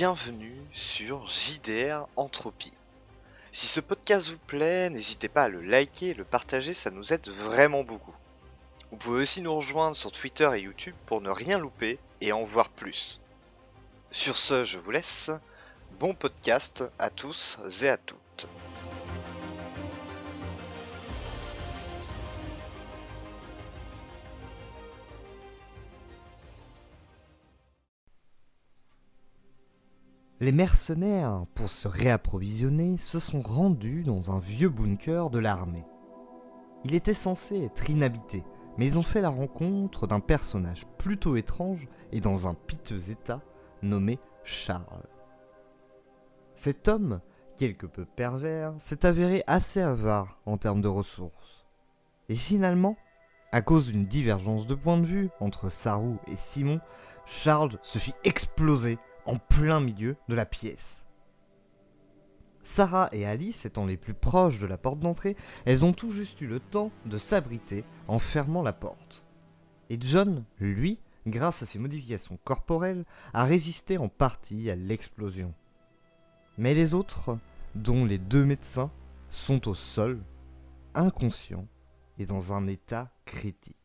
bienvenue 0.00 0.56
sur 0.72 1.26
JDR 1.26 2.06
Entropie. 2.16 2.72
Si 3.52 3.66
ce 3.66 3.80
podcast 3.80 4.30
vous 4.30 4.38
plaît, 4.38 4.88
n'hésitez 4.88 5.28
pas 5.28 5.42
à 5.42 5.48
le 5.48 5.60
liker 5.60 6.08
et 6.08 6.14
le 6.14 6.24
partager, 6.24 6.72
ça 6.72 6.90
nous 6.90 7.12
aide 7.12 7.28
vraiment 7.28 7.84
beaucoup. 7.84 8.16
Vous 8.90 8.96
pouvez 8.96 9.20
aussi 9.20 9.42
nous 9.42 9.54
rejoindre 9.54 9.94
sur 9.94 10.10
Twitter 10.10 10.48
et 10.56 10.62
YouTube 10.62 10.94
pour 11.04 11.20
ne 11.20 11.28
rien 11.28 11.58
louper 11.58 11.98
et 12.22 12.32
en 12.32 12.44
voir 12.44 12.70
plus. 12.70 13.20
Sur 14.10 14.38
ce, 14.38 14.64
je 14.64 14.78
vous 14.78 14.90
laisse. 14.90 15.30
Bon 15.98 16.14
podcast 16.14 16.82
à 16.98 17.10
tous 17.10 17.58
et 17.82 17.90
à 17.90 17.98
toutes. 17.98 18.19
Les 30.42 30.52
mercenaires, 30.52 31.44
pour 31.54 31.68
se 31.68 31.86
réapprovisionner, 31.86 32.96
se 32.96 33.20
sont 33.20 33.42
rendus 33.42 34.04
dans 34.04 34.30
un 34.30 34.38
vieux 34.38 34.70
bunker 34.70 35.28
de 35.28 35.38
l'armée. 35.38 35.84
Il 36.82 36.94
était 36.94 37.12
censé 37.12 37.62
être 37.62 37.90
inhabité, 37.90 38.42
mais 38.78 38.86
ils 38.86 38.98
ont 38.98 39.02
fait 39.02 39.20
la 39.20 39.28
rencontre 39.28 40.06
d'un 40.06 40.20
personnage 40.20 40.86
plutôt 40.96 41.36
étrange 41.36 41.86
et 42.10 42.22
dans 42.22 42.48
un 42.48 42.54
piteux 42.54 43.10
état 43.10 43.42
nommé 43.82 44.18
Charles. 44.42 45.06
Cet 46.54 46.88
homme, 46.88 47.20
quelque 47.58 47.86
peu 47.86 48.06
pervers, 48.06 48.72
s'est 48.78 49.04
avéré 49.04 49.44
assez 49.46 49.82
avare 49.82 50.40
en 50.46 50.56
termes 50.56 50.80
de 50.80 50.88
ressources. 50.88 51.66
Et 52.30 52.34
finalement, 52.34 52.96
à 53.52 53.60
cause 53.60 53.88
d'une 53.88 54.06
divergence 54.06 54.66
de 54.66 54.74
point 54.74 54.96
de 54.96 55.04
vue 55.04 55.28
entre 55.38 55.68
Sarou 55.68 56.16
et 56.26 56.36
Simon, 56.36 56.80
Charles 57.26 57.78
se 57.82 57.98
fit 57.98 58.14
exploser 58.24 58.98
en 59.26 59.38
plein 59.38 59.80
milieu 59.80 60.16
de 60.28 60.34
la 60.34 60.46
pièce. 60.46 61.04
Sarah 62.62 63.08
et 63.12 63.24
Alice 63.26 63.64
étant 63.64 63.86
les 63.86 63.96
plus 63.96 64.14
proches 64.14 64.60
de 64.60 64.66
la 64.66 64.76
porte 64.76 65.00
d'entrée, 65.00 65.36
elles 65.64 65.84
ont 65.84 65.92
tout 65.92 66.12
juste 66.12 66.40
eu 66.40 66.46
le 66.46 66.60
temps 66.60 66.90
de 67.06 67.18
s'abriter 67.18 67.84
en 68.06 68.18
fermant 68.18 68.62
la 68.62 68.72
porte. 68.72 69.24
Et 69.88 69.98
John, 70.00 70.44
lui, 70.58 71.00
grâce 71.26 71.62
à 71.62 71.66
ses 71.66 71.78
modifications 71.78 72.38
corporelles, 72.44 73.04
a 73.32 73.44
résisté 73.44 73.98
en 73.98 74.08
partie 74.08 74.70
à 74.70 74.76
l'explosion. 74.76 75.54
Mais 76.58 76.74
les 76.74 76.94
autres, 76.94 77.38
dont 77.74 78.04
les 78.04 78.18
deux 78.18 78.44
médecins, 78.44 78.90
sont 79.30 79.68
au 79.68 79.74
sol, 79.74 80.22
inconscients 80.94 81.66
et 82.18 82.26
dans 82.26 82.52
un 82.52 82.66
état 82.66 83.10
critique. 83.24 83.79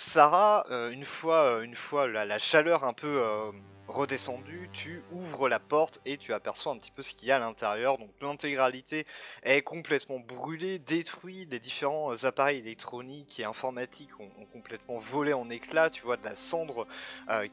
Sarah, 0.00 0.64
euh, 0.70 0.90
une 0.92 1.04
fois, 1.04 1.58
euh, 1.58 1.62
une 1.62 1.76
fois 1.76 2.08
la, 2.08 2.38
chaleur 2.38 2.84
un 2.84 2.94
peu 2.94 3.20
euh, 3.20 3.52
redescendue, 3.86 4.70
tu 4.72 5.02
ouvres 5.12 5.46
la 5.46 5.58
porte 5.58 6.00
et 6.06 6.16
tu 6.16 6.32
aperçois 6.32 6.72
un 6.72 6.78
petit 6.78 6.90
peu 6.90 7.02
ce 7.02 7.12
qu'il 7.12 7.28
y 7.28 7.32
a 7.32 7.36
à 7.36 7.38
l'intérieur. 7.38 7.98
Donc 7.98 8.10
l'intégralité 8.22 9.06
est 9.42 9.60
complètement 9.60 10.18
brûlée, 10.18 10.78
détruite. 10.78 11.50
Les 11.52 11.60
différents 11.60 12.24
appareils 12.24 12.60
électroniques 12.60 13.40
et 13.40 13.44
informatiques 13.44 14.18
ont, 14.18 14.30
complètement 14.54 14.96
volé 14.96 15.34
en 15.34 15.50
éclats. 15.50 15.90
Tu 15.90 16.00
vois 16.00 16.16
de 16.16 16.24
la 16.24 16.34
cendre 16.34 16.86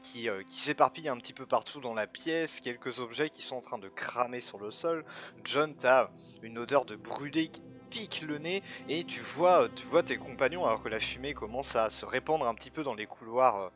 qui, 0.00 0.28
qui 0.46 0.58
s'éparpille 0.58 1.08
un 1.10 1.18
petit 1.18 1.34
peu 1.34 1.44
partout 1.44 1.80
dans 1.80 1.94
la 1.94 2.06
pièce. 2.06 2.60
Quelques 2.60 2.98
objets 3.00 3.28
qui 3.28 3.42
sont 3.42 3.56
en 3.56 3.60
train 3.60 3.78
de 3.78 3.90
cramer 3.90 4.40
sur 4.40 4.58
le 4.58 4.70
sol. 4.70 5.04
John, 5.44 5.76
t'as 5.76 6.08
une 6.42 6.56
odeur 6.56 6.86
de 6.86 6.96
brûlé 6.96 7.50
pique 7.90 8.24
le 8.26 8.38
nez 8.38 8.62
et 8.88 9.04
tu 9.04 9.20
vois, 9.20 9.68
tu 9.74 9.86
vois 9.86 10.02
tes 10.02 10.16
compagnons 10.16 10.64
alors 10.64 10.82
que 10.82 10.88
la 10.88 11.00
fumée 11.00 11.34
commence 11.34 11.76
à 11.76 11.90
se 11.90 12.04
répandre 12.04 12.46
un 12.46 12.54
petit 12.54 12.70
peu 12.70 12.82
dans 12.82 12.94
les 12.94 13.06
couloirs 13.06 13.56
euh, 13.56 13.68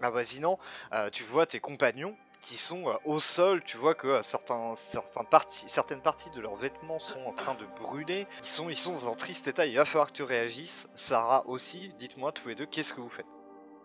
avoisinants. 0.00 0.58
euh, 0.92 1.10
tu 1.10 1.22
vois 1.22 1.46
tes 1.46 1.60
compagnons 1.60 2.16
qui 2.40 2.56
sont 2.56 2.88
euh, 2.88 2.94
au 3.04 3.20
sol, 3.20 3.62
tu 3.64 3.76
vois 3.76 3.94
que 3.94 4.22
certains, 4.22 4.74
certains 4.76 5.24
parties, 5.24 5.64
certaines 5.66 6.02
parties 6.02 6.30
de 6.30 6.40
leurs 6.40 6.56
vêtements 6.56 7.00
sont 7.00 7.20
en 7.26 7.32
train 7.32 7.54
de 7.54 7.64
brûler, 7.80 8.26
ils 8.40 8.46
sont, 8.46 8.70
ils 8.70 8.76
sont 8.76 8.92
dans 8.92 9.08
un 9.10 9.14
triste 9.14 9.48
état, 9.48 9.66
il 9.66 9.76
va 9.76 9.84
falloir 9.84 10.08
que 10.08 10.12
tu 10.12 10.22
réagisses, 10.22 10.88
Sarah 10.94 11.46
aussi, 11.48 11.90
dites-moi 11.98 12.32
tous 12.32 12.48
les 12.48 12.54
deux, 12.54 12.66
qu'est-ce 12.66 12.94
que 12.94 13.00
vous 13.00 13.08
faites? 13.08 13.26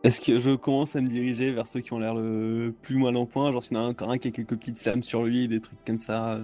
Est-ce 0.03 0.19
que 0.19 0.37
je 0.37 0.51
commence 0.51 0.97
à 0.97 1.01
me 1.01 1.07
diriger 1.07 1.51
vers 1.51 1.65
ceux 1.65 1.79
qui 1.79 1.93
ont 1.93 1.99
l'air 1.99 2.13
le 2.13 2.75
plus 2.81 2.97
mal 2.97 3.15
en 3.15 3.25
point? 3.25 3.51
Genre 3.53 3.63
s'il 3.63 3.77
y 3.77 3.79
en 3.79 3.85
a 3.85 3.87
encore 3.87 4.11
un 4.11 4.17
qui 4.17 4.27
a 4.27 4.31
quelques 4.31 4.57
petites 4.57 4.79
flammes 4.79 5.01
sur 5.01 5.23
lui, 5.23 5.47
des 5.47 5.61
trucs 5.61 5.83
comme 5.85 5.97
ça. 5.97 6.39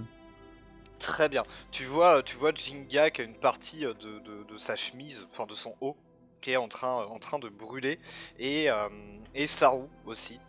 Très 0.99 1.29
bien, 1.29 1.43
tu 1.71 1.85
vois, 1.85 2.21
tu 2.23 2.35
vois 2.35 2.51
Jinga 2.53 3.09
qui 3.09 3.21
a 3.21 3.23
une 3.23 3.37
partie 3.37 3.85
euh, 3.85 3.93
de, 3.93 4.19
de, 4.19 4.43
de 4.43 4.57
sa 4.57 4.75
chemise, 4.75 5.25
enfin 5.31 5.45
de 5.45 5.53
son 5.53 5.73
haut, 5.79 5.95
qui 6.41 6.51
est 6.51 6.57
en 6.57 6.67
train, 6.67 7.05
en 7.05 7.19
train 7.19 7.39
de 7.39 7.47
brûler, 7.47 7.99
et, 8.37 8.69
euh, 8.69 8.89
et 9.33 9.47
Saru 9.47 9.87
aussi, 10.05 10.39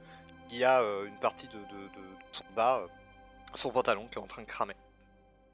qui 0.49 0.65
a 0.65 0.83
euh, 0.83 1.07
une 1.07 1.19
partie 1.21 1.47
de, 1.47 1.53
de, 1.53 1.59
de 1.87 2.03
son 2.33 2.45
bas, 2.57 2.81
euh, 2.83 2.89
son 3.55 3.71
pantalon 3.71 4.07
qui 4.09 4.19
est 4.19 4.23
en 4.23 4.27
train 4.27 4.43
de 4.43 4.47
cramer. 4.49 4.75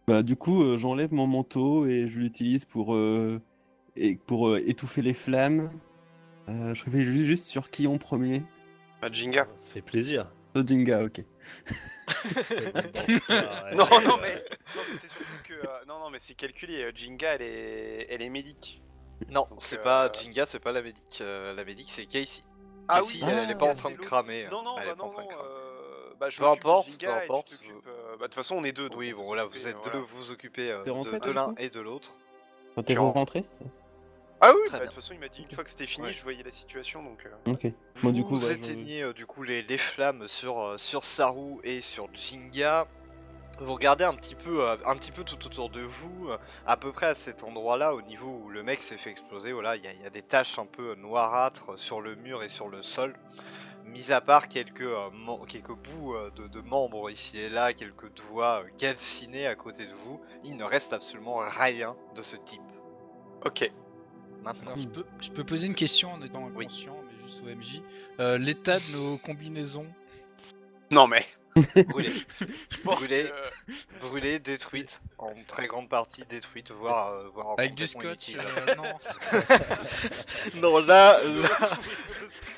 Bah 0.09 0.23
du 0.23 0.37
coup 0.37 0.63
euh, 0.63 0.79
j'enlève 0.79 1.13
mon 1.13 1.27
manteau 1.27 1.85
et 1.87 2.07
je 2.09 2.19
l'utilise 2.19 2.65
pour, 2.65 2.95
euh, 2.95 3.43
et 3.97 4.17
pour 4.17 4.49
euh, 4.49 4.63
étouffer 4.67 5.03
les 5.03 5.15
flammes. 5.15 5.71
Euh, 6.49 6.75
je 6.75 6.85
réfléchis 6.85 7.27
juste 7.27 7.47
sur 7.47 7.71
qui 7.71 7.87
en 7.87 7.99
premier? 7.99 8.45
Bah, 9.03 9.09
Jinga. 9.13 9.47
Ça 9.57 9.71
fait 9.73 9.83
plaisir. 9.83 10.31
Oh, 10.55 10.63
Jinga, 10.67 11.03
ok. 11.05 11.23
Non, 13.75 13.87
non, 14.05 14.17
mais, 14.23 14.35
non, 14.75 14.83
mais 14.89 14.99
c'est 15.03 15.09
surtout 15.09 15.43
que. 15.45 15.53
euh, 15.55 15.85
non, 15.99 16.05
non, 16.05 16.11
mais 16.11 16.19
c'est 16.21 16.35
calculé. 16.35 16.83
euh, 16.85 16.93
Jinga, 16.95 17.35
elle 17.35 17.43
est, 17.43 18.07
elle 18.11 18.23
est 18.23 18.29
médic. 18.29 18.83
Non, 19.31 19.47
Donc, 19.51 19.59
c'est 19.63 19.79
euh, 19.79 19.83
pas 19.83 20.13
Jinga, 20.13 20.45
c'est 20.47 20.59
pas 20.61 20.73
la 20.73 20.83
médic. 20.83 21.19
euh, 21.21 21.55
la 21.55 21.65
médic, 21.65 21.91
c'est 21.91 22.07
Casey. 22.07 22.43
Ah 22.89 23.01
Casey, 23.01 23.19
oui, 23.23 23.29
elle, 23.31 23.39
elle 23.39 23.51
est 23.51 23.55
pas 23.59 23.67
en 23.67 23.75
train 23.75 23.91
de 23.91 23.97
cramer. 23.97 24.47
Non, 24.51 24.63
non, 24.63 24.77
elle 24.79 24.87
bah 24.87 24.93
est 24.93 24.97
pas 24.97 25.03
non, 25.03 25.09
en 25.09 25.13
train 25.13 25.23
de 25.25 25.29
cramer. 25.29 25.49
euh, 25.49 26.15
bah, 26.21 26.31
je 26.31 26.39
Peu 26.39 26.47
importe, 26.47 26.89
Jinga 26.89 27.17
peu 27.19 27.23
importe, 27.25 27.61
euh, 27.87 28.11
bah, 28.13 28.17
de 28.19 28.23
toute 28.25 28.35
façon, 28.35 28.57
on 28.57 28.65
est 28.65 28.73
deux. 28.73 28.89
donc 28.89 28.99
Oui, 28.99 29.13
on 29.15 29.19
bon 29.19 29.25
voilà, 29.25 29.43
s'occuper, 29.45 29.59
vous 29.61 29.69
êtes 29.69 29.77
voilà. 29.77 29.93
deux, 29.93 29.99
vous 30.05 30.17
vous 30.19 30.31
occupez 30.31 30.71
euh, 30.71 30.85
de, 30.85 31.31
l'un 31.31 31.55
et 31.59 31.71
de 31.71 31.81
l'autre. 31.81 32.17
T'es 32.85 32.95
rentré 32.97 33.45
Ah 34.43 34.53
oui, 34.55 34.61
Très 34.69 34.79
bah, 34.79 34.85
de 34.85 34.89
toute 34.91 34.95
façon, 34.97 35.15
il 35.15 35.21
m'a 35.21 35.29
dit 35.29 35.43
une 35.43 35.51
fois 35.51 35.65
que 35.65 35.71
c'était 35.71 35.87
fini, 35.87 36.07
Ouais. 36.07 36.13
je 36.13 36.23
voyais 36.23 36.43
la 36.43 36.53
situation 36.53 37.03
donc. 37.03 37.25
euh, 37.27 37.53
Ok. 37.53 37.65
Vous 37.65 38.03
Moi 38.03 38.13
du 38.13 38.23
coup, 38.23 38.35
ouais, 38.35 38.41
je- 38.41 38.53
éteignez 38.53 39.03
euh, 39.03 39.13
du 39.15 39.25
coup 39.27 39.43
les, 39.43 39.63
les 39.63 39.79
flammes 39.79 40.29
sur, 40.29 40.61
euh, 40.61 40.77
sur 40.77 41.05
Saru 41.05 41.57
et 41.65 41.81
sur 41.81 42.09
Jinga. 42.15 42.87
Vous 43.59 43.73
regardez 43.73 44.05
un 44.05 44.13
petit 44.15 44.35
peu, 44.35 44.69
euh, 44.69 44.77
un 44.85 44.97
petit 44.97 45.13
peu 45.13 45.25
tout 45.25 45.45
autour 45.47 45.71
de 45.71 45.81
vous, 45.81 46.29
euh, 46.29 46.37
à 46.67 46.77
peu 46.77 46.93
près 46.93 47.07
à 47.07 47.15
cet 47.15 47.43
endroit-là, 47.43 47.95
au 47.95 48.03
niveau 48.03 48.43
où 48.45 48.51
le 48.51 48.63
mec 48.63 48.81
s'est 48.83 48.99
fait 48.99 49.11
exploser. 49.11 49.53
Voilà, 49.53 49.77
il 49.77 49.85
y, 49.85 49.89
a- 49.89 49.93
il 49.95 50.03
y 50.03 50.07
a 50.07 50.11
des 50.11 50.21
taches 50.23 50.59
un 50.59 50.67
peu 50.67 50.95
noirâtres 50.97 51.79
sur 51.79 52.03
le 52.03 52.17
mur 52.17 52.43
et 52.43 52.51
sur 52.51 52.69
le 52.69 52.83
sol. 52.83 53.15
Mis 53.87 54.13
à 54.13 54.21
part 54.21 54.49
quelques, 54.49 54.83
euh, 54.83 55.09
quelques 55.49 55.73
bouts 55.73 56.15
de, 56.35 56.49
de 56.49 56.61
membres 56.61 57.09
ici 57.09 57.39
et 57.39 57.49
là, 57.49 57.73
quelques 57.73 58.13
doigts 58.29 58.65
calcinés 58.77 59.47
à 59.47 59.55
côté 59.55 59.87
de 59.87 59.95
vous, 59.95 60.21
il 60.45 60.57
ne 60.57 60.65
reste 60.65 60.93
absolument 60.93 61.39
rien 61.39 61.97
de 62.15 62.21
ce 62.23 62.37
type. 62.37 62.61
Ok. 63.45 63.71
Maintenant, 64.43 64.73
Alors, 64.73 64.83
je 64.83 64.89
peux, 64.89 65.05
je 65.21 65.31
peux 65.31 65.45
poser 65.45 65.67
une 65.67 65.75
question 65.75 66.13
en 66.13 66.21
étant 66.23 66.45
Oui. 66.55 66.67
inconscient, 66.67 66.97
mais 67.09 67.25
juste 67.25 67.43
au 67.43 67.49
MJ. 67.49 67.81
Euh, 68.21 68.37
L'état 68.39 68.79
de 68.81 68.93
nos 68.93 69.19
combinaisons? 69.19 69.87
Non, 70.91 71.07
mais. 71.07 71.25
brûlé, 71.89 72.11
que- 72.85 73.46
brûlé, 74.01 74.39
détruite, 74.39 75.03
en 75.19 75.33
très 75.47 75.67
grande 75.67 75.89
partie 75.89 76.25
détruite, 76.27 76.71
voire, 76.71 77.11
euh, 77.11 77.29
voire 77.35 77.55
Avec 77.59 77.75
du 77.75 77.87
scotch, 77.87 78.29
inutile. 78.29 78.41
euh, 78.69 78.75
non. 78.77 78.83
Non, 80.55 80.79
là, 80.79 81.21
là, 81.23 81.71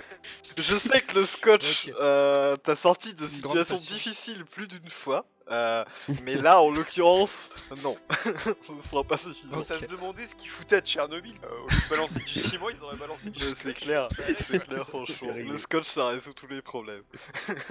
je 0.62 0.76
sais 0.76 1.00
que 1.00 1.14
le 1.14 1.26
scotch 1.26 1.88
Ok. 1.88 1.94
euh, 2.00 2.56
t'a 2.56 2.76
sorti 2.76 3.14
de 3.14 3.26
situations 3.26 3.76
difficiles 3.76 4.44
plus 4.44 4.66
d'une 4.66 4.88
fois, 4.88 5.24
euh, 5.50 5.84
mais 6.24 6.34
là, 6.34 6.60
en 6.60 6.70
l'occurrence, 6.70 7.48
non, 7.82 7.96
ce 8.66 8.72
ne 8.72 8.80
sera 8.80 9.04
pas 9.04 9.16
suffisant. 9.16 9.60
Ça 9.60 9.78
se 9.78 9.86
demandait 9.86 10.26
ce 10.26 10.34
qu'ils 10.34 10.50
foutaient 10.50 10.76
à 10.76 10.80
Tchernobyl. 10.80 11.34
Euh, 11.44 11.48
au 11.48 11.68
lieu 11.68 11.76
de 11.84 11.88
balancer 11.90 12.20
du 12.20 12.32
ciment, 12.40 12.68
ils 12.70 12.82
auraient 12.84 12.96
balancé 12.96 13.30
du 13.30 13.40
C'est 13.56 13.74
clair, 13.74 14.08
c'est 14.40 14.58
clair, 14.60 14.86
franchement. 14.86 15.28
Le 15.34 15.56
scotch, 15.58 15.86
ça 15.86 16.08
résout 16.08 16.32
tous 16.34 16.48
les 16.48 16.62
problèmes. 16.62 17.02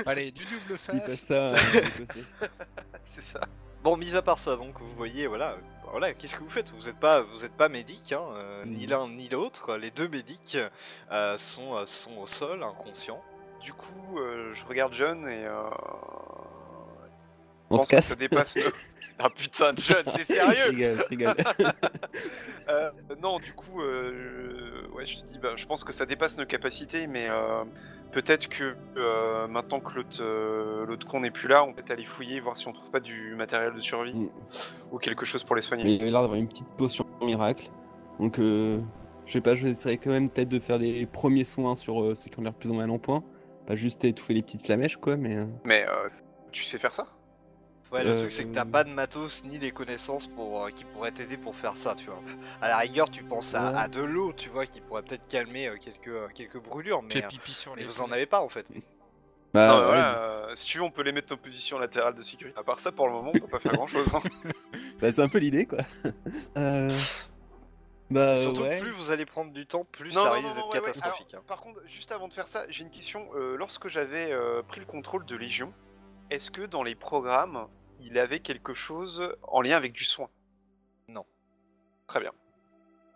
Allez, 0.06 0.32
du 0.32 0.44
double 0.46 0.80
Il 0.94 1.00
passe 1.00 1.10
face. 1.10 1.20
ça 1.28 1.52
négocier. 1.74 2.24
C'est 3.06 3.22
ça. 3.24 3.42
Bon, 3.84 3.96
mis 3.96 4.16
à 4.16 4.22
part 4.22 4.40
ça, 4.40 4.56
donc, 4.56 4.80
vous 4.80 4.96
voyez, 4.98 5.28
voilà, 5.28 5.56
voilà, 5.92 6.14
qu'est-ce 6.14 6.36
que 6.36 6.44
vous 6.44 6.50
faites? 6.50 6.72
Vous 6.72 6.88
n'êtes 6.88 7.00
pas, 7.00 7.22
vous 7.22 7.46
êtes 7.46 7.54
pas 7.56 7.70
médic, 7.70 8.12
hein, 8.14 8.22
euh, 8.36 8.64
ni 8.66 8.84
Mhm. 8.86 8.90
l'un 8.90 9.08
ni 9.10 9.30
l'autre. 9.30 9.78
Les 9.78 9.92
deux 9.92 10.08
médics 10.08 10.58
euh, 11.12 11.38
sont, 11.38 11.76
euh, 11.76 11.86
sont 11.86 12.18
au 12.18 12.28
sol, 12.28 12.64
inconscients. 12.64 13.22
Du 13.62 13.74
coup, 13.74 14.20
euh, 14.20 14.54
je 14.54 14.66
regarde 14.66 14.94
John 14.94 15.28
et. 15.28 15.46
Euh... 15.46 15.64
je 17.70 17.76
On 17.76 17.78
pense 17.78 17.88
se 17.88 17.96
que 17.96 18.02
Ça 18.02 18.10
casse. 18.16 18.18
dépasse. 18.18 18.56
nos- 18.56 18.62
ah 19.20 19.30
putain, 19.30 19.72
John, 19.76 20.04
t'es 20.06 20.22
Je 20.30 20.34
sérieux 20.34 20.70
rigole, 20.70 20.98
je 21.00 21.04
rigole. 21.10 21.36
Euh, 22.70 22.92
Non, 23.22 23.40
du 23.40 23.54
coup, 23.54 23.82
euh, 23.82 24.88
ouais, 24.94 25.06
je 25.06 25.20
te 25.22 25.26
dis, 25.26 25.40
bah, 25.40 25.54
je 25.56 25.66
pense 25.66 25.84
que 25.84 25.92
ça 25.92 26.06
dépasse 26.06 26.38
nos 26.38 26.46
capacités, 26.46 27.08
mais 27.08 27.28
euh, 27.30 27.64
peut-être 28.12 28.48
que 28.48 28.76
euh, 28.98 29.48
maintenant 29.48 29.80
que 29.80 29.94
l'autre 29.96 30.18
euh, 30.22 30.86
l'autre 30.86 31.08
con 31.08 31.20
n'est 31.22 31.32
plus 31.32 31.48
là, 31.48 31.64
on 31.64 31.74
peut 31.74 31.84
aller 31.90 32.06
fouiller, 32.06 32.40
voir 32.40 32.56
si 32.58 32.68
on 32.68 32.74
trouve 32.74 32.90
pas 32.92 33.00
du 33.00 33.36
matériel 33.36 33.74
de 33.74 33.80
survie 33.82 34.14
Mm. 34.16 34.30
ou 34.92 34.98
quelque 34.98 35.26
chose 35.26 35.44
pour 35.44 35.56
les 35.56 35.60
Mais 35.62 35.68
soigner. 35.68 35.86
il 35.96 36.02
avait 36.02 36.12
l'air 36.12 36.22
d'avoir 36.22 36.40
une 36.40 36.48
petite 36.48 36.68
potion 36.78 37.06
miracle. 37.22 37.68
Donc, 38.20 38.40
euh, 38.40 38.80
je 39.26 39.34
sais 39.34 39.42
pas, 39.42 39.54
j'essaierai 39.56 39.98
quand 39.98 40.10
même 40.10 40.30
peut-être 40.30 40.50
de 40.50 40.60
faire 40.60 40.80
des 40.80 41.06
premiers 41.06 41.44
soins 41.44 41.76
sur 41.76 42.02
euh, 42.02 42.16
ceux 42.16 42.30
qui 42.32 42.40
ont 42.40 42.44
l'air 42.44 42.54
plus 42.54 42.70
ou 42.70 42.74
moins 42.74 42.90
en 42.90 42.98
point. 43.00 43.24
pas 43.66 43.76
juste 43.76 44.04
étouffer 44.06 44.34
les 44.34 44.42
petites 44.42 44.66
flamèches, 44.66 44.98
quoi, 44.98 45.18
mais. 45.18 45.46
Mais 45.66 45.86
euh, 45.88 46.10
tu 46.52 46.64
sais 46.64 46.78
faire 46.78 46.94
ça? 46.94 47.06
Ouais, 47.92 48.04
le 48.04 48.12
Euh, 48.12 48.18
truc 48.20 48.32
c'est 48.32 48.44
que 48.44 48.50
t'as 48.50 48.66
pas 48.66 48.84
de 48.84 48.90
matos 48.90 49.44
ni 49.46 49.60
les 49.60 49.72
connaissances 49.72 50.28
pour 50.28 50.66
euh, 50.66 50.70
qui 50.72 50.84
pourraient 50.84 51.12
t'aider 51.12 51.38
pour 51.38 51.56
faire 51.56 51.78
ça, 51.78 51.96
tu 51.96 52.06
vois. 52.08 52.20
À 52.62 52.68
la 52.68 52.78
rigueur, 52.78 53.10
tu 53.10 53.24
penses 53.24 53.56
à, 53.56 53.72
Ouais. 53.72 53.78
à 53.78 53.88
de 53.88 54.02
l'eau, 54.02 54.34
tu 54.34 54.50
vois, 54.50 54.66
qui 54.66 54.82
pourrait 54.82 55.04
peut-être 55.04 55.28
calmer 55.28 55.68
euh, 55.68 55.78
quelques 55.80 56.08
euh, 56.10 56.28
quelques 56.34 56.62
brûlures, 56.62 57.02
mais, 57.02 57.14
Fais 57.14 57.24
euh, 57.26 57.28
pipi 57.30 57.54
sur 57.54 57.76
mais 57.76 57.82
les. 57.82 57.88
vous 57.88 58.02
en 58.02 58.12
avez 58.12 58.26
pas 58.26 58.42
en 58.42 58.50
fait. 58.50 58.66
Bah, 59.54 59.68
Non, 59.70 59.86
voilà, 59.86 60.20
euh, 60.24 60.56
Si 60.58 60.66
tu 60.66 60.78
veux, 60.80 60.84
on 60.84 60.92
peut 60.92 61.04
les 61.04 61.14
mettre 61.14 61.34
en 61.34 61.38
position 61.38 61.80
latérale 61.80 62.14
de 62.14 62.22
sécurité. 62.22 62.60
À 62.60 62.64
part 62.64 62.82
ça, 62.82 62.92
pour 62.92 63.08
le 63.08 63.14
moment, 63.14 63.32
on 63.34 63.40
peut 63.40 63.48
pas 63.48 63.60
faire 63.60 63.72
grand 63.72 63.88
chose. 63.88 64.06
bah, 65.00 65.10
c'est 65.12 65.22
un 65.22 65.30
peu 65.30 65.38
l'idée, 65.38 65.66
quoi. 65.66 65.80
euh... 66.58 66.90
Bah, 68.10 68.38
Surtout 68.38 68.62
ouais. 68.64 68.76
que 68.76 68.82
plus 68.82 68.92
vous 68.92 69.10
allez 69.12 69.26
prendre 69.26 69.52
du 69.52 69.66
temps, 69.66 69.86
plus 69.90 70.14
Non, 70.14 70.24
ça 70.24 70.32
risque 70.34 70.54
d'être 70.54 70.66
ouais, 70.68 70.72
catastrophique. 70.74 71.34
hein. 71.34 71.42
Par 71.48 71.62
contre, 71.62 71.80
juste 71.86 72.12
avant 72.12 72.28
de 72.28 72.34
faire 72.34 72.48
ça, 72.48 72.64
j'ai 72.70 72.84
une 72.84 72.90
question. 72.90 73.28
Euh, 73.36 73.56
lorsque 73.58 73.88
j'avais 73.88 74.32
euh, 74.32 74.62
pris 74.64 74.80
le 74.82 74.86
contrôle 74.86 75.26
de 75.26 75.36
Légion, 75.38 75.74
est-ce 76.30 76.52
que 76.52 76.62
dans 76.62 76.84
les 76.84 76.96
programmes, 76.96 77.68
il 78.02 78.18
avait 78.18 78.40
quelque 78.40 78.74
chose 78.74 79.34
en 79.44 79.62
lien 79.62 79.76
avec 79.78 79.94
du 79.94 80.04
soin 80.04 80.30
Non. 81.08 81.26
Très 82.08 82.20
bien. 82.20 82.32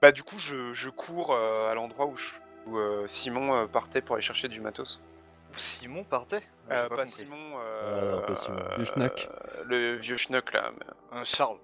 Bah 0.01 0.12
du 0.12 0.24
coup, 0.24 0.39
je, 0.39 0.74
je 0.74 0.89
cours 0.89 1.31
euh, 1.33 1.69
à 1.69 1.74
l'endroit 1.75 2.07
où, 2.07 2.16
je- 2.16 2.31
où, 2.66 2.78
euh, 2.78 3.06
Simon 3.07 3.54
euh, 3.56 3.68
partait 3.68 4.01
pour 4.01 4.16
aller 4.16 4.24
chercher 4.24 4.48
du 4.48 4.60
matos. 4.60 5.01
Où 5.51 5.57
Simon 5.57 6.04
partait? 6.04 6.42
Euh, 6.72 6.89
pas. 6.89 7.06
Simon, 7.06 7.54
Ah, 7.56 7.60
euh, 7.60 8.22
pas 8.22 8.36
Simon. 8.36 8.60
Le 8.78 8.83
schnock. 8.83 9.30
euh, 9.30 9.63
le 9.66 9.95
vieux 9.98 10.18
schnock 10.18 10.51
là. 10.54 10.72
Euh, 11.13 11.24
Charles. 11.24 11.60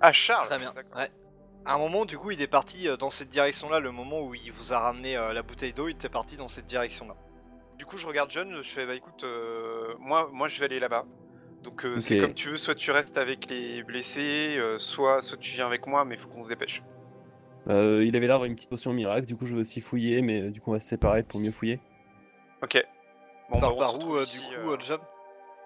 Ah 0.00 0.12
Charles. 0.12 0.46
Très 0.46 0.58
bien. 0.58 0.72
Ouais. 0.94 1.10
À 1.64 1.74
un 1.74 1.78
moment, 1.78 2.04
du 2.04 2.16
coup, 2.16 2.30
il 2.30 2.40
est 2.40 2.46
parti 2.46 2.86
dans 2.98 3.10
cette 3.10 3.28
direction-là. 3.28 3.80
Le 3.80 3.90
moment 3.90 4.20
où 4.22 4.34
il 4.34 4.52
vous 4.52 4.72
a 4.72 4.78
ramené 4.78 5.16
euh, 5.16 5.32
la 5.32 5.42
bouteille 5.42 5.72
d'eau, 5.72 5.88
il 5.88 5.92
était 5.92 6.08
parti 6.08 6.36
dans 6.36 6.48
cette 6.48 6.66
direction-là. 6.66 7.16
Du 7.76 7.84
coup, 7.86 7.98
je 7.98 8.06
regarde 8.06 8.30
John, 8.30 8.60
je 8.62 8.68
fais 8.68 8.86
bah 8.86 8.94
écoute, 8.94 9.24
euh, 9.24 9.94
moi, 9.98 10.28
moi 10.32 10.48
je 10.48 10.58
vais 10.60 10.66
aller 10.66 10.80
là-bas. 10.80 11.04
Donc 11.62 11.84
euh, 11.84 11.98
c'est 12.00 12.20
comme 12.20 12.34
tu 12.34 12.50
veux, 12.50 12.56
soit 12.56 12.74
tu 12.74 12.90
restes 12.90 13.18
avec 13.18 13.48
les 13.50 13.82
blessés, 13.82 14.56
euh, 14.58 14.78
soit, 14.78 15.22
soit 15.22 15.36
tu 15.38 15.52
viens 15.54 15.66
avec 15.66 15.86
moi, 15.86 16.04
mais 16.04 16.16
faut 16.16 16.28
qu'on 16.28 16.44
se 16.44 16.48
dépêche. 16.48 16.82
Euh, 17.68 18.02
il 18.04 18.16
avait 18.16 18.26
l'air 18.26 18.44
une 18.44 18.54
petite 18.54 18.70
potion 18.70 18.92
miracle, 18.92 19.26
du 19.26 19.36
coup, 19.36 19.44
je 19.44 19.54
vais 19.54 19.60
aussi 19.60 19.80
fouiller, 19.80 20.22
mais 20.22 20.42
euh, 20.42 20.50
du 20.50 20.60
coup, 20.60 20.70
on 20.70 20.74
va 20.74 20.80
se 20.80 20.88
séparer 20.88 21.22
pour 21.22 21.40
mieux 21.40 21.50
fouiller. 21.52 21.80
Ok. 22.62 22.82
Bon, 23.50 23.60
par 23.60 23.74
bah, 23.74 23.78
par 23.80 23.98
où, 24.06 24.14
euh, 24.16 24.22
ici, 24.24 24.38
du 24.38 24.56
coup, 24.56 24.74
John? 24.78 25.00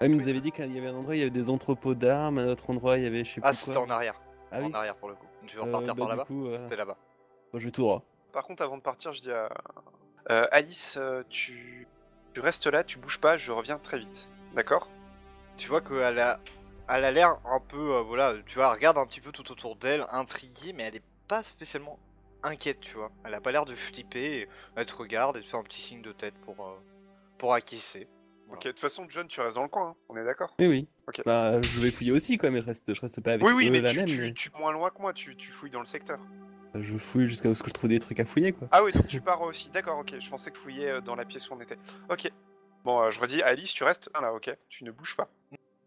Ah, 0.01 0.07
il 0.07 0.11
Oui, 0.11 0.17
nous 0.17 0.29
avait 0.29 0.41
dit 0.41 0.51
qu'il 0.51 0.75
y 0.75 0.79
avait 0.79 0.89
un 0.89 0.95
endroit, 0.95 1.15
il 1.15 1.19
y 1.21 1.23
avait 1.23 1.31
des 1.31 1.49
entrepôts 1.51 1.95
d'armes, 1.95 2.39
à 2.39 2.43
un 2.43 2.49
autre 2.49 2.71
endroit, 2.71 2.99
il 2.99 3.05
y 3.05 3.07
avait 3.07 3.23
je 3.25 3.33
sais 3.35 3.41
Ah, 3.45 3.51
plus 3.51 3.59
c'était 3.59 3.77
en 3.77 3.89
arrière. 3.91 4.21
Ah 4.51 4.59
oui 4.61 4.67
En 4.67 4.75
arrière 4.75 4.97
pour 4.97 5.09
le 5.11 5.15
coup. 5.15 5.27
Tu 5.47 5.57
veux 5.57 5.63
Euh, 5.63 5.67
repartir 5.67 5.95
bah, 5.95 6.01
par 6.07 6.09
là-bas? 6.09 6.27
euh, 6.31 6.55
C'était 6.57 6.77
là-bas. 6.77 6.97
bon, 7.53 7.59
je 7.59 7.65
vais 7.67 7.71
tout 7.71 7.83
droit. 7.83 8.03
Par 8.33 8.45
contre, 8.45 8.63
avant 8.63 8.79
de 8.79 8.83
partir, 8.83 9.13
je 9.13 9.21
dis 9.21 9.31
à 9.31 9.49
euh, 10.31 10.47
Alice, 10.51 10.99
tu... 11.29 11.87
tu 12.35 12.41
restes 12.41 12.67
là, 12.67 12.83
tu 12.83 12.99
bouges 12.99 13.19
pas, 13.21 13.37
je 13.37 13.53
reviens 13.53 13.79
très 13.79 13.99
vite. 13.99 14.29
D'accord? 14.55 14.89
Tu 15.57 15.69
vois 15.69 15.81
qu'elle 15.81 16.19
a, 16.19 16.41
elle 16.89 17.05
a 17.05 17.11
l'air 17.11 17.39
un 17.45 17.61
peu, 17.61 17.97
euh, 17.97 18.03
voilà, 18.03 18.35
tu 18.47 18.55
vois, 18.57 18.67
elle 18.69 18.75
regarde 18.75 18.99
un 18.99 19.07
petit 19.07 19.21
peu 19.21 19.33
tout 19.33 19.51
autour 19.53 19.77
d'elle, 19.77 20.05
intriguée, 20.11 20.73
mais 20.73 20.85
elle 20.85 20.97
est 20.97 21.03
pas 21.29 21.43
spécialement 21.43 21.99
inquiète, 22.43 22.81
tu 22.81 22.97
vois. 22.97 23.11
Elle 23.25 23.35
a 23.35 23.41
pas 23.41 23.53
l'air 23.53 23.65
de 23.65 23.75
flipper, 23.75 24.41
et 24.43 24.49
elle 24.77 24.87
te 24.87 24.95
regarde 24.95 25.37
et 25.37 25.41
te 25.43 25.47
fait 25.47 25.57
un 25.57 25.63
petit 25.63 25.81
signe 25.81 26.03
de 26.03 26.13
tête 26.13 26.35
pour, 26.45 26.67
euh, 26.67 26.75
pour 27.39 27.53
acquiescer. 27.55 28.09
Voilà. 28.47 28.59
Ok, 28.59 28.65
de 28.65 28.71
toute 28.71 28.81
façon, 28.81 29.07
John, 29.09 29.29
tu 29.29 29.41
restes 29.41 29.57
dans 29.57 29.63
le 29.63 29.69
coin, 29.69 29.91
hein, 29.91 29.97
on 30.09 30.17
est 30.17 30.25
d'accord? 30.25 30.55
Oui, 30.59 30.67
oui. 30.67 30.89
Ok. 31.09 31.23
Bah, 31.25 31.61
je 31.63 31.81
vais 31.81 31.91
fouiller 31.91 32.13
aussi, 32.13 32.37
quoi, 32.39 32.51
mais 32.51 32.61
je 32.61 32.67
reste, 32.67 32.93
je 32.93 33.01
reste 33.01 33.21
pas 33.21 33.33
avec 33.33 33.47
Oui, 33.47 33.53
oui, 33.53 33.69
eux 33.69 33.71
mais 33.71 33.81
la 33.81 33.91
tu, 33.91 33.97
même, 33.99 34.07
tu, 34.07 34.21
mais 34.21 34.33
tu- 34.33 34.51
moins 34.59 34.73
loin 34.73 34.91
que 34.91 35.01
moi, 35.01 35.13
tu, 35.13 35.37
tu 35.37 35.51
fouilles 35.51 35.71
dans 35.71 35.81
le 35.81 35.87
secteur. 35.87 36.19
je 36.75 36.97
fouille 36.97 37.27
jusqu'à 37.27 37.55
ce 37.55 37.63
que 37.63 37.69
je 37.69 37.75
trouve 37.75 37.91
des 37.91 38.01
trucs 38.01 38.19
à 38.21 38.25
fouiller, 38.25 38.53
quoi. 38.53 38.69
Ah 38.73 38.83
oui, 38.83 38.93
donc 38.93 39.07
tu 39.07 39.21
pars 39.23 39.41
aussi. 39.43 39.71
D'accord, 39.71 39.99
ok. 40.01 40.15
Je 40.19 40.29
pensais 40.31 40.51
que 40.51 40.57
tu 40.57 40.63
fouillais 40.63 40.91
euh, 40.91 41.01
dans 41.01 41.15
la 41.15 41.25
pièce 41.25 41.49
où 41.51 41.55
on 41.55 41.61
était. 41.61 41.79
Ok. 42.09 42.31
Bon, 42.85 43.01
euh, 43.01 43.11
je 43.11 43.21
redis, 43.21 43.43
Alice, 43.43 43.73
tu 43.73 43.85
restes 43.85 44.11
là, 44.21 44.33
ok 44.33 44.55
Tu 44.69 44.85
ne 44.85 44.91
bouges 44.91 45.17
pas. 45.17 45.29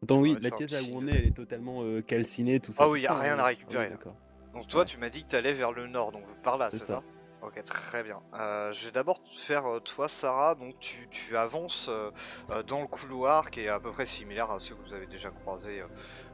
Attends, 0.04 0.20
oui, 0.20 0.38
la 0.42 0.52
pièce 0.52 0.72
où 0.90 0.98
on 0.98 1.08
est, 1.08 1.12
elle 1.16 1.28
est 1.28 1.36
totalement 1.36 1.82
euh, 1.84 2.02
calcinée, 2.02 2.60
tout 2.60 2.72
ça. 2.72 2.84
Ah 2.84 2.90
oui, 2.90 3.02
y 3.02 3.08
a 3.08 3.14
rien 3.14 3.36
hein. 3.36 3.40
à 3.40 3.46
récupérer, 3.46 3.86
Ah 3.86 3.88
oui, 3.90 3.98
d'accord. 3.98 4.16
Donc 4.54 4.68
toi, 4.68 4.82
Ouais. 4.82 4.86
tu 4.86 4.98
m'as 4.98 5.10
dit 5.10 5.24
que 5.24 5.32
t'allais 5.32 5.54
vers 5.54 5.72
le 5.72 5.88
nord, 5.88 6.12
donc 6.12 6.24
par 6.42 6.58
là, 6.58 6.70
C'est 6.72 6.78
ça. 6.78 6.86
ça 6.86 7.04
Ok, 7.42 7.64
très 7.64 8.04
bien. 8.04 8.22
Euh, 8.40 8.72
je 8.72 8.86
vais 8.86 8.92
d'abord 8.92 9.20
faire 9.36 9.66
euh, 9.68 9.80
toi, 9.80 10.08
Sarah. 10.08 10.56
Donc 10.56 10.80
tu, 10.80 11.08
tu 11.12 11.38
avances 11.38 11.88
euh, 11.90 12.10
euh, 12.50 12.64
dans 12.64 12.82
le 12.82 12.88
couloir 12.88 13.52
qui 13.52 13.62
est 13.62 13.68
à 13.68 13.80
peu 13.80 13.92
près 13.92 14.06
similaire 14.08 14.50
à 14.50 14.60
ceux 14.60 14.74
que 14.76 14.82
vous 14.88 14.94
avez 14.94 15.06
déjà 15.06 15.30
croisés 15.30 15.82
euh, 15.82 15.88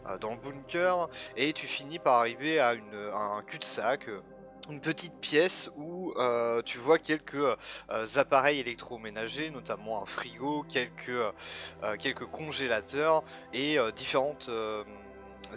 euh, 0.08 0.18
dans 0.20 0.32
le 0.32 0.38
bunker, 0.38 1.10
et 1.36 1.52
tu 1.52 1.68
finis 1.68 2.00
par 2.00 2.14
arriver 2.20 2.60
à, 2.60 2.76
une, 2.76 2.94
à 3.14 3.18
un 3.18 3.42
cul-de-sac. 3.42 4.08
Une 4.72 4.80
petite 4.82 5.16
pièce 5.20 5.70
où 5.76 6.14
euh, 6.18 6.62
tu 6.64 6.78
vois 6.78 6.98
quelques 6.98 7.36
euh, 7.36 7.56
appareils 8.16 8.60
électroménagers, 8.60 9.52
notamment 9.52 10.02
un 10.02 10.06
frigo, 10.06 10.64
quelques, 10.64 11.10
euh, 11.10 11.96
quelques 12.00 12.26
congélateurs 12.26 13.24
et 13.54 13.78
différentes 13.96 14.50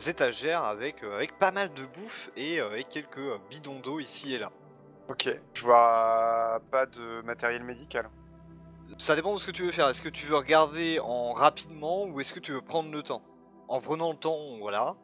étagères 0.06 0.64
avec, 0.64 1.02
avec 1.02 1.38
pas 1.38 1.52
mal 1.52 1.72
de 1.75 1.84
bouffe 1.84 2.31
et, 2.37 2.56
et 2.56 2.84
quelques 2.84 3.40
bidons 3.50 3.81
d'eau 3.81 4.00
ici 4.00 4.34
et 4.34 4.38
là. 4.38 4.50
Ok. 5.08 5.28
Je 5.52 5.62
vois 5.64 6.60
pas 6.70 6.87
de 6.87 7.22
matériel 7.22 7.62
médical. 7.62 8.10
Ça 8.99 9.17
dépend 9.17 9.34
de 9.34 9.38
ce 9.38 9.46
que 9.46 9.50
tu 9.50 9.62
veux 9.62 9.72
faire. 9.72 9.88
Est-ce 9.88 10.02
que 10.02 10.08
tu 10.08 10.26
veux 10.26 10.37
regarder 10.37 10.99
en 11.00 11.32
rapidement 11.32 12.05
ou 12.05 12.20
est-ce 12.20 12.32
que 12.32 12.40
tu 12.40 12.52
veux 12.52 12.62
prendre 12.62 12.90
le 12.90 13.02
temps? 13.02 13.22
En 13.69 13.81
prenant 13.81 14.10
le 14.10 14.17
temps, 14.17 14.58
voilà. 14.60 14.94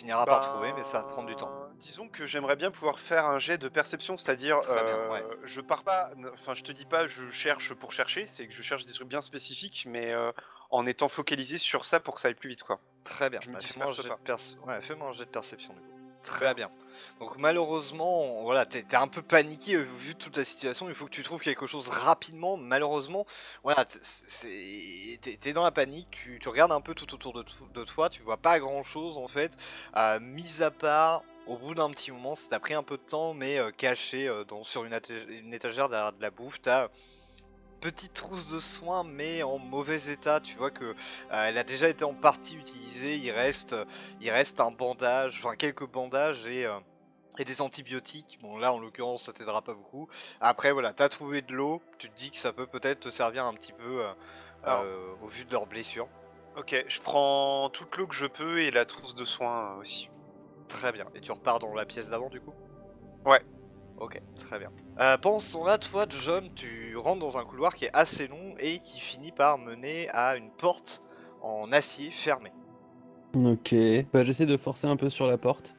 Finiras 0.00 0.24
par 0.24 0.40
Ben, 0.40 0.46
trouver, 0.48 0.72
mais 0.72 0.82
ça 0.82 1.02
va 1.02 1.04
prendre 1.04 1.28
du 1.28 1.36
temps. 1.36 1.50
Disons 1.76 2.08
que 2.08 2.26
j'aimerais 2.26 2.56
bien 2.56 2.70
pouvoir 2.70 2.98
faire 2.98 3.26
un 3.26 3.38
jet 3.38 3.58
de 3.58 3.68
perception, 3.68 4.16
c'est-à-dire, 4.16 4.58
euh, 4.70 5.10
ouais. 5.10 5.22
je 5.44 5.60
pars 5.60 5.82
pas, 5.84 6.10
enfin, 6.32 6.54
je 6.54 6.62
te 6.62 6.72
dis 6.72 6.86
pas, 6.86 7.06
je 7.06 7.30
cherche 7.30 7.74
pour 7.74 7.92
chercher, 7.92 8.24
c'est 8.24 8.46
que 8.46 8.52
je 8.54 8.62
cherche 8.62 8.86
des 8.86 8.92
trucs 8.92 9.08
bien 9.08 9.20
spécifiques, 9.20 9.84
mais 9.86 10.10
euh, 10.12 10.32
en 10.70 10.86
étant 10.86 11.08
focalisé 11.08 11.58
sur 11.58 11.84
ça 11.84 12.00
pour 12.00 12.14
que 12.14 12.20
ça 12.22 12.28
aille 12.28 12.34
plus 12.34 12.48
vite, 12.48 12.62
quoi. 12.62 12.80
Très 13.04 13.28
bien. 13.28 13.40
je 13.42 13.50
Bah, 13.50 13.60
fais-moi 13.60 13.88
un 13.88 13.90
pas. 14.08 14.18
ouais, 14.66 14.80
un 15.08 15.12
jet 15.12 15.26
de 15.26 15.30
perception 15.30 15.74
du 15.74 15.80
coup. 15.80 15.89
Très 16.22 16.54
bien. 16.54 16.70
Donc 17.18 17.38
malheureusement, 17.38 18.42
voilà, 18.42 18.66
t'es 18.66 18.84
un 18.94 19.06
peu 19.06 19.22
paniqué 19.22 19.74
euh, 19.76 19.88
vu 19.98 20.14
toute 20.14 20.36
la 20.36 20.44
situation. 20.44 20.86
Il 20.90 20.94
faut 20.94 21.06
que 21.06 21.10
tu 21.10 21.22
trouves 21.22 21.40
quelque 21.40 21.66
chose 21.66 21.88
rapidement. 21.88 22.58
Malheureusement, 22.58 23.24
voilà, 23.62 23.86
t'es 23.86 25.52
dans 25.54 25.64
la 25.64 25.70
panique. 25.72 26.08
Tu, 26.10 26.38
regardes 26.46 26.72
un 26.72 26.82
peu 26.82 26.94
tout 26.94 27.12
autour 27.14 27.32
de, 27.32 27.42
to- 27.42 27.68
de 27.72 27.84
toi. 27.84 28.10
Tu 28.10 28.20
vois 28.22 28.36
pas 28.36 28.58
grand-chose 28.60 29.16
en 29.16 29.28
fait. 29.28 29.56
Euh, 29.96 30.20
mis 30.20 30.62
à 30.62 30.70
part, 30.70 31.22
au 31.46 31.56
bout 31.56 31.74
d'un 31.74 31.90
petit 31.90 32.10
moment, 32.10 32.34
ça 32.34 32.50
t'a 32.50 32.60
pris 32.60 32.74
un 32.74 32.82
peu 32.82 32.98
de 32.98 33.02
temps, 33.02 33.32
mais 33.32 33.58
euh, 33.58 33.70
caché 33.70 34.30
sur 34.64 34.84
une, 34.84 34.98
une 35.28 35.54
étagère 35.54 35.88
derrière 35.88 36.12
de 36.12 36.20
la 36.20 36.30
bouffe, 36.30 36.60
t'as 36.60 36.88
petite 37.80 38.12
trousse 38.12 38.50
de 38.50 38.60
soins 38.60 39.04
mais 39.04 39.42
en 39.42 39.58
mauvais 39.58 40.10
état 40.12 40.40
tu 40.40 40.56
vois 40.56 40.70
que 40.70 40.84
euh, 40.84 40.94
elle 41.30 41.58
a 41.58 41.64
déjà 41.64 41.88
été 41.88 42.04
en 42.04 42.14
partie 42.14 42.56
utilisée 42.56 43.16
il 43.16 43.30
reste 43.30 43.74
il 44.20 44.30
reste 44.30 44.60
un 44.60 44.70
bandage 44.70 45.40
enfin 45.42 45.56
quelques 45.56 45.88
bandages 45.88 46.46
et 46.46 46.66
euh, 46.66 46.78
et 47.38 47.44
des 47.44 47.62
antibiotiques 47.62 48.38
bon 48.42 48.58
là 48.58 48.72
en 48.72 48.78
l'occurrence 48.78 49.24
ça 49.24 49.32
t'aidera 49.32 49.62
pas 49.62 49.74
beaucoup 49.74 50.08
après 50.40 50.72
voilà 50.72 50.92
t'as 50.92 51.08
trouvé 51.08 51.42
de 51.42 51.52
l'eau 51.54 51.80
tu 51.98 52.10
te 52.10 52.14
dis 52.14 52.30
que 52.30 52.36
ça 52.36 52.52
peut 52.52 52.66
peut-être 52.66 53.00
te 53.00 53.10
servir 53.10 53.44
un 53.46 53.54
petit 53.54 53.72
peu 53.72 54.04
euh, 54.04 54.12
Alors. 54.64 54.82
euh, 54.84 55.14
au 55.22 55.28
vu 55.28 55.44
de 55.44 55.52
leurs 55.52 55.66
blessures 55.66 56.08
Ok, 56.56 56.84
je 56.88 57.00
prends 57.00 57.70
toute 57.70 57.96
l'eau 57.96 58.06
que 58.08 58.14
je 58.14 58.26
peux 58.26 58.60
et 58.60 58.70
la 58.70 58.84
trousse 58.84 59.14
de 59.14 59.24
soins 59.24 59.76
euh, 59.76 59.80
aussi. 59.80 60.10
Très 60.68 60.90
bien. 60.92 61.06
Et 61.14 61.20
tu 61.20 61.30
repars 61.30 61.60
dans 61.60 61.72
la 61.74 61.86
pièce 61.86 62.10
d'avant 62.10 62.28
du 62.28 62.40
coup? 62.40 62.52
Ouais. 63.24 63.40
Ok, 64.00 64.20
très 64.36 64.58
bien. 64.58 64.70
Euh, 64.98 65.18
pendant 65.18 65.40
ce 65.40 65.52
temps-là, 65.52 65.78
toi, 65.78 66.06
John, 66.08 66.52
tu 66.54 66.96
rentres 66.96 67.20
dans 67.20 67.36
un 67.36 67.44
couloir 67.44 67.74
qui 67.74 67.84
est 67.84 67.90
assez 67.92 68.28
long 68.28 68.54
et 68.58 68.78
qui 68.78 68.98
finit 68.98 69.30
par 69.32 69.58
mener 69.58 70.08
à 70.10 70.36
une 70.36 70.50
porte 70.50 71.02
en 71.42 71.70
acier 71.72 72.10
fermée. 72.10 72.52
Ok, 73.34 73.74
bah 74.12 74.24
j'essaie 74.24 74.46
de 74.46 74.56
forcer 74.56 74.86
un 74.88 74.96
peu 74.96 75.08
sur 75.10 75.26
la 75.26 75.38
porte. 75.38 75.74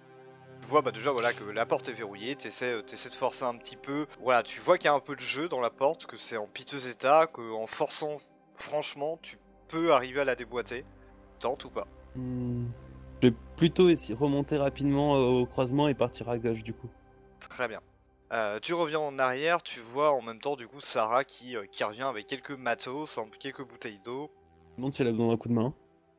Tu 0.62 0.68
vois 0.70 0.82
bah 0.82 0.92
déjà 0.92 1.12
voilà 1.12 1.34
que 1.34 1.44
la 1.44 1.66
porte 1.66 1.90
est 1.90 1.94
verrouillée, 1.94 2.36
t'essaies 2.36 2.74
euh, 2.74 2.82
t'essaies 2.82 3.10
de 3.10 3.16
forcer 3.16 3.44
un 3.44 3.56
petit 3.58 3.76
peu. 3.76 4.06
Voilà, 4.22 4.44
tu 4.44 4.62
vois 4.62 4.78
qu'il 4.78 4.86
y 4.86 4.90
a 4.90 4.94
un 4.94 5.00
peu 5.00 5.16
de 5.16 5.20
jeu 5.22 5.50
dans 5.50 5.60
la 5.60 5.72
porte, 5.72 6.06
que 6.06 6.18
c'est 6.18 6.38
en 6.38 6.48
piteux 6.48 6.88
état, 6.88 7.28
que 7.28 7.42
en 7.54 7.68
forçant 7.68 8.18
franchement 8.56 9.18
tu 9.22 9.38
peux 9.68 9.92
arriver 9.92 10.22
à 10.22 10.26
la 10.26 10.36
déboîter. 10.36 10.86
Tente 11.40 11.66
ou 11.66 11.70
pas 11.72 11.88
Hmm, 12.16 12.68
Je 13.22 13.30
vais 13.30 13.36
plutôt 13.58 13.90
essayer 13.90 14.14
remonter 14.14 14.58
rapidement 14.58 15.16
euh, 15.16 15.26
au 15.42 15.46
croisement 15.46 15.88
et 15.88 15.94
partir 15.96 16.30
à 16.30 16.38
gauche 16.38 16.64
du 16.64 16.74
coup. 16.74 16.90
Très 17.40 17.68
bien. 17.68 17.82
Euh, 18.34 18.60
tu 18.62 18.74
reviens 18.74 19.00
en 19.00 19.20
arrière, 19.20 19.62
tu 19.62 19.80
vois 19.82 20.12
en 20.14 20.22
même 20.22 20.40
temps 20.40 20.56
du 20.56 20.68
coup 20.68 20.80
Sarah 20.80 21.24
qui, 21.26 21.58
euh, 21.58 21.66
qui 21.70 21.84
revient 21.84 22.04
avec 22.04 22.28
quelques 22.28 22.52
matos, 22.52 23.20
quelques 23.40 23.66
bouteilles 23.68 24.00
d'eau. 24.06 24.32
Je 24.68 24.72
me 24.72 24.78
demande 24.78 24.94
si 24.94 25.02
elle 25.02 25.10
a 25.10 25.12
besoin 25.12 25.28
d'un 25.28 25.38
coup 25.38 25.50
de 25.50 25.54
main. 25.54 25.74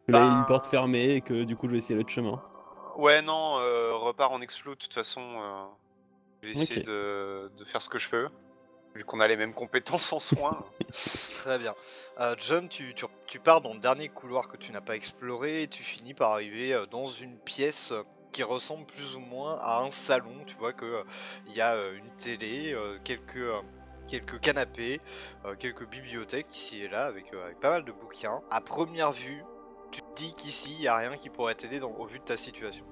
Que 0.06 0.12
là, 0.12 0.18
il 0.20 0.24
y 0.26 0.28
a 0.28 0.32
une 0.32 0.40
Bah. 0.40 0.44
porte 0.48 0.66
fermée 0.66 1.14
et 1.14 1.20
que 1.22 1.44
du 1.44 1.56
coup, 1.56 1.68
je 1.68 1.72
vais 1.72 1.78
essayer 1.78 1.94
l'autre 1.94 2.10
chemin. 2.10 2.42
Ouais, 2.96 3.22
non, 3.22 3.58
euh, 3.60 3.94
repars 3.94 4.32
en 4.32 4.42
explo, 4.42 4.72
de 4.74 4.78
toute 4.78 4.92
façon. 4.92 5.20
euh, 5.22 5.64
je 6.42 6.48
vais 6.48 6.52
essayer 6.52 6.82
de, 6.82 7.50
de 7.56 7.64
faire 7.64 7.80
ce 7.80 7.88
que 7.88 7.98
je 7.98 8.10
peux. 8.10 8.26
Vu 8.94 9.04
qu'on 9.04 9.20
a 9.20 9.26
les 9.28 9.36
mêmes 9.38 9.54
compétences 9.54 10.12
en 10.12 10.18
soins. 10.18 10.62
Très 10.92 11.58
bien. 11.58 11.74
Euh, 12.20 12.34
John, 12.36 12.68
tu, 12.68 12.94
tu, 12.94 13.06
tu 13.26 13.38
pars 13.38 13.62
dans 13.62 13.72
le 13.72 13.78
dernier 13.80 14.10
couloir 14.10 14.48
que 14.48 14.58
tu 14.58 14.70
n'as 14.72 14.82
pas 14.82 14.96
exploré 14.96 15.62
et 15.62 15.68
tu 15.68 15.82
finis 15.82 16.12
par 16.12 16.32
arriver 16.32 16.78
dans 16.90 17.06
une 17.06 17.38
pièce 17.38 17.92
euh, 17.92 18.02
qui 18.32 18.42
ressemble 18.42 18.84
plus 18.86 19.14
ou 19.14 19.20
moins 19.20 19.58
à 19.60 19.82
un 19.82 19.90
salon. 19.90 20.32
Tu 20.46 20.56
vois 20.56 20.72
que 20.72 20.84
euh, 20.84 21.02
il 21.48 21.54
y 21.54 21.60
a 21.60 21.74
euh, 21.74 21.96
une 21.96 22.10
télé, 22.16 22.72
euh, 22.72 22.98
quelques, 23.04 23.48
quelques 24.08 24.40
canapés, 24.40 25.00
euh, 25.44 25.54
quelques 25.58 25.88
bibliothèques 25.88 26.54
ici 26.54 26.82
et 26.82 26.88
là 26.88 27.04
avec, 27.04 27.32
euh, 27.32 27.44
avec 27.44 27.60
pas 27.60 27.70
mal 27.70 27.84
de 27.84 27.92
bouquins. 27.92 28.40
À 28.50 28.60
première 28.60 29.12
vue, 29.12 29.42
tu 29.90 30.00
te 30.00 30.14
dis 30.16 30.34
qu'ici 30.34 30.74
il 30.78 30.82
y 30.82 30.88
a 30.88 30.96
rien 30.96 31.16
qui 31.16 31.28
pourrait 31.28 31.54
t'aider 31.54 31.80
au 31.80 32.06
vu 32.06 32.18
de 32.18 32.24
ta 32.24 32.36
situation. 32.36 32.84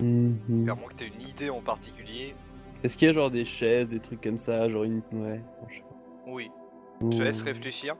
À 0.00 0.74
moins 0.74 0.88
que 0.88 0.94
tu 0.96 1.06
une 1.06 1.22
idée 1.22 1.50
en 1.50 1.60
particulier. 1.60 2.34
Est-ce 2.82 2.98
qu'il 2.98 3.06
y 3.06 3.10
a 3.10 3.14
genre 3.14 3.30
des 3.30 3.44
chaises, 3.44 3.88
des 3.88 4.00
trucs 4.00 4.20
comme 4.20 4.38
ça, 4.38 4.68
genre 4.68 4.82
une. 4.82 5.02
Ouais. 5.12 5.38
bon, 5.60 5.68
je 5.68 5.76
sais 5.76 5.82
pas. 5.82 5.94
Oui, 6.26 6.50
je 7.00 7.18
te 7.18 7.22
laisse 7.22 7.42
réfléchir. 7.42 7.96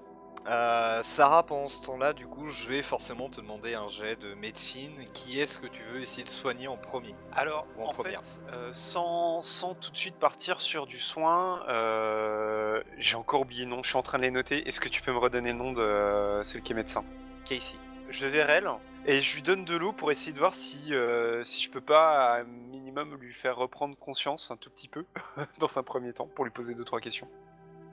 Euh, 0.48 1.00
Sarah, 1.04 1.44
pendant 1.44 1.68
ce 1.68 1.82
temps-là, 1.84 2.12
du 2.12 2.26
coup, 2.26 2.48
je 2.48 2.68
vais 2.68 2.82
forcément 2.82 3.28
te 3.28 3.40
demander 3.40 3.74
un 3.74 3.88
jet 3.88 4.16
de 4.16 4.34
médecine. 4.34 4.92
Qui 5.12 5.38
est-ce 5.38 5.58
que 5.58 5.66
tu 5.68 5.82
veux 5.84 6.00
essayer 6.00 6.24
de 6.24 6.28
soigner 6.28 6.66
en 6.68 6.76
premier 6.76 7.14
Alors, 7.32 7.66
Ou 7.76 7.82
en 7.84 7.86
en 7.86 7.92
première. 7.92 8.22
fait, 8.22 8.40
euh, 8.52 8.72
sans, 8.72 9.40
sans 9.40 9.74
tout 9.74 9.90
de 9.90 9.96
suite 9.96 10.16
partir 10.16 10.60
sur 10.60 10.86
du 10.86 10.98
soin, 10.98 11.64
euh, 11.68 12.82
j'ai 12.98 13.16
encore 13.16 13.42
oublié 13.42 13.64
le 13.64 13.70
nom, 13.70 13.82
je 13.82 13.88
suis 13.90 13.98
en 13.98 14.02
train 14.02 14.18
de 14.18 14.24
les 14.24 14.30
noter. 14.30 14.66
Est-ce 14.68 14.80
que 14.80 14.88
tu 14.88 15.00
peux 15.00 15.12
me 15.12 15.18
redonner 15.18 15.52
le 15.52 15.58
nom 15.58 15.72
de 15.72 16.40
celle 16.42 16.62
qui 16.62 16.72
est 16.72 16.76
médecin? 16.76 17.04
Casey. 17.44 17.78
Je 18.08 18.26
vais 18.26 18.30
vers 18.32 18.50
elle 18.50 18.68
et 19.06 19.22
je 19.22 19.34
lui 19.34 19.42
donne 19.42 19.64
de 19.64 19.74
l'eau 19.76 19.92
pour 19.92 20.12
essayer 20.12 20.32
de 20.32 20.38
voir 20.38 20.54
si, 20.54 20.92
euh, 20.94 21.44
si 21.44 21.62
je 21.62 21.70
peux 21.70 21.80
pas, 21.80 22.40
un 22.40 22.44
minimum, 22.44 23.16
lui 23.20 23.32
faire 23.32 23.56
reprendre 23.56 23.96
conscience 23.96 24.50
un 24.50 24.56
tout 24.56 24.70
petit 24.70 24.88
peu, 24.88 25.04
dans 25.58 25.78
un 25.78 25.82
premier 25.82 26.12
temps, 26.12 26.28
pour 26.34 26.44
lui 26.44 26.50
poser 26.50 26.74
deux 26.74 26.84
trois 26.84 27.00
questions. 27.00 27.28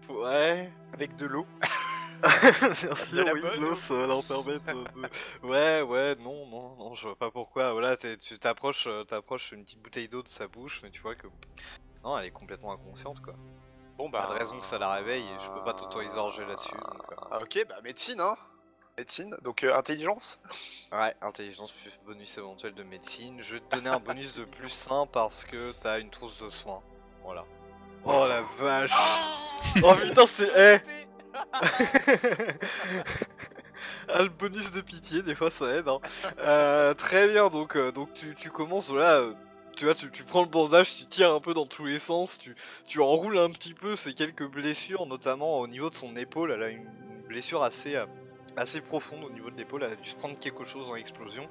Ouais. 0.09 0.71
Avec 0.93 1.15
de 1.15 1.25
l'eau. 1.27 1.45
Eau. 2.89 3.75
ça 3.75 3.93
va 3.95 4.07
leur 4.07 4.23
permettre 4.23 4.65
de... 4.65 5.47
Ouais, 5.47 5.81
ouais, 5.81 6.15
non, 6.19 6.45
non, 6.47 6.75
non, 6.75 6.95
je 6.95 7.07
vois 7.07 7.15
pas 7.15 7.31
pourquoi. 7.31 7.71
Voilà, 7.73 7.95
c'est- 7.95 8.17
tu 8.17 8.37
t'approches, 8.39 8.87
euh, 8.87 9.03
t'approches 9.03 9.51
une 9.51 9.63
petite 9.63 9.81
bouteille 9.81 10.09
d'eau 10.09 10.23
de 10.23 10.27
sa 10.27 10.47
bouche, 10.47 10.81
mais 10.83 10.89
tu 10.91 11.01
vois 11.01 11.15
que... 11.15 11.27
Non, 12.03 12.17
elle 12.17 12.25
est 12.25 12.31
complètement 12.31 12.73
inconsciente, 12.73 13.21
quoi. 13.21 13.33
Bon 13.97 14.09
Pas 14.09 14.27
de 14.27 14.31
raison 14.39 14.57
que 14.59 14.65
ça 14.65 14.79
la 14.79 14.93
réveille, 14.93 15.23
et 15.23 15.39
je 15.43 15.49
peux 15.49 15.63
pas 15.63 15.73
t'autoriser 15.73 16.17
à 16.17 16.21
ranger 16.21 16.45
là-dessus, 16.45 16.71
donc, 16.71 17.11
euh. 17.11 17.15
Ah, 17.31 17.39
ok, 17.41 17.65
bah 17.67 17.75
médecine, 17.83 18.21
hein 18.21 18.35
Médecine, 18.97 19.35
donc 19.43 19.63
euh, 19.63 19.77
intelligence 19.77 20.39
Ouais, 20.91 21.15
intelligence 21.21 21.71
plus 21.71 21.97
bonus 22.05 22.37
éventuel 22.37 22.73
de 22.73 22.83
médecine. 22.83 23.41
Je 23.41 23.53
vais 23.55 23.59
te 23.61 23.75
donner 23.75 23.89
un 23.89 23.99
bonus 23.99 24.35
de 24.35 24.43
plus 24.43 24.87
1 24.91 25.05
parce 25.07 25.45
que 25.45 25.71
t'as 25.81 25.99
une 26.01 26.09
trousse 26.09 26.37
de 26.41 26.49
soins. 26.49 26.81
Voilà. 27.23 27.45
Oh 28.03 28.25
la 28.27 28.41
vache 28.57 28.91
Oh 29.83 29.93
putain, 29.95 30.27
c'est... 30.27 30.49
Eh 30.83 30.98
Ah, 34.11 34.23
le 34.23 34.29
bonus 34.29 34.71
de 34.71 34.81
pitié, 34.81 35.21
des 35.21 35.35
fois 35.35 35.51
ça 35.51 35.65
aide. 35.75 35.87
Hein. 35.87 35.99
Euh, 36.39 36.93
très 36.93 37.27
bien, 37.27 37.49
donc, 37.49 37.75
euh, 37.75 37.91
tu, 38.37 38.49
commences, 38.49 38.89
voilà, 38.89 39.19
euh, 39.19 39.33
tu 39.75 40.23
prends 40.23 40.41
le 40.41 40.49
bandage, 40.49 40.95
tu 40.95 41.05
tires 41.05 41.31
un 41.31 41.39
peu 41.39 41.53
dans 41.53 41.65
tous 41.65 41.85
les 41.85 41.99
sens, 41.99 42.39
tu, 42.85 42.99
enroules 42.99 43.37
un 43.37 43.49
petit 43.49 43.73
peu 43.73 43.95
ces 43.95 44.13
quelques 44.13 44.47
blessures, 44.47 45.05
notamment 45.05 45.59
au 45.59 45.67
niveau 45.67 45.89
de 45.89 45.95
son 45.95 46.15
épaule. 46.15 46.51
Elle 46.51 46.63
a 46.63 46.69
une, 46.69 46.87
blessure 47.27 47.61
assez, 47.61 47.95
profonde 48.81 49.23
au 49.23 49.29
niveau 49.29 49.51
de 49.51 49.57
l'épaule, 49.57 49.83
elle 49.83 49.93
a 49.93 49.95
dû 49.95 50.09
se 50.09 50.15
prendre 50.15 50.37
quelque 50.39 50.63
chose 50.63 50.89
en 50.89 50.95
explosion. 50.95 51.47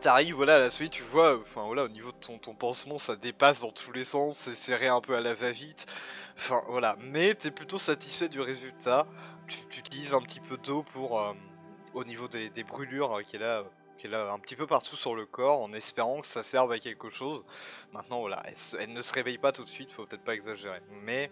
T'arrives, 0.00 0.34
voilà, 0.34 0.56
à 0.56 0.58
la 0.58 0.70
suite, 0.70 0.90
tu 0.90 1.04
vois, 1.04 1.36
au 1.36 1.88
niveau 1.88 2.10
de 2.10 2.16
ton, 2.16 2.38
ton 2.38 2.54
pansement, 2.54 2.98
ça 2.98 3.14
dépasse 3.14 3.60
dans 3.60 3.70
tous 3.70 3.92
les 3.92 4.04
sens, 4.04 4.36
c'est 4.36 4.56
serré 4.56 4.88
un 4.88 5.00
peu 5.00 5.14
à 5.14 5.20
la 5.20 5.32
va-vite. 5.34 5.86
Enfin 6.36 6.62
voilà, 6.68 6.96
mais 7.00 7.34
t'es 7.34 7.50
plutôt 7.50 7.78
satisfait 7.78 8.28
du 8.28 8.40
résultat. 8.40 9.06
Tu, 9.48 9.78
utilises 9.78 10.14
un 10.14 10.20
petit 10.22 10.40
peu 10.40 10.56
d'eau 10.56 10.82
pour, 10.82 11.20
euh, 11.20 11.34
au 11.94 12.04
niveau 12.04 12.28
des, 12.28 12.64
brûlures 12.64 13.18
euh, 13.18 13.22
qu'elle 13.22 13.44
a, 13.44 13.64
euh, 14.04 14.30
a 14.30 14.32
un 14.32 14.38
petit 14.38 14.56
peu 14.56 14.66
partout 14.66 14.96
sur 14.96 15.14
le 15.14 15.26
corps, 15.26 15.60
en 15.60 15.72
espérant 15.72 16.20
que 16.20 16.26
ça 16.26 16.42
serve 16.42 16.72
à 16.72 16.78
quelque 16.78 17.10
chose. 17.10 17.44
Maintenant 17.92 18.20
voilà, 18.20 18.42
elle, 18.78 18.92
ne 18.92 19.00
se 19.00 19.12
réveille 19.12 19.38
pas 19.38 19.52
tout 19.52 19.64
de 19.64 19.68
suite, 19.68 19.92
faut 19.92 20.06
peut-être 20.06 20.24
pas 20.24 20.34
exagérer, 20.34 20.80
mais 21.02 21.30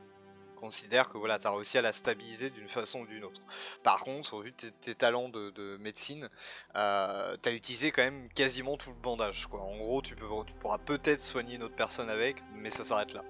considère 0.56 1.08
que 1.08 1.16
voilà, 1.16 1.38
t'as 1.38 1.50
réussi 1.50 1.78
à 1.78 1.82
la 1.82 1.92
stabiliser 1.92 2.50
d'une 2.50 2.68
façon 2.68 3.00
ou 3.00 3.06
d'une 3.06 3.24
autre. 3.24 3.40
Par 3.82 4.00
contre, 4.00 4.34
au 4.34 4.42
vu 4.42 4.52
de 4.52 4.68
tes, 4.68 4.94
talents 4.94 5.30
de, 5.30 5.48
de 5.50 5.78
médecine, 5.78 6.28
t'as 6.74 7.36
utilisé 7.46 7.90
quand 7.92 8.02
même 8.02 8.28
quasiment 8.28 8.76
tout 8.76 8.90
le 8.90 8.96
bandage. 8.96 9.46
Quoi. 9.46 9.60
En 9.62 9.78
gros, 9.78 10.02
tu, 10.02 10.14
peux, 10.14 10.26
tu 10.46 10.52
pourras 10.60 10.76
peut-être 10.76 11.20
soigner 11.20 11.54
une 11.54 11.62
autre 11.62 11.76
personne 11.76 12.10
avec, 12.10 12.42
mais 12.52 12.70
ça 12.70 12.84
s'arrête 12.84 13.14
là. 13.14 13.24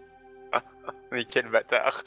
Mais 1.13 1.25
quel 1.25 1.49
bâtard 1.51 2.03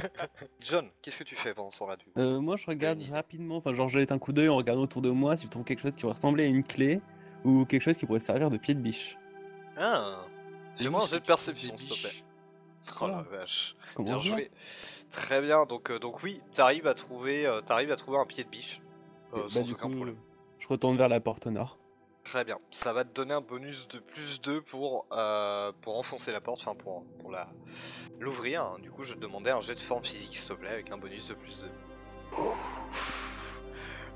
John, 0.60 0.88
qu'est-ce 1.00 1.18
que 1.18 1.24
tu 1.24 1.34
fais 1.36 1.54
pendant 1.54 1.70
ce 1.70 1.78
temps-là 1.80 1.96
du 1.96 2.04
coup 2.04 2.12
Euh, 2.18 2.40
moi, 2.40 2.56
je 2.56 2.66
regarde 2.66 3.00
rapidement, 3.10 3.56
enfin, 3.56 3.72
genre, 3.74 3.88
je 3.88 3.98
jette 3.98 4.12
un 4.12 4.18
coup 4.18 4.32
d'œil 4.32 4.48
en 4.48 4.56
regardant 4.56 4.82
autour 4.82 5.02
de 5.02 5.10
moi 5.10 5.36
si 5.36 5.46
je 5.46 5.50
trouve 5.50 5.64
quelque 5.64 5.80
chose 5.80 5.94
qui 5.96 6.02
pourrait 6.02 6.14
ressembler 6.14 6.44
à 6.44 6.46
une 6.46 6.62
clé 6.64 7.00
ou 7.44 7.64
quelque 7.64 7.82
chose 7.82 7.96
qui 7.96 8.06
pourrait 8.06 8.20
servir 8.20 8.50
de 8.50 8.56
pied 8.58 8.74
de 8.74 8.80
biche. 8.80 9.16
Ah 9.76 10.20
Fais-moi 10.76 11.02
un 11.02 11.06
jet 11.06 11.20
de 11.20 11.24
perception, 11.26 11.76
s'il 11.76 11.90
te 11.96 12.00
plaît. 12.00 12.24
Oh 13.00 13.08
la 13.08 13.22
vache. 13.22 13.76
Comment 13.94 14.10
Bien 14.10 14.20
joué. 14.22 14.50
Très 15.10 15.40
bien, 15.40 15.66
donc, 15.66 15.90
euh, 15.90 15.98
donc 15.98 16.22
oui, 16.22 16.40
t'arrives 16.52 16.86
à 16.86 16.94
trouver, 16.94 17.46
euh, 17.46 17.60
t'arrives 17.60 17.92
à 17.92 17.96
trouver 17.96 18.18
un 18.18 18.26
pied 18.26 18.44
de 18.44 18.48
biche. 18.48 18.80
euh, 19.34 19.42
Bah, 19.42 19.48
sans 19.50 19.62
du 19.62 19.72
aucun 19.72 19.88
coup, 19.88 19.94
problème. 19.96 20.16
je 20.58 20.68
retourne 20.68 20.96
vers 20.96 21.08
la 21.08 21.20
porte 21.20 21.46
nord. 21.46 21.78
Très 22.32 22.44
bien. 22.46 22.58
Ça 22.70 22.94
va 22.94 23.04
te 23.04 23.10
donner 23.10 23.34
un 23.34 23.42
bonus 23.42 23.88
de 23.88 23.98
plus 23.98 24.40
2 24.40 24.62
pour, 24.62 25.04
euh, 25.12 25.70
pour 25.82 25.98
enfoncer 25.98 26.32
la 26.32 26.40
porte, 26.40 26.62
enfin 26.62 26.74
pour, 26.74 27.04
pour 27.20 27.30
la 27.30 27.46
l'ouvrir. 28.20 28.62
hein. 28.62 28.78
Du 28.80 28.90
coup, 28.90 29.02
je 29.02 29.12
te 29.12 29.18
demandais 29.18 29.50
un 29.50 29.60
jet 29.60 29.74
de 29.74 29.80
forme 29.80 30.02
physique, 30.02 30.34
s'il 30.34 30.48
te 30.48 30.54
plaît, 30.54 30.70
avec 30.70 30.90
un 30.90 30.96
bonus 30.96 31.28
de 31.28 31.34
plus 31.34 31.60
2. 31.60 31.70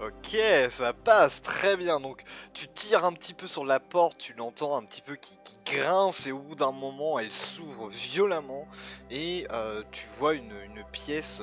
Ok, 0.01 0.39
ça 0.71 0.95
passe 0.95 1.43
très 1.43 1.77
bien. 1.77 2.01
Donc, 2.01 2.23
tu 2.55 2.69
tires 2.69 3.05
un 3.05 3.13
petit 3.13 3.35
peu 3.35 3.47
sur 3.47 3.67
la 3.67 3.81
porte, 3.81 4.17
tu 4.17 4.33
l'entends 4.33 4.79
un 4.79 4.85
petit 4.87 5.03
peu 5.03 5.17
qui, 5.17 5.37
qui 5.45 5.59
grince, 5.67 6.27
et 6.27 6.33
au 6.33 6.39
bout 6.39 6.55
d'un 6.55 6.73
moment, 6.73 7.19
elle 7.19 7.31
s'ouvre 7.31 7.91
violemment, 7.91 8.67
et 9.11 9.47
euh, 9.53 9.83
tu 9.93 10.07
vois 10.17 10.33
une, 10.33 10.59
une 10.63 10.85
pièce 10.91 11.43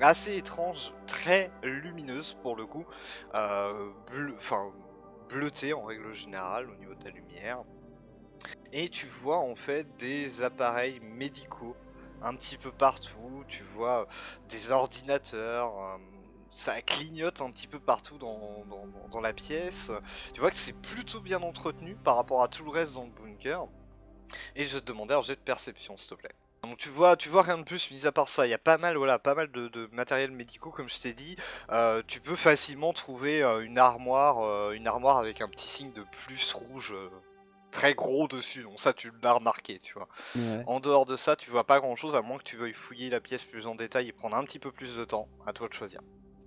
assez 0.00 0.38
étrange, 0.38 0.94
très 1.06 1.50
lumineuse 1.62 2.36
pour 2.42 2.56
le 2.56 2.64
coup, 2.64 2.86
euh, 3.34 3.90
enfin 4.36 4.72
bleuté 5.28 5.72
en 5.72 5.84
règle 5.84 6.12
générale 6.12 6.70
au 6.70 6.76
niveau 6.76 6.94
de 6.94 7.04
la 7.04 7.10
lumière. 7.10 7.62
Et 8.72 8.88
tu 8.88 9.06
vois 9.06 9.38
en 9.38 9.54
fait 9.54 9.86
des 9.98 10.42
appareils 10.42 11.00
médicaux 11.00 11.76
un 12.22 12.34
petit 12.34 12.56
peu 12.56 12.72
partout. 12.72 13.44
Tu 13.48 13.62
vois 13.62 14.06
des 14.48 14.70
ordinateurs. 14.70 15.78
euh, 15.78 15.98
ça 16.50 16.80
clignote 16.82 17.40
un 17.40 17.50
petit 17.50 17.66
peu 17.66 17.80
partout 17.80 18.16
dans, 18.18 19.20
la 19.20 19.32
pièce. 19.32 19.90
Tu 20.34 20.40
vois 20.40 20.50
que 20.50 20.56
c'est 20.56 20.78
plutôt 20.80 21.20
bien 21.20 21.42
entretenu 21.42 21.96
par 21.96 22.16
rapport 22.16 22.42
à 22.42 22.48
tout 22.48 22.64
le 22.64 22.70
reste 22.70 22.94
dans 22.94 23.04
le 23.04 23.10
bunker. 23.10 23.66
Et 24.54 24.64
je 24.64 24.78
te 24.78 24.84
demandais 24.84 25.14
un 25.14 25.22
jet 25.22 25.34
de 25.34 25.40
perception 25.40 25.96
s'il 25.96 26.10
te 26.10 26.14
plaît. 26.14 26.34
Donc 26.66 26.78
tu 26.78 26.88
vois, 26.88 27.16
tu 27.16 27.28
vois 27.28 27.42
rien 27.42 27.58
de 27.58 27.62
plus 27.62 27.90
mis 27.90 28.06
à 28.06 28.12
part 28.12 28.28
ça. 28.28 28.46
Il 28.46 28.50
y 28.50 28.54
a 28.54 28.58
pas 28.58 28.78
mal, 28.78 28.96
voilà, 28.96 29.18
pas 29.18 29.34
mal 29.34 29.50
de, 29.50 29.68
de 29.68 29.88
matériel 29.92 30.30
médicaux 30.30 30.70
comme 30.70 30.88
je 30.88 30.98
t'ai 31.00 31.12
dit. 31.12 31.36
Euh, 31.70 32.02
tu 32.06 32.20
peux 32.20 32.36
facilement 32.36 32.92
trouver 32.92 33.42
euh, 33.42 33.60
une 33.60 33.78
armoire, 33.78 34.40
euh, 34.42 34.72
une 34.72 34.86
armoire 34.86 35.18
avec 35.18 35.40
un 35.40 35.48
petit 35.48 35.68
signe 35.68 35.92
de 35.92 36.04
plus 36.12 36.52
rouge 36.52 36.94
très 37.70 37.94
gros 37.94 38.28
dessus. 38.28 38.62
Donc 38.62 38.78
ça, 38.78 38.92
tu 38.92 39.10
l'as 39.22 39.32
remarqué, 39.32 39.80
tu 39.82 39.94
vois. 39.94 40.08
Ouais. 40.36 40.62
En 40.66 40.80
dehors 40.80 41.06
de 41.06 41.16
ça, 41.16 41.36
tu 41.36 41.50
vois 41.50 41.64
pas 41.64 41.80
grand 41.80 41.96
chose 41.96 42.14
à 42.14 42.22
moins 42.22 42.38
que 42.38 42.44
tu 42.44 42.56
veuilles 42.56 42.72
fouiller 42.72 43.10
la 43.10 43.20
pièce 43.20 43.42
plus 43.42 43.66
en 43.66 43.74
détail 43.74 44.08
et 44.08 44.12
prendre 44.12 44.36
un 44.36 44.44
petit 44.44 44.58
peu 44.58 44.70
plus 44.70 44.94
de 44.94 45.04
temps. 45.04 45.28
À 45.46 45.52
toi 45.52 45.68
de 45.68 45.74
choisir. 45.74 46.00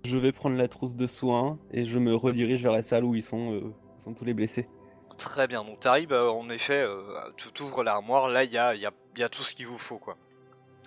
Je 0.05 0.17
vais 0.17 0.31
prendre 0.31 0.55
la 0.55 0.67
trousse 0.67 0.95
de 0.95 1.05
soins 1.05 1.59
et 1.71 1.85
je 1.85 1.99
me 1.99 2.15
redirige 2.15 2.63
vers 2.63 2.71
la 2.71 2.81
salle 2.81 3.03
où 3.03 3.13
ils 3.13 3.23
sont, 3.23 3.49
où 3.49 3.73
sont 3.97 4.13
tous 4.13 4.23
les 4.25 4.33
blessés. 4.33 4.69
Très 5.17 5.47
bien. 5.47 5.63
Donc 5.63 5.79
t'arrives, 5.79 6.13
euh, 6.13 6.29
en 6.29 6.49
effet, 6.49 6.81
euh, 6.83 7.01
tu 7.35 7.63
ouvres 7.63 7.83
l'armoire. 7.83 8.27
Là, 8.27 8.43
il 8.43 8.51
y 8.51 8.57
a, 8.57 8.75
il 8.75 8.81
y, 8.81 8.85
a, 8.85 8.91
il 9.15 9.21
y 9.21 9.23
a 9.23 9.29
tout 9.29 9.43
ce 9.43 9.55
qu'il 9.55 9.67
vous 9.67 9.77
faut, 9.77 9.97
quoi. 9.97 10.15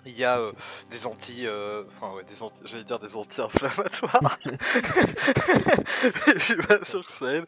Il 0.05 0.17
y 0.17 0.23
a 0.23 0.39
euh, 0.39 0.51
des 0.89 1.05
anti, 1.05 1.45
euh, 1.45 1.83
enfin 1.89 2.11
ouais, 2.15 2.23
des 2.23 2.41
anti, 2.41 2.63
j'allais 2.65 2.83
dire 2.83 2.97
des 2.97 3.15
anti-inflammatoires. 3.15 4.19
Je 6.35 6.39
suis 6.39 6.55
pas 6.55 6.83
sûr 6.83 7.05
que 7.05 7.11
ça 7.11 7.25
aide. 7.35 7.45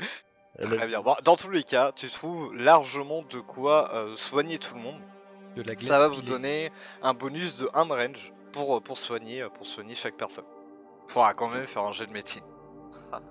Très 0.61 0.85
bien. 0.87 1.01
Bon, 1.01 1.15
dans 1.23 1.35
tous 1.35 1.49
les 1.49 1.63
cas, 1.63 1.91
tu 1.93 2.09
trouves 2.11 2.53
largement 2.55 3.23
de 3.23 3.39
quoi 3.39 3.91
euh, 3.95 4.15
soigner 4.15 4.59
tout 4.59 4.75
le 4.75 4.81
monde. 4.81 5.01
De 5.55 5.63
la 5.63 5.75
glace 5.75 5.87
Ça 5.89 5.99
va 5.99 6.07
vous 6.07 6.21
donner 6.21 6.71
un 7.01 7.13
bonus 7.13 7.57
de 7.57 7.69
1 7.73 7.85
de 7.87 7.91
range 7.91 8.33
pour, 8.51 8.81
pour, 8.83 8.97
soigner, 8.99 9.47
pour 9.55 9.65
soigner 9.65 9.95
chaque 9.95 10.15
personne. 10.17 10.45
Faudra 11.07 11.33
quand 11.33 11.47
même 11.49 11.65
faire 11.67 11.83
un 11.83 11.91
jet 11.91 12.05
de 12.07 12.11
médecine. 12.11 12.43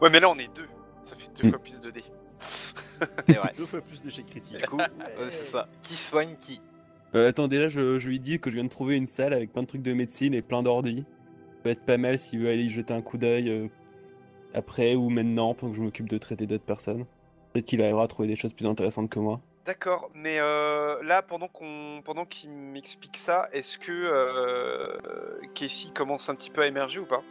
Ouais, 0.00 0.08
mais 0.08 0.18
là 0.18 0.30
on 0.30 0.38
est 0.38 0.48
deux. 0.56 0.68
Ça 1.02 1.14
fait 1.14 1.28
deux 1.34 1.46
Mm. 1.46 1.50
fois 1.50 1.58
plus 1.58 1.80
de 1.80 1.90
dés. 1.90 2.04
Ouais, 3.28 3.36
Deux 3.56 3.66
fois 3.66 3.80
plus 3.80 4.02
d'échecs 4.02 4.26
critiques. 4.26 4.56
du 4.58 4.66
coup, 4.66 4.76
ouais, 4.76 4.86
c'est 5.28 5.44
ça. 5.46 5.68
Qui 5.80 5.96
soigne 5.96 6.36
qui 6.36 6.60
Euh, 7.14 7.28
attends, 7.28 7.48
déjà, 7.48 7.68
je, 7.68 7.98
je 7.98 8.08
lui 8.08 8.20
dis 8.20 8.38
que 8.40 8.50
je 8.50 8.54
viens 8.54 8.64
de 8.64 8.68
trouver 8.68 8.96
une 8.96 9.06
salle 9.06 9.32
avec 9.32 9.52
plein 9.52 9.62
de 9.62 9.66
trucs 9.66 9.82
de 9.82 9.92
médecine 9.92 10.32
et 10.34 10.42
plein 10.42 10.62
d'ordi. 10.62 11.04
Ça 11.48 11.60
peut 11.64 11.70
être 11.70 11.84
pas 11.84 11.96
mal 11.98 12.18
s'il 12.18 12.40
veut 12.40 12.48
aller 12.48 12.64
y 12.64 12.70
jeter 12.70 12.94
un 12.94 13.02
coup 13.02 13.18
d'œil 13.18 13.50
euh, 13.50 13.68
après 14.54 14.94
ou 14.94 15.08
maintenant, 15.10 15.54
pendant 15.54 15.72
que 15.72 15.76
je 15.78 15.82
m'occupe 15.82 16.08
de 16.08 16.18
traiter 16.18 16.46
d'autres 16.46 16.64
personnes. 16.64 17.04
Peut-être 17.52 17.66
qu'il 17.66 17.82
arrivera 17.82 18.04
à 18.04 18.06
trouver 18.08 18.28
des 18.28 18.36
choses 18.36 18.52
plus 18.52 18.66
intéressantes 18.66 19.10
que 19.10 19.18
moi. 19.18 19.40
D'accord, 19.66 20.10
mais 20.14 20.38
euh, 20.40 21.02
là 21.04 21.22
pendant 21.22 21.48
qu'on 21.48 22.02
pendant 22.04 22.26
qu'il 22.26 22.50
m'explique 22.50 23.16
ça, 23.16 23.48
est-ce 23.52 23.78
que 23.78 23.92
euh, 23.92 24.98
Casey 25.54 25.88
commence 25.94 26.28
un 26.28 26.34
petit 26.34 26.50
peu 26.50 26.60
à 26.62 26.66
émerger 26.66 26.98
ou 27.00 27.06
pas? 27.06 27.22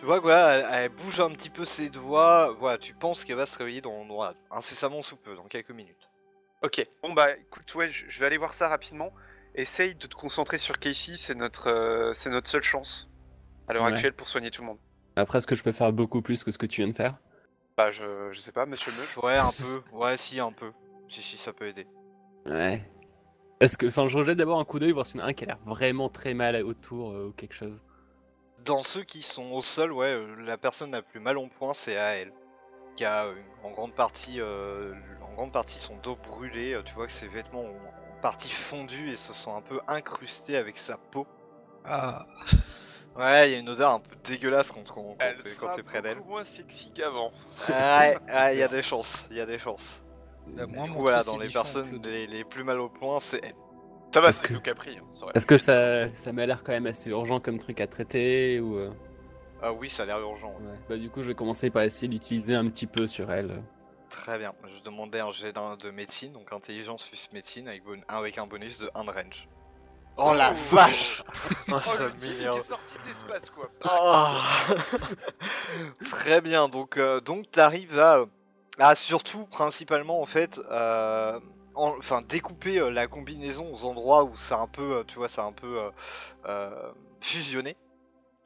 Tu 0.00 0.06
vois, 0.06 0.20
voilà, 0.20 0.54
elle, 0.54 0.84
elle 0.84 0.88
bouge 0.90 1.20
un 1.20 1.30
petit 1.30 1.50
peu 1.50 1.64
ses 1.64 1.88
doigts. 1.90 2.54
Voilà, 2.60 2.78
tu 2.78 2.94
penses 2.94 3.24
qu'elle 3.24 3.36
va 3.36 3.46
se 3.46 3.58
réveiller 3.58 3.80
dans, 3.80 4.04
voilà, 4.06 4.34
incessamment 4.50 5.02
sous 5.02 5.16
peu, 5.16 5.34
dans 5.34 5.46
quelques 5.48 5.70
minutes. 5.70 6.08
Ok, 6.62 6.84
bon 7.02 7.12
bah 7.12 7.36
écoute, 7.36 7.72
ouais, 7.76 7.90
je 7.90 8.06
je 8.08 8.18
vais 8.20 8.26
aller 8.26 8.36
voir 8.38 8.52
ça 8.52 8.68
rapidement. 8.68 9.12
essaye 9.54 9.94
de 9.94 10.06
te 10.06 10.14
concentrer 10.14 10.58
sur 10.58 10.78
Casey, 10.78 11.16
c'est 11.16 11.34
notre, 11.34 11.68
euh, 11.68 12.12
c'est 12.14 12.30
notre 12.30 12.48
seule 12.48 12.62
chance 12.62 13.08
à 13.68 13.72
l'heure 13.72 13.84
Ouais. 13.84 13.92
actuelle 13.92 14.12
pour 14.12 14.28
soigner 14.28 14.50
tout 14.50 14.62
le 14.62 14.68
monde. 14.68 14.78
Après, 15.16 15.38
est-ce 15.38 15.46
que 15.46 15.54
je 15.56 15.62
peux 15.62 15.72
faire 15.72 15.92
beaucoup 15.92 16.22
plus 16.22 16.44
que 16.44 16.50
ce 16.52 16.58
que 16.58 16.66
tu 16.66 16.80
viens 16.82 16.88
de 16.88 16.96
faire? 16.96 17.16
Bah, 17.76 17.90
je, 17.90 18.30
je 18.32 18.40
sais 18.40 18.52
pas, 18.52 18.66
monsieur 18.66 18.92
le 18.92 18.98
meuf. 18.98 19.16
Ouais, 19.18 19.36
un 19.36 19.52
peu. 19.52 19.82
Ouais, 19.92 20.16
si, 20.16 20.38
un 20.40 20.52
peu. 20.52 20.72
Si, 21.08 21.22
si, 21.22 21.36
ça 21.36 21.52
peut 21.52 21.66
aider. 21.66 21.86
Ouais. 22.46 22.88
Est-ce 23.60 23.76
que, 23.78 23.86
enfin, 23.86 24.06
je 24.06 24.18
rejette 24.18 24.38
d'abord 24.38 24.60
un 24.60 24.64
coup 24.64 24.78
d'œil 24.78 24.92
voir 24.92 25.06
s'il 25.06 25.20
y 25.20 25.22
en 25.22 25.26
a 25.26 25.28
un 25.30 25.32
qui 25.32 25.44
a 25.44 25.48
l'air 25.48 25.58
vraiment 25.64 26.08
très 26.08 26.34
mal 26.34 26.56
autour 26.64 27.12
euh, 27.12 27.28
ou 27.28 27.32
quelque 27.32 27.54
chose. 27.54 27.82
Dans 28.68 28.82
ceux 28.82 29.02
qui 29.02 29.22
sont 29.22 29.50
au 29.52 29.62
sol, 29.62 29.92
ouais, 29.92 30.12
euh, 30.14 30.36
la 30.44 30.56
personne 30.58 30.92
la 30.92 31.02
plus 31.02 31.20
mal 31.20 31.38
en 31.38 31.48
point, 31.48 31.74
c'est 31.74 31.96
AL. 31.96 32.32
Qui 32.96 33.04
a 33.04 33.26
euh, 33.26 33.34
en 33.62 33.70
grande 33.70 33.94
partie, 33.94 34.40
euh, 34.40 34.94
en 35.22 35.34
grande 35.34 35.52
partie 35.52 35.78
son 35.78 35.96
dos 35.96 36.16
brûlé. 36.16 36.74
euh, 36.74 36.82
Tu 36.82 36.94
vois 36.94 37.06
que 37.06 37.12
ses 37.12 37.28
vêtements 37.28 37.62
ont 37.62 37.76
en 38.16 38.20
partie 38.20 38.48
fondu 38.50 39.08
et 39.10 39.16
se 39.16 39.32
sont 39.32 39.56
un 39.56 39.62
peu 39.62 39.80
incrustés 39.88 40.56
avec 40.56 40.78
sa 40.78 40.96
peau. 40.96 41.26
Ah, 41.84 42.26
Ouais, 43.16 43.48
il 43.48 43.52
y 43.52 43.56
a 43.56 43.58
une 43.58 43.68
odeur 43.68 43.90
un 43.92 44.00
peu 44.00 44.14
dégueulasse 44.24 44.70
quand, 44.70 44.84
quand, 44.84 45.02
quand 45.02 45.16
Elle 45.18 45.36
t'es- 45.36 45.48
sera 45.48 45.70
quand 45.70 45.76
t'es 45.76 45.82
près 45.82 46.02
d'elle. 46.02 46.18
beaucoup 46.18 46.30
moins 46.30 46.44
sexy 46.44 46.92
qu'avant. 46.92 47.32
Ouais, 47.68 47.74
ouais, 48.28 48.54
il 48.54 48.58
y 48.58 48.62
a 48.62 48.68
des 48.68 48.82
chances, 48.82 49.26
il 49.30 49.36
y 49.36 49.40
a 49.40 49.46
des 49.46 49.58
chances. 49.58 50.04
Du 50.46 50.66
coup, 50.66 51.00
voilà, 51.00 51.24
dans 51.24 51.38
les 51.38 51.48
personnes 51.48 52.00
les, 52.04 52.26
les 52.26 52.44
plus 52.44 52.64
mal 52.64 52.78
au 52.80 52.88
point, 52.88 53.18
c'est 53.20 53.40
elle. 53.42 53.54
Ça 54.12 54.20
va, 54.20 54.28
Est-ce 54.30 54.40
c'est 54.40 54.48
que- 54.48 54.54
tout 54.54 54.60
Capri. 54.60 54.96
hein, 54.98 55.26
Est-ce 55.34 55.46
que 55.46 55.58
ça, 55.58 56.12
ça 56.14 56.32
m'a 56.32 56.46
l'air 56.46 56.62
quand 56.64 56.72
même 56.72 56.86
assez 56.86 57.10
urgent 57.10 57.40
comme 57.40 57.58
truc 57.58 57.80
à 57.80 57.86
traiter 57.86 58.58
ou 58.60 58.76
euh, 58.76 58.90
Ah 59.62 59.72
oui, 59.74 59.88
ça 59.90 60.04
a 60.04 60.06
l'air 60.06 60.20
urgent. 60.20 60.54
ouais. 60.60 60.78
Bah 60.88 60.96
du 60.96 61.10
coup, 61.10 61.22
je 61.22 61.28
vais 61.28 61.34
commencer 61.34 61.68
par 61.70 61.82
essayer 61.82 62.08
d'utiliser 62.08 62.54
un 62.54 62.66
petit 62.68 62.86
peu 62.86 63.06
sur 63.06 63.30
elle. 63.30 63.62
Très 64.10 64.38
bien. 64.38 64.54
Je 64.78 64.82
demandais 64.82 65.20
un 65.20 65.30
jet 65.30 65.52
d'un- 65.52 65.76
de 65.76 65.90
médecine, 65.90 66.32
donc 66.32 66.50
intelligence 66.52 67.04
plus 67.04 67.28
médecine 67.34 67.68
avec, 67.68 67.84
bon- 67.84 68.00
avec 68.08 68.38
un 68.38 68.46
bonus 68.46 68.78
de 68.78 68.90
1 68.94 69.04
de 69.04 69.10
range. 69.10 69.48
Oh 70.16 70.32
la 70.34 70.52
Oh. 70.52 70.74
vache 70.74 71.22
Oh, 71.70 71.74
Oh, 71.86 71.92
le 72.00 72.26
est 72.26 72.62
sorti 72.64 72.96
de 72.96 73.08
l'espace, 73.08 73.50
quoi. 73.50 73.68
Oh. 73.84 74.34
Très 76.10 76.40
bien, 76.40 76.68
donc, 76.68 76.96
euh, 76.96 77.20
donc 77.20 77.50
t'arrives 77.50 77.98
à, 77.98 78.24
à 78.78 78.94
surtout, 78.94 79.44
principalement 79.46 80.20
en 80.22 80.26
fait, 80.26 80.58
euh, 80.70 81.38
en- 81.78 81.96
enfin 81.98 82.22
découper 82.22 82.78
euh, 82.80 82.90
la 82.90 83.06
combinaison 83.06 83.72
aux 83.72 83.84
endroits 83.84 84.24
où 84.24 84.34
ça 84.34 84.56
a 84.56 84.60
un 84.60 84.66
peu, 84.66 84.96
euh, 84.96 85.04
tu 85.04 85.16
vois, 85.16 85.28
ça 85.28 85.42
a 85.42 85.46
un 85.46 85.52
peu 85.52 85.90
euh, 86.46 86.92
fusionné 87.20 87.76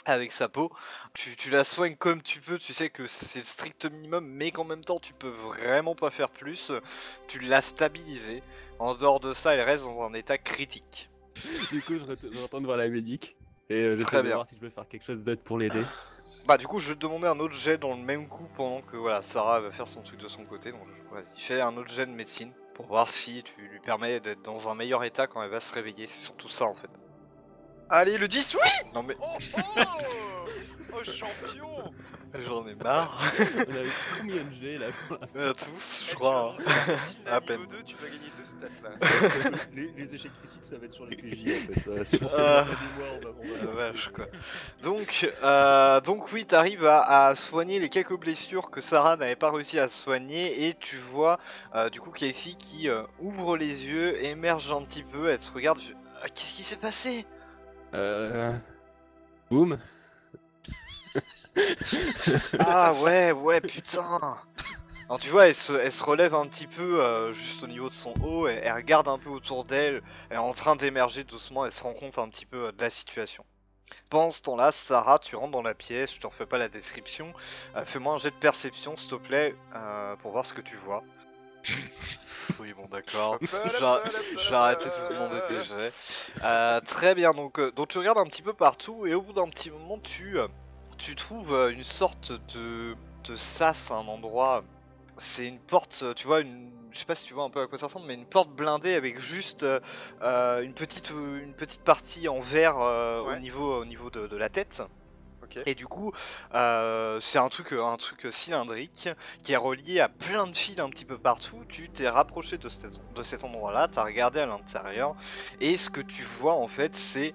avec 0.04 0.32
sa 0.32 0.48
peau. 0.48 0.70
Tu, 1.14 1.36
tu 1.36 1.50
la 1.50 1.64
soignes 1.64 1.96
comme 1.96 2.22
tu 2.22 2.40
peux, 2.40 2.58
tu 2.58 2.72
sais 2.72 2.90
que 2.90 3.06
c'est 3.06 3.38
le 3.38 3.44
strict 3.44 3.84
minimum, 3.86 4.26
mais 4.26 4.50
qu'en 4.50 4.64
même 4.64 4.84
temps 4.84 4.98
tu 4.98 5.12
peux 5.14 5.28
vraiment 5.30 5.94
pas 5.94 6.10
faire 6.10 6.30
plus. 6.30 6.72
Tu 7.28 7.38
l'as 7.38 7.62
stabilisée. 7.62 8.42
En 8.78 8.94
dehors 8.94 9.20
de 9.20 9.32
ça, 9.32 9.54
elle 9.54 9.60
reste 9.60 9.84
dans 9.84 10.02
un 10.02 10.12
état 10.14 10.38
critique. 10.38 11.08
du 11.70 11.80
coup, 11.82 11.94
je, 11.94 12.04
ret- 12.04 12.16
je 12.32 12.42
retourne 12.42 12.64
voir 12.64 12.76
la 12.78 12.88
médic 12.88 13.36
et 13.70 13.96
de 13.96 14.22
bien. 14.22 14.34
voir 14.34 14.46
si 14.46 14.56
je 14.56 14.60
peux 14.60 14.70
faire 14.70 14.88
quelque 14.88 15.04
chose 15.04 15.22
d'autre 15.22 15.42
pour 15.42 15.58
l'aider. 15.58 15.82
Bah 16.44 16.58
du 16.58 16.66
coup 16.66 16.80
je 16.80 16.88
vais 16.88 16.94
te 16.96 16.98
demander 16.98 17.28
un 17.28 17.38
autre 17.38 17.54
jet 17.54 17.78
dans 17.78 17.94
le 17.94 18.02
même 18.02 18.26
coup 18.26 18.48
pendant 18.56 18.82
que 18.82 18.96
voilà 18.96 19.22
Sarah 19.22 19.60
va 19.60 19.70
faire 19.70 19.86
son 19.86 20.02
truc 20.02 20.18
de 20.20 20.26
son 20.26 20.44
côté 20.44 20.72
donc 20.72 20.80
je- 20.88 21.14
vas-y 21.14 21.40
fais 21.40 21.60
un 21.60 21.76
autre 21.76 21.90
jet 21.94 22.04
de 22.04 22.10
médecine 22.10 22.52
pour 22.74 22.86
voir 22.86 23.08
si 23.08 23.42
tu 23.42 23.60
lui 23.62 23.80
permets 23.80 24.20
d'être 24.20 24.42
dans 24.42 24.68
un 24.68 24.74
meilleur 24.74 25.04
état 25.04 25.26
quand 25.26 25.42
elle 25.42 25.50
va 25.50 25.60
se 25.60 25.74
réveiller 25.74 26.06
c'est 26.06 26.22
surtout 26.22 26.48
ça 26.48 26.64
en 26.66 26.74
fait. 26.74 26.90
Allez, 27.90 28.16
le 28.16 28.26
10, 28.26 28.54
oui 28.54 28.90
Non 28.94 29.02
mais 29.02 29.14
Oh, 29.20 29.36
oh 29.76 29.80
Oh, 30.94 31.04
champion 31.04 31.92
j'en 32.40 32.66
ai 32.66 32.74
marre. 32.74 33.18
On 33.56 33.60
a 33.60 33.74
réussi 33.74 33.92
combien 34.20 34.44
de 34.44 34.52
G 34.60 34.78
là 34.78 34.86
pour 35.08 35.18
l'instant 35.20 35.38
Euh, 35.38 35.52
tous 35.52 36.04
je 36.08 36.14
crois. 36.14 36.54
hein. 36.58 36.94
À 37.26 37.40
peine. 37.40 37.66
2, 37.66 37.82
tu 37.84 37.96
vas 37.96 38.06
gagner 38.06 38.30
2 38.38 38.44
stats, 38.44 38.88
là. 38.88 39.50
les, 39.74 39.92
les 39.96 40.14
échecs 40.14 40.32
critiques, 40.40 40.64
ça 40.68 40.76
va 40.78 40.86
être 40.86 40.94
sur 40.94 41.06
les 41.06 41.16
PJ 41.16 41.44
en 41.68 41.72
fait. 41.72 42.04
sur 42.04 42.28
Ah. 42.38 42.64
des 42.64 43.02
mois, 43.02 43.12
on 43.16 43.24
va, 43.24 43.30
on 43.38 43.66
va- 43.66 43.82
La 43.84 43.90
vache 43.92 44.08
quoi. 44.08 44.24
Donc, 44.82 45.28
euh, 45.42 46.00
donc 46.00 46.32
oui, 46.32 46.44
t'arrives 46.44 46.86
à, 46.86 47.28
à 47.28 47.34
soigner 47.34 47.78
les 47.80 47.88
quelques 47.88 48.18
blessures 48.18 48.70
que 48.70 48.80
Sarah 48.80 49.16
n'avait 49.16 49.36
pas 49.36 49.50
réussi 49.50 49.78
à 49.78 49.88
soigner 49.88 50.68
et 50.68 50.74
tu 50.74 50.96
vois 50.96 51.38
euh, 51.74 51.90
du 51.90 52.00
coup 52.00 52.10
Casey 52.10 52.54
qui 52.58 52.88
euh, 52.88 53.02
ouvre 53.20 53.56
les 53.56 53.86
yeux, 53.86 54.22
émerge 54.24 54.72
un 54.72 54.82
petit 54.82 55.02
peu, 55.04 55.28
elle 55.28 55.38
te 55.38 55.50
regarde, 55.52 55.78
Ah, 56.22 56.28
qu'est-ce 56.28 56.56
qui 56.56 56.64
s'est 56.64 56.76
passé? 56.76 57.26
Euh... 57.94 58.56
Boum. 59.50 59.78
Ah 62.60 62.94
ouais, 63.02 63.32
ouais, 63.32 63.60
putain 63.60 64.38
Alors 65.08 65.18
tu 65.20 65.28
vois, 65.28 65.48
elle 65.48 65.54
se, 65.54 65.72
elle 65.72 65.92
se 65.92 66.02
relève 66.02 66.34
un 66.34 66.46
petit 66.46 66.66
peu 66.66 67.02
euh, 67.02 67.32
juste 67.32 67.62
au 67.62 67.66
niveau 67.66 67.88
de 67.88 67.94
son 67.94 68.14
haut, 68.22 68.48
et 68.48 68.60
elle 68.62 68.72
regarde 68.72 69.08
un 69.08 69.18
peu 69.18 69.30
autour 69.30 69.64
d'elle, 69.64 70.02
elle 70.30 70.36
est 70.36 70.40
en 70.40 70.52
train 70.52 70.76
d'émerger 70.76 71.24
doucement, 71.24 71.64
elle 71.66 71.72
se 71.72 71.82
rend 71.82 71.92
compte 71.92 72.18
un 72.18 72.28
petit 72.28 72.46
peu 72.46 72.66
euh, 72.68 72.72
de 72.72 72.80
la 72.80 72.90
situation. 72.90 73.44
Pendant 74.08 74.30
ce 74.30 74.40
temps-là, 74.42 74.72
Sarah, 74.72 75.18
tu 75.18 75.36
rentres 75.36 75.52
dans 75.52 75.62
la 75.62 75.74
pièce, 75.74 76.14
je 76.14 76.20
te 76.20 76.26
refais 76.26 76.46
pas 76.46 76.58
la 76.58 76.68
description, 76.68 77.32
Euh, 77.76 77.84
fais-moi 77.84 78.14
un 78.14 78.18
jet 78.18 78.30
de 78.30 78.36
perception 78.36 78.96
s'il 78.96 79.10
te 79.10 79.16
plaît, 79.16 79.54
pour 80.22 80.32
voir 80.32 80.44
ce 80.46 80.54
que 80.54 80.62
tu 80.62 80.76
vois. 80.76 81.02
oui 82.58 82.72
bon 82.72 82.86
d'accord, 82.90 83.38
J'a- 83.78 84.02
j'ai 84.36 84.54
arrêté 84.54 84.84
de 84.86 84.90
te 84.90 85.12
demander 85.12 85.40
tes 85.48 85.62
jets. 85.64 85.92
Euh, 86.42 86.80
très 86.80 87.14
bien, 87.14 87.32
donc, 87.32 87.60
donc 87.74 87.88
tu 87.88 87.98
regardes 87.98 88.18
un 88.18 88.24
petit 88.24 88.42
peu 88.42 88.52
partout 88.54 89.06
et 89.06 89.14
au 89.14 89.22
bout 89.22 89.32
d'un 89.32 89.48
petit 89.48 89.70
moment 89.70 89.98
tu, 89.98 90.38
tu 91.02 91.16
trouves 91.16 91.52
euh, 91.52 91.72
une 91.72 91.84
sorte 91.84 92.32
de, 92.54 92.94
de 93.24 93.36
sas 93.36 93.90
à 93.90 93.96
un 93.96 94.06
endroit. 94.06 94.62
C'est 95.18 95.46
une 95.46 95.58
porte, 95.58 96.00
euh, 96.02 96.14
tu 96.14 96.26
vois, 96.26 96.40
une, 96.40 96.70
je 96.90 96.98
sais 96.98 97.04
pas 97.04 97.14
si 97.14 97.26
tu 97.26 97.34
vois 97.34 97.44
un 97.44 97.50
peu 97.50 97.60
à 97.60 97.66
quoi 97.66 97.76
ça 97.76 97.86
ressemble, 97.86 98.06
mais 98.06 98.14
une 98.14 98.24
porte 98.24 98.50
blindée 98.50 98.94
avec 98.94 99.20
juste 99.20 99.64
euh, 99.64 100.62
une, 100.62 100.74
petite, 100.74 101.10
une 101.10 101.54
petite 101.54 101.82
partie 101.82 102.28
en 102.28 102.40
verre 102.40 102.78
euh, 102.78 103.20
au 103.20 103.36
niveau, 103.36 103.80
au 103.80 103.84
niveau 103.84 104.10
de, 104.10 104.26
de 104.26 104.36
la 104.36 104.48
tête. 104.48 104.82
Et 105.66 105.74
du 105.74 105.86
coup, 105.86 106.12
euh, 106.54 107.20
c'est 107.20 107.38
un 107.38 107.48
truc, 107.50 107.72
un 107.72 107.96
truc 107.98 108.28
cylindrique 108.30 109.10
qui 109.42 109.52
est 109.52 109.56
relié 109.56 110.00
à 110.00 110.08
plein 110.08 110.46
de 110.46 110.56
fils 110.56 110.78
un 110.78 110.88
petit 110.88 111.04
peu 111.04 111.18
partout. 111.18 111.62
Tu 111.68 111.90
t'es 111.90 112.08
rapproché 112.08 112.56
de 112.56 112.70
cet, 112.70 113.00
de 113.12 113.22
cet 113.22 113.44
endroit-là, 113.44 113.86
t'as 113.86 114.02
regardé 114.04 114.40
à 114.40 114.46
l'intérieur, 114.46 115.14
et 115.60 115.76
ce 115.76 115.90
que 115.90 116.00
tu 116.00 116.22
vois 116.22 116.54
en 116.54 116.68
fait, 116.68 116.94
c'est 116.94 117.34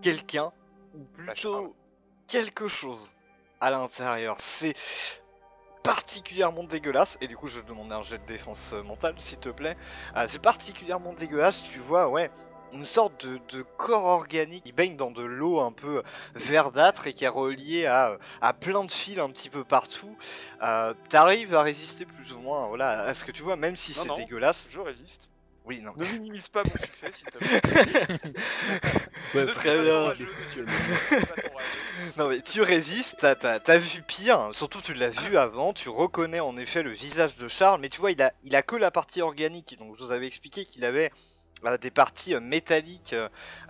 quelqu'un 0.00 0.52
ou 0.94 1.02
plutôt 1.02 1.74
quelque 2.30 2.68
chose 2.68 3.00
à 3.60 3.70
l'intérieur. 3.70 4.36
C'est 4.38 4.74
particulièrement 5.82 6.64
dégueulasse, 6.64 7.18
et 7.20 7.26
du 7.26 7.36
coup, 7.36 7.48
je 7.48 7.60
demander 7.60 7.94
un 7.94 8.02
jet 8.02 8.18
de 8.18 8.26
défense 8.26 8.72
euh, 8.74 8.82
mentale, 8.82 9.14
s'il 9.18 9.38
te 9.38 9.48
plaît. 9.48 9.76
Euh, 10.16 10.26
c'est 10.28 10.42
particulièrement 10.42 11.14
dégueulasse, 11.14 11.62
tu 11.62 11.78
vois, 11.78 12.08
ouais. 12.08 12.30
Une 12.72 12.84
sorte 12.84 13.26
de, 13.26 13.40
de 13.48 13.62
corps 13.62 14.04
organique 14.04 14.62
qui 14.62 14.72
baigne 14.72 14.96
dans 14.96 15.10
de 15.10 15.24
l'eau 15.24 15.60
un 15.60 15.72
peu 15.72 16.04
verdâtre 16.36 17.08
et 17.08 17.12
qui 17.12 17.24
est 17.24 17.28
relié 17.28 17.86
à, 17.86 18.16
à 18.40 18.52
plein 18.52 18.84
de 18.84 18.92
fils 18.92 19.18
un 19.18 19.28
petit 19.30 19.50
peu 19.50 19.64
partout. 19.64 20.16
Euh, 20.62 20.94
T'arrives 21.08 21.52
à 21.52 21.62
résister 21.62 22.06
plus 22.06 22.32
ou 22.32 22.38
moins 22.38 22.68
voilà, 22.68 23.00
à 23.00 23.12
ce 23.12 23.24
que 23.24 23.32
tu 23.32 23.42
vois, 23.42 23.56
même 23.56 23.74
si 23.74 23.92
c'est 23.92 24.14
dégueulasse. 24.14 24.68
Je 24.70 24.78
résiste. 24.78 25.30
Oui, 25.64 25.80
non. 25.82 25.92
Ne 25.96 26.04
minimise 26.04 26.48
pas 26.48 26.64
mon 26.64 26.70
succès, 26.70 27.12
s'il 27.12 27.28
te 27.28 27.38
plaît. 27.38 27.60
Ouais, 29.34 29.44
Ne 29.44 29.52
très 29.52 29.76
bien. 29.84 30.14
Non 32.16 32.28
mais 32.28 32.40
tu 32.42 32.62
résistes, 32.62 33.18
t'as- 33.20 33.36
t'as 33.36 33.60
t'as 33.60 33.78
vu 33.78 34.02
pire, 34.02 34.50
surtout 34.52 34.80
tu 34.80 34.94
l'as 34.94 35.10
vu 35.10 35.36
avant, 35.36 35.72
tu 35.72 35.88
reconnais 35.88 36.40
en 36.40 36.56
effet 36.56 36.82
le 36.82 36.90
visage 36.90 37.36
de 37.36 37.46
Charles, 37.46 37.80
mais 37.80 37.88
tu 37.88 38.00
vois 38.00 38.10
il 38.10 38.20
a, 38.22 38.32
il 38.42 38.56
a 38.56 38.62
que 38.62 38.74
la 38.76 38.90
partie 38.90 39.22
organique, 39.22 39.76
donc 39.78 39.94
je 39.96 40.02
vous 40.02 40.12
avais 40.12 40.26
expliqué 40.26 40.64
qu'il 40.64 40.84
avait 40.84 41.12
euh, 41.66 41.76
des 41.78 41.90
parties 41.90 42.34
euh, 42.34 42.40
métalliques 42.40 43.14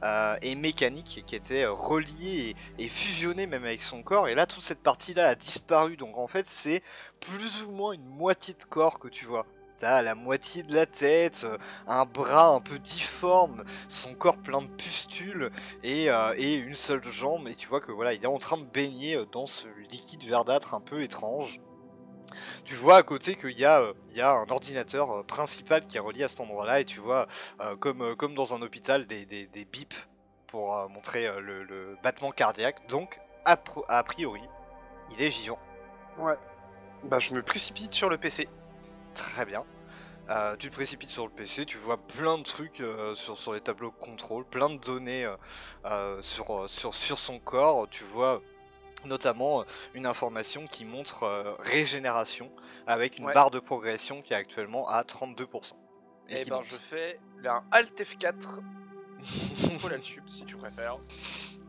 euh, 0.02 0.36
et 0.42 0.54
mécaniques 0.54 1.22
qui 1.26 1.36
étaient 1.36 1.64
euh, 1.64 1.72
reliées 1.72 2.54
et, 2.78 2.84
et 2.84 2.88
fusionnées 2.88 3.46
même 3.46 3.64
avec 3.64 3.82
son 3.82 4.02
corps, 4.02 4.28
et 4.28 4.34
là 4.34 4.46
toute 4.46 4.62
cette 4.62 4.82
partie 4.82 5.12
là 5.12 5.28
a 5.28 5.34
disparu, 5.34 5.96
donc 5.96 6.16
en 6.16 6.28
fait 6.28 6.46
c'est 6.46 6.82
plus 7.20 7.64
ou 7.64 7.72
moins 7.72 7.92
une 7.92 8.06
moitié 8.06 8.54
de 8.54 8.64
corps 8.64 8.98
que 8.98 9.08
tu 9.08 9.26
vois. 9.26 9.44
T'as 9.80 10.02
la 10.02 10.14
moitié 10.14 10.62
de 10.62 10.74
la 10.74 10.84
tête, 10.84 11.44
euh, 11.44 11.56
un 11.86 12.04
bras 12.04 12.48
un 12.48 12.60
peu 12.60 12.78
difforme, 12.78 13.64
son 13.88 14.14
corps 14.14 14.36
plein 14.36 14.60
de 14.60 14.68
pustules, 14.68 15.50
et, 15.82 16.10
euh, 16.10 16.34
et 16.36 16.52
une 16.52 16.74
seule 16.74 17.02
jambe 17.02 17.48
et 17.48 17.54
tu 17.54 17.66
vois 17.66 17.80
que 17.80 17.90
voilà 17.90 18.12
il 18.12 18.22
est 18.22 18.26
en 18.26 18.36
train 18.36 18.58
de 18.58 18.64
baigner 18.64 19.16
euh, 19.16 19.24
dans 19.32 19.46
ce 19.46 19.68
liquide 19.90 20.22
verdâtre 20.24 20.74
un 20.74 20.82
peu 20.82 21.00
étrange. 21.00 21.62
Tu 22.66 22.74
vois 22.74 22.98
à 22.98 23.02
côté 23.02 23.36
qu'il 23.36 23.58
y, 23.58 23.64
a, 23.64 23.94
un 24.18 24.50
ordinateur 24.50 25.24
principal 25.24 25.86
qui 25.86 25.96
est 25.96 26.00
relié 26.00 26.24
à 26.24 26.28
cet 26.28 26.40
endroit 26.40 26.66
là 26.66 26.80
et 26.80 26.84
tu 26.84 27.00
vois 27.00 27.26
comme, 27.80 28.34
dans 28.34 28.54
un 28.54 28.60
hôpital 28.60 29.06
des, 29.06 29.24
des, 29.24 29.64
bips 29.64 30.08
pour 30.46 30.88
montrer 30.90 31.26
le, 31.40 31.96
battement 32.04 32.30
cardiaque 32.30 32.86
donc 32.88 33.18
a, 33.46 33.56
a 33.88 34.02
priori 34.04 34.42
il 35.10 35.22
est 35.22 35.30
vivant. 35.30 35.58
Ouais. 36.18 36.36
Bah, 37.02 37.18
je 37.18 37.34
me 37.34 37.42
précipite 37.42 37.94
sur 37.94 38.10
le 38.10 38.18
PC. 38.18 38.46
Très 39.14 39.44
bien. 39.46 39.64
Euh, 40.28 40.54
tu 40.56 40.68
te 40.68 40.74
précipites 40.74 41.08
sur 41.08 41.26
le 41.26 41.32
PC, 41.32 41.66
tu 41.66 41.76
vois 41.76 41.96
plein 41.98 42.38
de 42.38 42.44
trucs 42.44 42.80
euh, 42.80 43.16
sur, 43.16 43.36
sur 43.36 43.52
les 43.52 43.60
tableaux 43.60 43.90
de 43.90 43.96
contrôle, 43.96 44.44
plein 44.44 44.68
de 44.70 44.76
données 44.78 45.28
euh, 45.86 46.22
sur, 46.22 46.70
sur, 46.70 46.94
sur 46.94 47.18
son 47.18 47.40
corps. 47.40 47.88
Tu 47.90 48.04
vois 48.04 48.40
notamment 49.04 49.64
une 49.94 50.06
information 50.06 50.66
qui 50.66 50.84
montre 50.84 51.24
euh, 51.24 51.54
régénération 51.58 52.52
avec 52.86 53.18
une 53.18 53.24
Ouais. 53.26 53.34
barre 53.34 53.50
de 53.50 53.58
progression 53.58 54.22
qui 54.22 54.32
est 54.32 54.36
actuellement 54.36 54.86
à 54.88 55.02
32%. 55.02 55.72
Et 56.28 56.42
qui 56.44 56.50
ben, 56.50 56.56
monte. 56.56 56.66
je 56.70 56.76
fais 56.76 57.18
un 57.44 57.64
Alt 57.72 57.98
F4 58.00 58.60
Faut 59.78 59.88
la 59.88 60.00
sub 60.00 60.28
si 60.28 60.44
tu 60.44 60.56
préfères. 60.56 60.96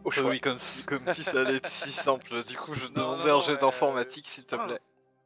Au 0.04 0.12
choix. 0.12 0.30
oui, 0.30 0.39
comme 0.39 0.58
si, 0.60 0.84
comme 0.84 1.12
si 1.13 1.23
ça 1.23 1.41
allait 1.41 1.56
être 1.56 1.67
si 1.67 1.91
simple. 1.91 2.43
Du 2.43 2.56
coup, 2.58 2.73
je 2.75 2.86
Non, 2.88 3.13
demandais 3.13 3.30
non, 3.32 3.38
un 3.38 3.41
jet 3.41 3.58
d'informatique, 3.58 4.27
s'il 4.27 4.45
te 4.45 4.56
ah. 4.56 4.65
plaît. 4.67 4.80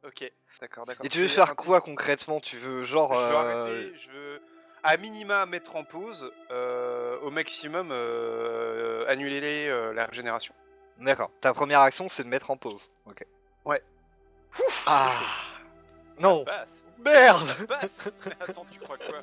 Ok, 0.06 0.32
d'accord, 0.60 0.86
d'accord. 0.86 1.04
Et 1.04 1.08
tu 1.08 1.18
veux 1.18 1.28
faire 1.28 1.56
quoi 1.56 1.80
concrètement? 1.80 2.40
Tu 2.40 2.56
veux 2.56 2.84
genre... 2.84 3.14
Je 3.14 3.20
veux 3.20 3.34
euh, 3.34 3.36
arrêter, 3.36 3.92
je 3.98 4.10
veux 4.10 4.40
à 4.86 4.96
minima 4.98 5.46
mettre 5.46 5.74
en 5.74 5.82
pause, 5.82 6.32
euh, 6.52 7.18
au 7.20 7.30
maximum 7.30 7.88
euh, 7.90 9.04
annuler 9.08 9.40
les, 9.40 9.66
euh, 9.66 9.92
la 9.92 10.06
régénération. 10.06 10.54
D'accord. 10.98 11.30
Ta 11.40 11.52
première 11.52 11.80
action, 11.80 12.08
c'est 12.08 12.22
de 12.22 12.28
mettre 12.28 12.50
en 12.50 12.56
pause. 12.56 12.88
Ok. 13.06 13.26
Ouais. 13.64 13.82
Ah 14.86 15.10
Non 16.20 16.44
Passe. 16.44 16.84
Merde 17.04 17.66
passe? 17.68 18.10
Attends, 18.40 18.66
tu 18.70 18.78
crois 18.80 18.96
quoi? 18.98 19.22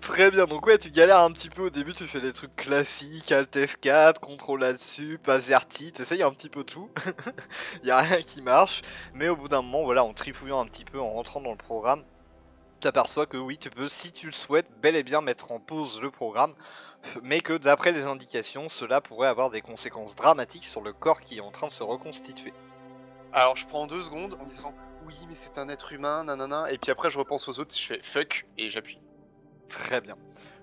Très 0.00 0.30
bien, 0.30 0.46
donc 0.46 0.66
ouais, 0.66 0.78
tu 0.78 0.90
galères 0.90 1.20
un 1.20 1.30
petit 1.32 1.50
peu 1.50 1.62
au 1.62 1.70
début, 1.70 1.92
tu 1.92 2.04
fais 2.04 2.20
des 2.20 2.32
trucs 2.32 2.54
classiques, 2.56 3.32
Alt 3.32 3.54
F4, 3.54 4.18
contrôle 4.18 4.60
là-dessus, 4.60 5.18
AZERTY, 5.26 5.92
t'essayes 5.92 6.22
un 6.22 6.32
petit 6.32 6.48
peu 6.48 6.64
tout, 6.64 6.88
y 7.84 7.90
a 7.90 7.98
rien 7.98 8.20
qui 8.20 8.42
marche, 8.42 8.82
mais 9.14 9.28
au 9.28 9.36
bout 9.36 9.48
d'un 9.48 9.62
moment, 9.62 9.84
voilà, 9.84 10.04
en 10.04 10.12
trifouillant 10.12 10.60
un 10.60 10.66
petit 10.66 10.84
peu, 10.84 11.00
en 11.00 11.10
rentrant 11.10 11.40
dans 11.40 11.50
le 11.50 11.56
programme, 11.56 12.02
tu 12.80 12.84
t'aperçois 12.84 13.26
que 13.26 13.36
oui, 13.36 13.58
tu 13.58 13.70
peux, 13.70 13.88
si 13.88 14.12
tu 14.12 14.26
le 14.26 14.32
souhaites, 14.32 14.68
bel 14.80 14.96
et 14.96 15.02
bien 15.02 15.20
mettre 15.20 15.52
en 15.52 15.60
pause 15.60 16.00
le 16.00 16.10
programme, 16.10 16.54
mais 17.22 17.40
que 17.40 17.56
d'après 17.56 17.92
les 17.92 18.02
indications, 18.02 18.68
cela 18.68 19.00
pourrait 19.00 19.28
avoir 19.28 19.50
des 19.50 19.60
conséquences 19.60 20.14
dramatiques 20.14 20.66
sur 20.66 20.80
le 20.80 20.92
corps 20.92 21.20
qui 21.20 21.38
est 21.38 21.42
en 21.42 21.50
train 21.50 21.68
de 21.68 21.72
se 21.72 21.82
reconstituer. 21.82 22.52
Alors 23.32 23.56
je 23.56 23.66
prends 23.66 23.86
deux 23.86 24.02
secondes 24.02 24.36
en 24.40 24.44
disant 24.44 24.74
oui 25.06 25.14
mais 25.28 25.34
c'est 25.34 25.58
un 25.58 25.68
être 25.68 25.92
humain, 25.92 26.24
nanana, 26.24 26.70
et 26.70 26.78
puis 26.78 26.90
après 26.90 27.10
je 27.10 27.18
repense 27.18 27.48
aux 27.48 27.60
autres, 27.60 27.76
je 27.76 27.84
fais 27.84 28.00
fuck 28.02 28.46
et 28.58 28.70
j'appuie. 28.70 28.98
Très 29.68 30.00
bien. 30.00 30.16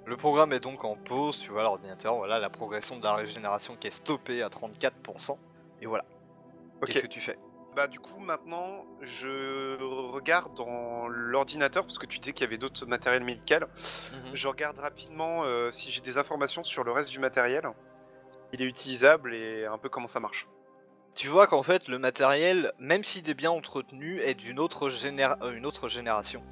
Le 0.06 0.16
programme 0.16 0.54
est 0.54 0.60
donc 0.60 0.86
en 0.86 0.96
pause, 0.96 1.40
tu 1.40 1.52
vois 1.52 1.64
l'ordinateur, 1.64 2.16
voilà 2.16 2.40
la 2.40 2.50
progression 2.50 2.98
de 2.98 3.04
la 3.04 3.16
régénération 3.16 3.76
qui 3.76 3.88
est 3.88 3.92
stoppée 3.92 4.42
à 4.42 4.48
34%. 4.48 5.38
Et 5.82 5.86
voilà. 5.86 6.06
Ok. 6.82 6.88
Qu'est-ce 6.88 7.02
que 7.02 7.08
tu 7.08 7.22
fais? 7.22 7.38
Bah 7.76 7.88
du 7.88 8.00
coup 8.00 8.20
maintenant 8.20 8.86
je 9.02 9.78
regarde 10.12 10.56
dans 10.56 11.08
l'ordinateur 11.08 11.84
parce 11.84 12.00
que 12.00 12.06
tu 12.06 12.20
disais 12.20 12.34
qu'il 12.34 12.44
y 12.44 12.48
avait 12.48 12.58
d'autres 12.58 12.86
matériels 12.86 13.24
médical. 13.24 13.68
Je 14.34 14.48
regarde 14.48 14.80
rapidement 14.80 15.44
euh, 15.44 15.72
si 15.72 15.92
j'ai 15.92 16.02
des 16.02 16.18
informations 16.18 16.64
sur 16.64 16.84
le 16.84 16.92
reste 16.92 17.10
du 17.10 17.20
matériel. 17.20 17.70
Il 18.54 18.62
est 18.62 18.66
utilisable 18.66 19.36
et 19.36 19.66
un 19.66 19.78
peu 19.78 19.90
comment 19.90 20.08
ça 20.08 20.20
marche. 20.20 20.48
Tu 21.18 21.30
vois 21.30 21.48
qu'en 21.48 21.64
fait 21.64 21.88
le 21.88 21.98
matériel, 21.98 22.72
même 22.78 23.04
s'il 23.04 23.28
est 23.28 23.34
bien 23.34 23.50
entretenu, 23.50 24.20
est 24.20 24.36
d'une 24.36 24.60
autre, 24.60 24.92
généra- 24.92 25.40
euh, 25.42 25.52
une 25.58 25.66
autre 25.66 25.90
génération. 25.90 26.44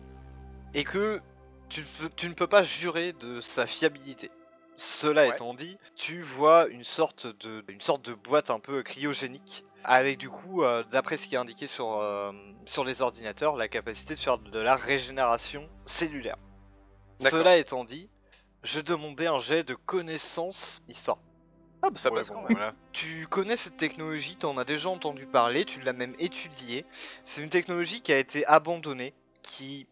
Et 0.73 0.83
que 0.83 1.21
tu, 1.69 1.81
ne 1.81 1.85
peux- 1.85 2.13
tu 2.15 2.27
ne 2.27 2.33
peux 2.33 2.47
pas 2.47 2.63
jurer 2.63 3.13
de 3.13 3.41
sa 3.41 3.67
fiabilité. 3.67 4.31
Cela 4.75 5.27
Ouais. 5.27 5.29
étant 5.29 5.53
dit, 5.53 5.77
tu 5.95 6.19
vois 6.19 6.67
une 6.69 6.83
sorte 6.83 7.27
de, 7.45 7.63
une 7.69 7.79
sorte 7.79 8.03
de 8.05 8.15
boîte 8.15 8.49
un 8.49 8.59
peu 8.59 8.81
cryogénique, 8.81 9.63
avec 9.83 10.17
du 10.17 10.29
coup, 10.31 10.63
euh, 10.63 10.83
d'après 10.89 11.17
ce 11.17 11.27
qui 11.27 11.35
est 11.35 11.37
indiqué 11.37 11.67
sur, 11.67 11.99
euh, 12.01 12.31
sur 12.65 12.83
les 12.83 13.03
ordinateurs, 13.03 13.57
la 13.57 13.67
capacité 13.67 14.15
de 14.15 14.19
faire 14.19 14.39
de 14.39 14.59
la 14.59 14.75
régénération 14.75 15.69
cellulaire. 15.85 16.37
Cela 17.19 17.57
étant 17.57 17.85
dit, 17.85 18.09
je 18.63 18.79
demandais 18.79 19.27
un 19.27 19.37
jet 19.37 19.63
de 19.63 19.75
connaissance 19.75 20.81
histoire. 20.89 21.19
Ah 21.85 21.89
bah 21.91 21.97
ça 21.97 22.09
Ouais, 22.09 22.17
passe 22.17 22.29
bon, 22.29 22.35
quand 22.35 22.41
même. 22.43 22.57
voilà. 22.57 22.73
Tu 22.93 23.27
connais 23.27 23.57
cette 23.57 23.77
technologie, 23.77 24.37
tu 24.37 24.45
en 24.45 24.57
as 24.57 24.65
déjà 24.65 24.89
entendu 24.89 25.25
parler, 25.27 25.65
tu 25.65 25.81
l'as 25.81 25.93
même 25.93 26.15
étudiée. 26.19 26.85
C'est 27.23 27.43
une 27.43 27.49
technologie 27.49 28.01
qui 28.01 28.11
a 28.13 28.17
été 28.17 28.45
abandonnée, 28.47 29.13
qui 29.43 29.87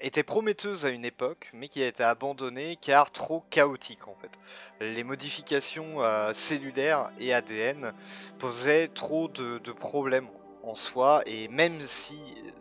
était 0.00 0.24
prometteuse 0.24 0.84
à 0.84 0.90
une 0.90 1.04
époque, 1.04 1.50
mais 1.54 1.68
qui 1.68 1.82
a 1.82 1.86
été 1.86 2.02
abandonnée 2.02 2.76
car 2.80 3.10
trop 3.10 3.44
chaotique 3.50 4.08
en 4.08 4.16
fait. 4.16 4.38
Les 4.80 5.04
modifications 5.04 6.02
euh, 6.02 6.32
cellulaires 6.34 7.12
et 7.18 7.32
ADN 7.32 7.94
posaient 8.38 8.88
trop 8.88 9.28
de, 9.28 9.58
de 9.58 9.72
problèmes 9.72 10.28
en 10.62 10.74
soi, 10.74 11.22
et 11.26 11.48
même 11.48 11.80
si 11.82 12.18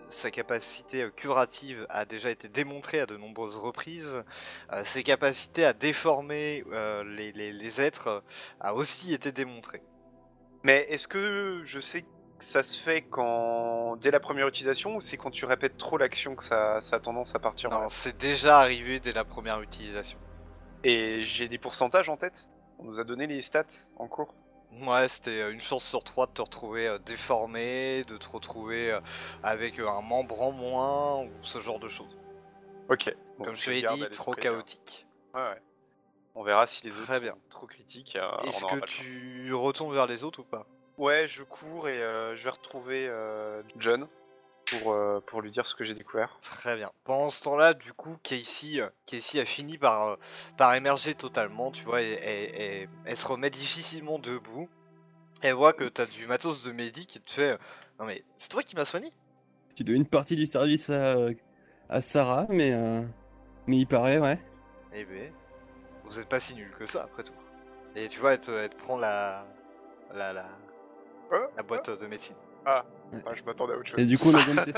sa 0.09 0.31
capacité 0.31 1.03
euh, 1.03 1.09
curative 1.09 1.85
a 1.89 2.05
déjà 2.05 2.29
été 2.29 2.47
démontrée 2.49 2.99
à 2.99 3.05
de 3.05 3.15
nombreuses 3.17 3.57
reprises, 3.57 4.23
euh, 4.73 4.83
ses 4.85 5.03
capacités 5.03 5.65
à 5.65 5.73
déformer 5.73 6.63
euh, 6.71 7.03
les, 7.03 7.31
les- 7.31 7.53
les 7.53 7.81
êtres 7.81 8.07
euh, 8.07 8.19
a 8.59 8.73
aussi 8.73 9.13
été 9.13 9.31
démontrée. 9.31 9.81
Mais 10.63 10.85
est-ce 10.89 11.07
que 11.07 11.61
je 11.63 11.79
sais 11.79 12.01
que 12.01 12.07
ça 12.39 12.63
se 12.63 12.81
fait 12.81 13.01
quand 13.01 13.97
dès 13.97 14.11
la 14.11 14.19
première 14.19 14.47
utilisation 14.47 14.95
ou 14.95 15.01
c'est 15.01 15.17
quand 15.17 15.31
tu 15.31 15.45
répètes 15.45 15.77
trop 15.77 15.97
l'action 15.97 16.35
que 16.35 16.43
ça, 16.43 16.81
ça 16.81 16.95
a 16.95 16.99
tendance 16.99 17.35
à 17.35 17.39
partir 17.39 17.71
en 17.71 17.81
Non, 17.83 17.89
c'est 17.89 18.17
déjà 18.17 18.59
arrivé 18.59 18.99
dès 18.99 19.11
la 19.11 19.25
première 19.25 19.61
utilisation. 19.61 20.17
Et 20.83 21.21
j'ai 21.23 21.47
des 21.47 21.59
pourcentages 21.59 22.09
en 22.09 22.17
tête? 22.17 22.47
On 22.79 22.85
nous 22.85 22.99
a 22.99 23.03
donné 23.03 23.27
les 23.27 23.41
stats 23.43 23.85
en 23.97 24.07
cours 24.07 24.33
Ouais, 24.79 25.07
c'était 25.07 25.41
euh, 25.41 25.51
une 25.51 25.61
chance 25.61 25.83
sur 25.83 26.03
trois 26.03 26.27
de 26.27 26.31
te 26.31 26.41
retrouver 26.41 26.87
euh, 26.87 26.97
déformé, 26.99 28.03
de 28.05 28.17
te 28.17 28.29
retrouver 28.29 28.91
euh, 28.91 29.01
avec 29.43 29.79
un 29.79 30.01
membre 30.01 30.41
en 30.41 30.51
moins, 30.51 31.23
ou 31.23 31.29
ce 31.41 31.59
genre 31.59 31.79
de 31.79 31.89
choses. 31.89 32.17
Ok. 32.89 33.13
Bon, 33.37 33.45
Comme 33.45 33.55
je 33.55 33.65
te 33.65 33.69
l'ai 33.71 33.81
dit, 33.81 34.07
trop 34.11 34.31
hein. 34.31 34.35
chaotique. 34.39 35.05
Ouais, 35.33 35.41
ouais. 35.41 35.61
On 36.35 36.43
verra 36.43 36.65
si 36.67 36.85
les 36.85 36.95
autres 36.95 37.07
Très 37.07 37.19
bien. 37.19 37.33
sont 37.33 37.49
trop 37.49 37.67
critiques. 37.67 38.15
euh, 38.15 38.31
Est-ce 38.43 38.63
que 38.63 38.85
tu 38.85 39.53
retournes 39.53 39.93
vers 39.93 40.07
les 40.07 40.23
autres 40.23 40.39
ou 40.39 40.43
pas? 40.45 40.65
Ouais, 40.97 41.27
je 41.27 41.43
cours 41.43 41.89
et 41.89 42.01
euh, 42.01 42.35
je 42.35 42.43
vais 42.43 42.49
retrouver 42.51 43.07
euh, 43.07 43.63
John 43.77 44.07
pour, 44.71 44.93
euh, 44.93 45.19
pour 45.27 45.41
lui 45.41 45.51
dire 45.51 45.67
ce 45.67 45.75
que 45.75 45.83
j'ai 45.83 45.93
découvert. 45.93 46.37
Très 46.41 46.75
bien. 46.77 46.91
Pendant 47.03 47.29
ce 47.29 47.43
temps-là, 47.43 47.73
du 47.73 47.93
coup, 47.93 48.15
Casey, 48.23 48.79
euh, 48.79 48.89
Casey 49.05 49.39
a 49.39 49.45
fini 49.45 49.77
par, 49.77 50.09
euh, 50.09 50.15
par 50.57 50.73
émerger 50.73 51.13
totalement, 51.13 51.71
tu 51.71 51.83
vois, 51.83 52.01
et, 52.01 52.11
et- 52.13 52.81
et- 52.83 52.89
elle 53.05 53.17
se 53.17 53.27
remet 53.27 53.49
difficilement 53.49 54.17
debout. 54.19 54.69
Elle 55.41 55.53
voit 55.55 55.73
que 55.73 55.83
t'as 55.85 56.05
du 56.05 56.25
matos 56.27 56.63
de 56.63 56.71
médic 56.71 57.15
et 57.15 57.19
te 57.19 57.31
fait 57.31 57.57
Non 57.99 58.05
mais, 58.05 58.23
c'est 58.37 58.49
toi 58.49 58.63
qui 58.63 58.75
m'as 58.75 58.85
soigné 58.85 59.11
Tu 59.75 59.83
dois 59.83 59.95
une 59.95 60.05
partie 60.07 60.35
du 60.35 60.45
service 60.45 60.89
à, 60.89 61.15
à 61.89 62.01
Sarah, 62.01 62.45
mais, 62.49 62.71
euh, 62.73 63.03
mais 63.67 63.77
il 63.77 63.87
paraît, 63.87 64.19
ouais. 64.19 64.39
Eh 64.93 65.03
ben, 65.05 65.31
vous 66.05 66.19
êtes 66.19 66.29
pas 66.29 66.39
si 66.39 66.55
nul 66.55 66.71
que 66.77 66.85
ça, 66.85 67.03
après 67.03 67.23
tout. 67.23 67.33
Et 67.95 68.07
tu 68.07 68.19
vois, 68.19 68.33
elle 68.33 68.39
te, 68.39 68.51
elle 68.51 68.69
te 68.69 68.75
prend 68.75 68.97
la, 68.97 69.45
la, 70.13 70.31
la, 70.31 70.47
la 71.57 71.63
boîte 71.63 71.89
de 71.89 72.07
médecine. 72.07 72.35
Ah, 72.65 72.85
je 73.35 73.43
m'attendais 73.43 73.73
à 73.73 73.77
autre 73.77 73.89
chose. 73.89 73.99
Et 73.99 74.05
du 74.05 74.17
coup, 74.17 74.29
on 74.31 74.35
a 74.35 74.65
de 74.65 74.71
tes 74.71 74.73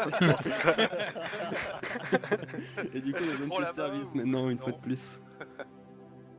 Et 2.97 3.01
du 3.01 3.13
coup, 3.13 3.19
on 3.51 3.57
a 3.57 3.61
la 3.61 3.67
tes 3.67 3.73
services 3.73 4.15
maintenant, 4.15 4.49
une 4.49 4.57
Non. 4.57 4.63
fois 4.63 4.71
de 4.71 4.77
plus. 4.79 5.19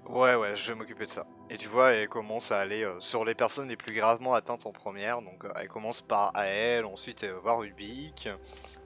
Ouais, 0.06 0.34
ouais, 0.34 0.54
je 0.54 0.70
vais 0.70 0.78
m'occuper 0.78 1.06
de 1.06 1.10
ça. 1.10 1.24
Et 1.48 1.56
tu 1.56 1.66
vois, 1.66 1.92
elle 1.92 2.10
commence 2.10 2.52
à 2.52 2.60
aller 2.60 2.84
euh, 2.84 3.00
sur 3.00 3.24
les 3.24 3.34
personnes 3.34 3.68
les 3.68 3.76
plus 3.76 3.94
gravement 3.94 4.34
atteintes 4.34 4.66
en 4.66 4.70
première. 4.70 5.22
Donc, 5.22 5.46
euh, 5.46 5.52
elle 5.56 5.66
commence 5.68 6.02
par 6.02 6.30
Ael, 6.36 6.84
ensuite 6.84 7.22
elle 7.22 7.32
va 7.32 7.38
voir 7.38 7.60
Rubik, 7.60 8.28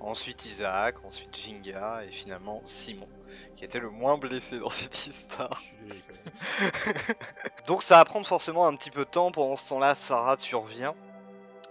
ensuite 0.01 0.47
Isaac, 0.47 1.05
ensuite 1.05 1.37
Jinga, 1.37 2.05
et 2.05 2.13
finalement 2.13 2.63
Simon, 2.65 3.09
qui 3.57 3.65
était 3.65 3.81
le 3.81 3.91
moins 3.91 4.17
blessé 4.17 4.61
dans 4.61 4.71
cette 4.71 5.09
histoire. 5.09 5.61
Donc, 7.67 7.83
ça 7.83 7.97
va 7.97 8.05
prendre 8.05 8.25
forcément 8.27 8.69
un 8.69 8.77
petit 8.77 8.93
peu 8.93 9.05
de 9.05 9.11
temps. 9.11 9.33
Pendant 9.33 9.57
ce 9.57 9.71
temps-là, 9.71 9.97
Sarah, 9.97 10.37
tu 10.37 10.55
reviens. 10.55 10.95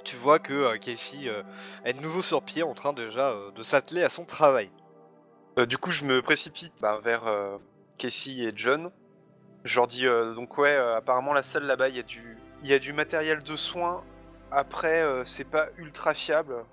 Tu 0.07 0.15
vois 0.15 0.39
que 0.39 0.53
euh, 0.53 0.77
Casey 0.77 1.27
euh, 1.27 1.43
est 1.83 1.91
de 1.91 1.99
nouveau 1.99 2.21
sur 2.21 2.41
pied, 2.41 2.63
en 2.63 2.73
train 2.73 2.93
déjà 2.93 3.31
euh, 3.31 3.51
de 3.51 3.61
s'atteler 3.61 4.03
à 4.03 4.09
son 4.09 4.23
travail. 4.23 4.71
Du 5.67 5.77
coup, 5.77 5.91
je 5.91 6.05
me 6.05 6.21
précipite 6.21 6.73
bah, 6.81 7.01
vers 7.03 7.23
Casey 7.97 8.37
et 8.43 8.53
John. 8.55 8.91
Je 9.63 9.75
leur 9.75 9.87
dis 9.87 10.05
donc 10.05 10.55
ouais, 10.59 10.75
apparemment 10.75 11.33
la 11.33 11.41
salle 11.41 11.63
là-bas, 11.63 11.89
il 11.89 11.95
y 11.95 11.99
a 11.99 12.03
du, 12.03 12.37
y 12.63 12.73
a 12.73 12.79
du 12.79 12.93
matériel 12.93 13.41
de 13.41 13.55
soins. 13.55 14.03
Après, 14.51 15.03
c'est 15.25 15.49
pas 15.49 15.65
ultra 15.77 16.13
fiable. 16.13 16.63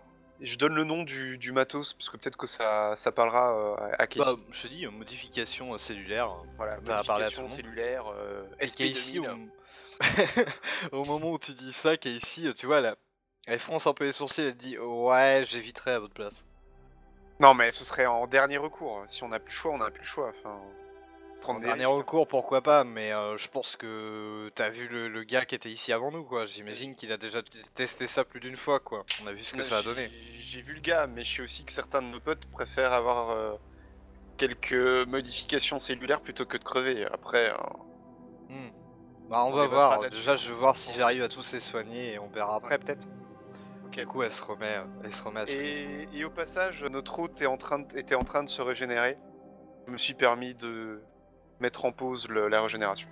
Je 0.40 0.58
donne 0.58 0.74
le 0.74 0.84
nom 0.84 1.02
du, 1.02 1.38
du 1.38 1.52
matos 1.52 1.94
parce 1.94 2.10
que 2.10 2.18
peut-être 2.18 2.36
que 2.36 2.46
ça, 2.46 2.92
ça 2.96 3.10
parlera 3.10 3.56
euh, 3.80 3.94
à- 3.98 4.06
Casey. 4.06 4.22
Bah, 4.22 4.36
je 4.50 4.62
te 4.62 4.66
dis, 4.68 4.86
modification 4.86 5.78
cellulaire. 5.78 6.30
voilà, 6.58 6.76
ça 6.84 6.96
va 6.96 7.04
parler 7.04 7.24
à 7.24 7.28
modification 7.28 7.36
tout 7.36 7.40
le 7.40 7.48
monde. 7.48 7.74
cellulaire, 7.74 8.04
euh, 8.14 8.44
Et 8.60 8.66
Casey, 8.66 9.18
SP2000. 9.18 9.48
au... 10.92 10.96
au 11.00 11.04
moment 11.06 11.30
où 11.32 11.38
tu 11.38 11.52
dis 11.52 11.72
ça, 11.72 11.96
Casey, 11.96 12.52
tu 12.52 12.66
vois, 12.66 12.80
elle, 12.80 12.94
elle 13.46 13.58
fronce 13.58 13.86
un 13.86 13.94
peu 13.94 14.04
les 14.04 14.12
sourcils, 14.12 14.42
elle 14.42 14.54
dit 14.56 14.78
Ouais, 14.78 15.42
j'éviterai 15.44 15.92
à 15.92 15.98
votre 16.00 16.14
place. 16.14 16.46
Non, 17.40 17.52
mais 17.54 17.72
ce 17.72 17.84
serait 17.84 18.06
en 18.06 18.26
dernier 18.26 18.56
recours. 18.58 19.02
Si 19.06 19.22
on 19.24 19.28
n'a 19.28 19.38
plus 19.40 19.52
le 19.52 19.56
choix, 19.56 19.72
on 19.72 19.78
n'a 19.78 19.90
plus 19.90 20.02
le 20.02 20.06
choix. 20.06 20.32
Enfin, 20.38 20.60
En 21.46 21.54
des 21.58 21.66
dernier 21.66 21.84
risques. 21.84 21.96
recours, 21.98 22.28
pourquoi 22.28 22.62
pas, 22.62 22.84
mais 22.84 23.12
euh, 23.12 23.36
je 23.36 23.48
pense 23.48 23.76
que 23.76 24.50
t'as 24.54 24.70
vu 24.70 24.88
le, 24.88 25.08
le 25.08 25.24
gars 25.24 25.44
qui 25.44 25.54
était 25.54 25.68
ici 25.70 25.92
avant 25.92 26.10
nous, 26.12 26.24
quoi. 26.24 26.46
J'imagine 26.46 26.94
qu'il 26.94 27.12
a 27.12 27.16
déjà 27.16 27.40
testé 27.74 28.06
ça 28.06 28.24
plus 28.24 28.40
d'une 28.40 28.56
fois, 28.56 28.78
quoi. 28.80 29.04
On 29.22 29.26
a 29.26 29.32
vu 29.32 29.42
ce 29.42 29.52
que 29.54 29.62
ça 29.62 29.78
a 29.78 29.82
donné. 29.82 30.10
J'ai 30.38 30.62
vu 30.62 30.74
le 30.74 30.80
gars, 30.80 31.06
mais 31.06 31.24
je 31.24 31.36
sais 31.36 31.42
aussi 31.42 31.64
que 31.64 31.72
certains 31.72 32.02
de 32.02 32.06
nos 32.06 32.20
potes 32.20 32.46
préfèrent 32.46 32.92
avoir 32.92 33.30
euh, 33.30 33.54
quelques 34.38 35.06
modifications 35.08 35.78
cellulaires 35.80 36.20
plutôt 36.20 36.46
que 36.46 36.56
de 36.56 36.64
crever. 36.64 37.04
Après, 37.12 37.50
euh, 37.50 37.56
Hmm. 38.48 38.68
Bah, 39.28 39.42
on, 39.44 39.48
On 39.48 39.52
va 39.56 39.66
voir. 39.66 40.10
Déjà, 40.10 40.34
je 40.36 40.48
vais 40.50 40.54
voir 40.54 40.76
si 40.76 40.92
j'arrive 40.96 41.22
à 41.22 41.28
tous 41.28 41.52
les 41.54 41.60
soigner 41.60 42.12
et 42.12 42.18
on 42.18 42.28
verra 42.28 42.54
après, 42.56 42.78
peut-être. 42.78 43.06
Ok. 43.94 44.00
Du 44.00 44.06
coup, 44.06 44.22
elle 44.22 44.32
se 44.32 44.42
remet, 44.42 44.76
elle 45.02 45.14
se 45.14 45.22
remet 45.22 45.40
à 45.40 45.44
et, 45.48 46.08
et 46.12 46.24
au 46.24 46.30
passage, 46.30 46.82
notre 46.84 47.18
hôte 47.20 47.40
est 47.40 47.46
en 47.46 47.56
train 47.56 47.78
de- 47.78 47.96
était 47.96 48.14
en 48.16 48.24
train 48.24 48.42
de 48.42 48.48
se 48.48 48.60
régénérer. 48.60 49.16
Je 49.86 49.92
me 49.92 49.96
suis 49.98 50.14
permis 50.14 50.54
de 50.54 51.02
mettre 51.60 51.84
en 51.84 51.92
pause 51.92 52.28
le- 52.28 52.48
la 52.48 52.60
régénération. 52.62 53.08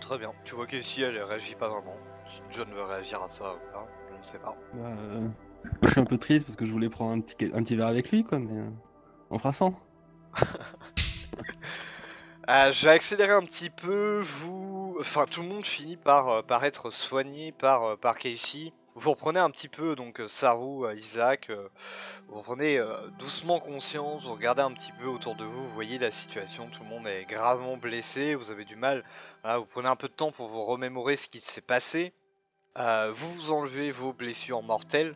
Très 0.00 0.18
bien. 0.18 0.32
Tu 0.44 0.54
vois 0.54 0.66
qu'ici 0.66 1.02
elle 1.02 1.20
réagit 1.22 1.54
pas 1.54 1.68
vraiment. 1.68 1.96
Si 2.32 2.40
John 2.50 2.68
veut 2.72 2.82
réagir 2.82 3.22
à 3.22 3.28
ça 3.28 3.54
ou 3.54 3.72
pas, 3.72 3.86
je 4.14 4.20
ne 4.20 4.24
sais 4.24 4.38
pas. 4.38 4.56
Bah, 4.74 4.86
euh, 4.88 5.20
moi, 5.20 5.30
je 5.82 5.88
suis 5.90 6.00
un 6.00 6.04
peu 6.04 6.18
triste 6.18 6.44
parce 6.46 6.56
que 6.56 6.64
je 6.64 6.72
voulais 6.72 6.88
prendre 6.88 7.12
un 7.12 7.20
petit, 7.20 7.50
un 7.54 7.62
petit 7.62 7.76
verre 7.76 7.86
avec 7.86 8.10
lui, 8.10 8.24
quoi, 8.24 8.38
mais 8.38 8.58
euh, 8.58 8.68
on 9.30 9.38
fera 9.38 9.52
sans. 9.52 9.74
Euh, 12.48 12.70
je 12.70 12.84
vais 12.86 12.92
accélérer 12.92 13.32
un 13.32 13.42
petit 13.42 13.70
peu. 13.70 14.20
Vous, 14.22 14.96
enfin, 15.00 15.24
tout 15.28 15.42
le 15.42 15.48
monde 15.48 15.64
finit 15.66 15.96
par, 15.96 16.28
euh, 16.28 16.42
par 16.42 16.64
être 16.64 16.90
soigné 16.92 17.50
par, 17.50 17.82
euh, 17.82 17.96
par 17.96 18.18
Casey. 18.18 18.72
Vous 18.98 19.10
reprenez 19.10 19.38
un 19.38 19.50
petit 19.50 19.68
peu, 19.68 19.94
donc 19.94 20.20
euh, 20.20 20.26
Saru, 20.26 20.86
euh, 20.86 20.94
Isaac, 20.94 21.50
euh, 21.50 21.68
vous 22.28 22.38
reprenez 22.38 22.82
doucement 23.18 23.60
conscience, 23.60 24.24
vous 24.24 24.32
regardez 24.32 24.62
un 24.62 24.72
petit 24.72 24.90
peu 24.92 25.04
autour 25.04 25.34
de 25.34 25.44
vous, 25.44 25.64
vous 25.64 25.74
voyez 25.74 25.98
la 25.98 26.10
situation, 26.10 26.66
tout 26.68 26.82
le 26.82 26.88
monde 26.88 27.06
est 27.06 27.26
gravement 27.26 27.76
blessé, 27.76 28.34
vous 28.34 28.50
avez 28.50 28.64
du 28.64 28.74
mal, 28.74 29.04
vous 29.44 29.66
prenez 29.66 29.88
un 29.88 29.96
peu 29.96 30.08
de 30.08 30.14
temps 30.14 30.32
pour 30.32 30.48
vous 30.48 30.64
remémorer 30.64 31.18
ce 31.18 31.28
qui 31.28 31.40
s'est 31.40 31.60
passé. 31.60 32.14
Vous 32.74 33.32
vous 33.34 33.52
enlevez 33.52 33.90
vos 33.90 34.14
blessures 34.14 34.62
mortelles. 34.62 35.14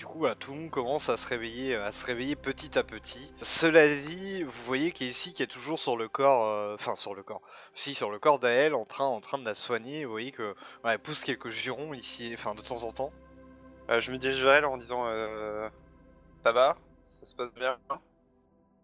Du 0.00 0.06
coup, 0.06 0.20
voilà, 0.20 0.34
tout 0.34 0.52
le 0.54 0.60
monde 0.60 0.70
commence 0.70 1.10
à 1.10 1.18
se 1.18 1.26
réveiller, 1.28 1.74
à 1.74 1.92
se 1.92 2.06
réveiller 2.06 2.34
petit 2.34 2.78
à 2.78 2.82
petit. 2.82 3.34
Cela 3.42 3.86
dit, 3.86 4.42
vous 4.44 4.62
voyez 4.64 4.92
qu'ici, 4.92 5.34
qui 5.34 5.42
est 5.42 5.46
toujours 5.46 5.78
sur 5.78 5.98
le 5.98 6.08
corps, 6.08 6.46
euh, 6.46 6.74
enfin 6.74 6.96
sur 6.96 7.14
le 7.14 7.22
corps, 7.22 7.42
si 7.74 7.94
sur 7.94 8.10
le 8.10 8.18
corps 8.18 8.38
d'Ael, 8.38 8.74
en 8.74 8.86
train, 8.86 9.04
en 9.04 9.20
train 9.20 9.36
de 9.36 9.44
la 9.44 9.54
soigner. 9.54 10.06
Vous 10.06 10.10
voyez 10.10 10.32
que, 10.32 10.54
voilà, 10.80 10.94
elle 10.94 11.02
pousse 11.02 11.22
quelques 11.22 11.50
jurons 11.50 11.92
ici, 11.92 12.30
enfin 12.32 12.54
de 12.54 12.62
temps 12.62 12.84
en 12.84 12.92
temps. 12.92 13.12
Euh, 13.90 14.00
je 14.00 14.10
me 14.10 14.16
dirige 14.16 14.42
vers 14.42 14.54
elle 14.54 14.64
en 14.64 14.78
disant 14.78 15.04
euh, 15.06 15.68
Ça 16.44 16.52
va? 16.52 16.76
Ça 17.04 17.26
se 17.26 17.34
passe 17.34 17.52
bien? 17.52 17.78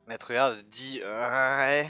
Maître 0.07 0.31
Yard 0.31 0.59
dit, 0.65 1.01
euh, 1.03 1.59
ouais, 1.59 1.89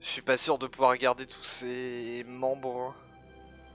je 0.00 0.08
suis 0.08 0.22
pas 0.22 0.36
sûr 0.36 0.58
de 0.58 0.66
pouvoir 0.66 0.96
garder 0.96 1.26
tous 1.26 1.44
ses 1.44 2.24
membres, 2.26 2.92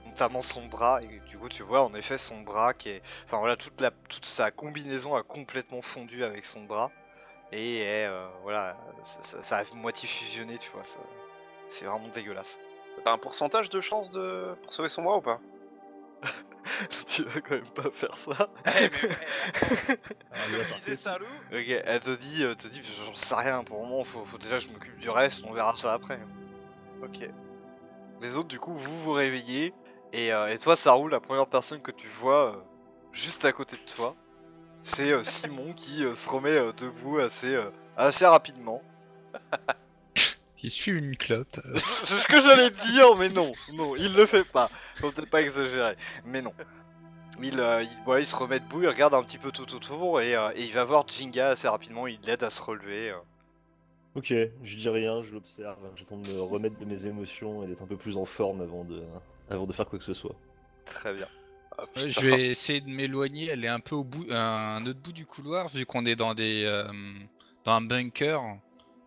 notamment 0.06 0.42
son 0.42 0.66
bras. 0.66 1.00
Et 1.02 1.20
du 1.30 1.38
coup, 1.38 1.48
tu 1.48 1.62
vois 1.62 1.82
en 1.82 1.94
effet 1.94 2.18
son 2.18 2.40
bras 2.42 2.74
qui 2.74 2.88
est, 2.90 3.02
enfin 3.26 3.38
voilà, 3.38 3.56
toute 3.56 3.80
la, 3.80 3.90
toute 4.08 4.24
sa 4.24 4.50
combinaison 4.50 5.14
a 5.14 5.22
complètement 5.22 5.82
fondu 5.82 6.24
avec 6.24 6.44
son 6.44 6.64
bras 6.64 6.90
et 7.52 7.80
est, 7.80 8.06
euh, 8.06 8.26
voilà, 8.42 8.76
ça, 9.02 9.20
ça- 9.22 9.42
ça 9.42 9.56
a 9.58 9.74
moitié 9.74 10.08
fusionné, 10.08 10.58
tu 10.58 10.70
vois. 10.70 10.84
ça- 10.84 10.98
C'est 11.68 11.84
vraiment 11.86 12.08
dégueulasse. 12.08 12.58
T'as 13.04 13.12
un 13.12 13.18
pourcentage 13.18 13.70
de 13.70 13.80
chance 13.80 14.10
de... 14.10 14.54
pour 14.62 14.72
sauver 14.72 14.88
son 14.88 15.02
bras 15.02 15.16
ou 15.16 15.22
pas? 15.22 15.40
Tu 17.06 17.22
vas 17.24 17.40
quand 17.40 17.54
même 17.54 17.70
pas 17.70 17.90
faire 17.92 18.16
ça. 18.16 18.48
Eh 18.66 18.90
mais 20.50 20.58
ouais 20.90 20.96
salaud 20.96 21.26
Ok, 21.52 21.68
elle 21.68 22.00
te 22.00 22.10
dit, 22.16 22.42
euh, 22.42 22.54
te 22.54 22.66
dit, 22.68 22.80
j'en 23.06 23.14
sais 23.14 23.34
rien 23.34 23.62
pour 23.62 23.80
le 23.80 23.86
moment, 23.86 24.04
faut, 24.04 24.24
faut 24.24 24.38
déjà 24.38 24.56
que 24.56 24.62
je 24.62 24.68
m'occupe 24.70 24.98
du 24.98 25.10
reste, 25.10 25.42
on 25.46 25.52
verra 25.52 25.76
ça 25.76 25.92
après. 25.94 26.18
Ok. 27.02 27.28
Les 28.20 28.36
autres, 28.36 28.48
du 28.48 28.58
coup, 28.58 28.74
vous 28.74 28.96
vous 29.02 29.12
réveillez, 29.12 29.72
et, 30.14 30.32
euh, 30.32 30.52
et 30.52 30.58
toi, 30.58 30.76
Saru, 30.76 31.10
la 31.10 31.20
première 31.20 31.46
personne 31.46 31.80
que 31.82 31.90
tu 31.90 32.08
vois 32.20 32.50
euh, 32.54 32.56
juste 33.12 33.44
à 33.44 33.52
côté 33.52 33.76
de 33.76 33.92
toi, 33.92 34.14
c'est 34.80 35.12
euh, 35.12 35.24
Simon 35.24 35.72
qui 35.74 36.04
se 36.14 36.28
remet 36.28 36.72
debout 36.76 37.18
assez, 37.18 37.58
assez 37.96 38.26
rapidement. 38.26 38.82
Il 40.62 40.70
suit 40.70 40.92
une 40.92 41.14
clope. 41.14 41.60
c'est 41.76 42.16
ce 42.16 42.26
que 42.26 42.40
j'allais 42.40 42.70
dire, 42.70 43.14
mais 43.16 43.28
non, 43.28 43.52
non, 43.74 43.94
il 43.96 44.14
le 44.14 44.24
fait 44.24 44.44
pas. 44.50 44.70
Faut 44.94 45.10
peut-être 45.10 45.28
pas 45.28 45.42
exagérer, 45.42 45.94
mais 46.24 46.40
non. 46.40 46.54
Il, 47.42 47.60
euh, 47.60 47.82
il, 47.82 47.98
voilà, 48.06 48.22
il 48.22 48.26
se 48.26 48.34
remet 48.34 48.60
debout, 48.60 48.80
il 48.80 48.88
regarde 48.88 49.12
un 49.12 49.22
petit 49.22 49.36
peu 49.36 49.50
tout 49.50 49.74
autour, 49.74 50.22
et, 50.22 50.34
euh, 50.34 50.52
et 50.54 50.64
il 50.64 50.72
va 50.72 50.84
voir 50.84 51.06
Jinga 51.06 51.48
assez 51.50 51.68
rapidement, 51.68 52.06
il 52.06 52.18
l'aide 52.22 52.42
à 52.44 52.48
se 52.48 52.62
relever. 52.62 53.10
euh. 53.10 53.16
Ok, 54.14 54.32
je 54.62 54.76
dis 54.76 54.88
rien, 54.88 55.22
je 55.22 55.32
l'observe. 55.32 55.78
J'attends 55.96 56.18
de 56.18 56.28
me 56.28 56.40
remettre 56.40 56.78
de 56.78 56.84
mes 56.84 57.06
émotions 57.06 57.64
et 57.64 57.66
d'être 57.66 57.82
un 57.82 57.86
peu 57.86 57.96
plus 57.96 58.16
en 58.16 58.24
forme 58.24 58.60
avant 58.60 58.84
de, 58.84 59.02
avant 59.50 59.66
de 59.66 59.72
faire 59.72 59.86
quoi 59.86 59.98
que 59.98 60.04
ce 60.04 60.14
soit. 60.14 60.36
Très 60.84 61.14
bien. 61.14 61.26
Ah, 61.76 61.82
je 61.96 62.20
vais 62.20 62.46
essayer 62.48 62.80
de 62.80 62.88
m'éloigner. 62.88 63.48
Elle 63.50 63.64
est 63.64 63.68
un 63.68 63.80
peu 63.80 63.96
au 63.96 64.04
bout, 64.04 64.26
à 64.30 64.76
un 64.76 64.86
autre 64.86 65.00
bout 65.00 65.12
du 65.12 65.26
couloir, 65.26 65.68
vu 65.68 65.84
qu'on 65.84 66.06
est 66.06 66.14
dans 66.14 66.34
des, 66.34 66.64
euh, 66.64 66.84
dans 67.64 67.72
un 67.72 67.80
bunker 67.80 68.40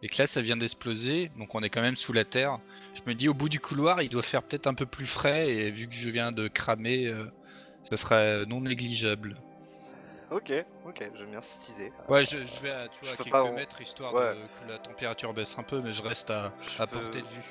et 0.04 0.10
que 0.10 0.18
là 0.20 0.28
ça 0.28 0.42
vient 0.42 0.58
d'exploser, 0.58 1.32
donc 1.40 1.56
on 1.56 1.64
est 1.64 1.70
quand 1.70 1.82
même 1.82 1.96
sous 1.96 2.14
la 2.14 2.24
terre. 2.24 2.60
Je 2.94 3.02
me 3.08 3.16
dis 3.16 3.30
au 3.30 3.34
bout 3.34 3.50
du 3.50 3.60
couloir, 3.60 4.02
il 4.02 4.10
doit 4.10 4.22
faire 4.22 4.44
peut-être 4.44 4.68
un 4.68 4.74
peu 4.74 4.86
plus 4.86 5.08
frais 5.08 5.50
et 5.50 5.72
vu 5.72 5.88
que 5.88 5.96
je 5.96 6.10
viens 6.10 6.32
de 6.32 6.48
cramer, 6.48 7.08
euh, 7.08 7.26
ça 7.84 7.98
serait 7.98 8.46
non 8.46 8.62
négligeable. 8.62 9.38
Ok, 10.30 10.52
ok, 10.86 11.10
j'aime 11.16 11.32
bien 11.32 11.42
cette 11.42 11.70
idée. 11.70 11.94
Ouais, 12.10 12.26
je, 12.26 12.38
je 12.38 12.60
vais 12.62 12.72
à, 12.72 12.90
tu 12.90 13.00
Je 13.02 13.06
vois, 13.06 13.14
à 13.14 13.18
peux 13.18 13.24
quelques 13.24 13.32
pas 13.32 13.52
mètres 13.52 13.80
histoire 13.82 14.14
Ouais. 14.14 14.36
de, 14.36 14.42
que 14.60 14.70
la 14.70 14.78
température 14.78 15.34
baisse 15.34 15.58
un 15.58 15.64
peu, 15.64 15.82
mais 15.82 15.92
je 15.94 16.04
reste 16.04 16.30
à, 16.30 16.52
Je 16.60 16.82
à 16.82 16.88
peux- 16.88 17.00
portée 17.00 17.22
de 17.22 17.28
vue. 17.28 17.46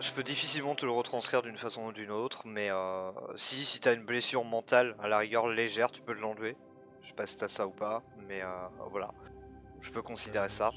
Je 0.00 0.10
peux 0.12 0.22
difficilement 0.22 0.74
te 0.74 0.84
le 0.86 0.92
retranscrire 0.92 1.42
d'une 1.42 1.58
façon 1.58 1.82
ou 1.86 1.92
d'une 1.92 2.10
autre, 2.10 2.42
mais 2.46 2.70
euh, 2.70 3.10
si, 3.36 3.64
si 3.64 3.80
t'as 3.80 3.94
une 3.94 4.04
blessure 4.04 4.44
mentale, 4.44 4.96
à 5.02 5.08
la 5.08 5.18
rigueur 5.18 5.48
légère, 5.48 5.90
tu 5.90 6.00
peux 6.02 6.12
l'enlever. 6.14 6.56
Je 7.02 7.08
sais 7.08 7.14
pas 7.14 7.26
si 7.26 7.36
t'as 7.36 7.48
ça 7.48 7.66
ou 7.66 7.70
pas, 7.70 8.02
mais 8.16 8.42
euh, 8.42 8.66
voilà. 8.90 9.10
Je 9.80 9.90
peux 9.90 10.02
considérer 10.02 10.48
ça. 10.50 10.72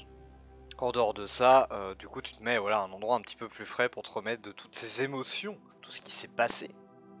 En 0.78 0.92
dehors 0.92 1.14
de 1.14 1.26
ça, 1.26 1.68
euh, 1.72 1.94
du 1.94 2.08
coup, 2.08 2.20
tu 2.20 2.32
te 2.34 2.42
mets 2.42 2.58
voilà, 2.58 2.78
à 2.80 2.82
un 2.84 2.92
endroit 2.92 3.16
un 3.16 3.20
petit 3.20 3.36
peu 3.36 3.48
plus 3.48 3.66
frais 3.66 3.88
pour 3.88 4.02
te 4.02 4.10
remettre 4.10 4.42
de 4.42 4.52
toutes 4.52 4.74
ces 4.74 5.02
émotions, 5.02 5.58
tout 5.82 5.90
ce 5.92 6.00
qui 6.00 6.10
s'est 6.10 6.28
passé. 6.28 6.70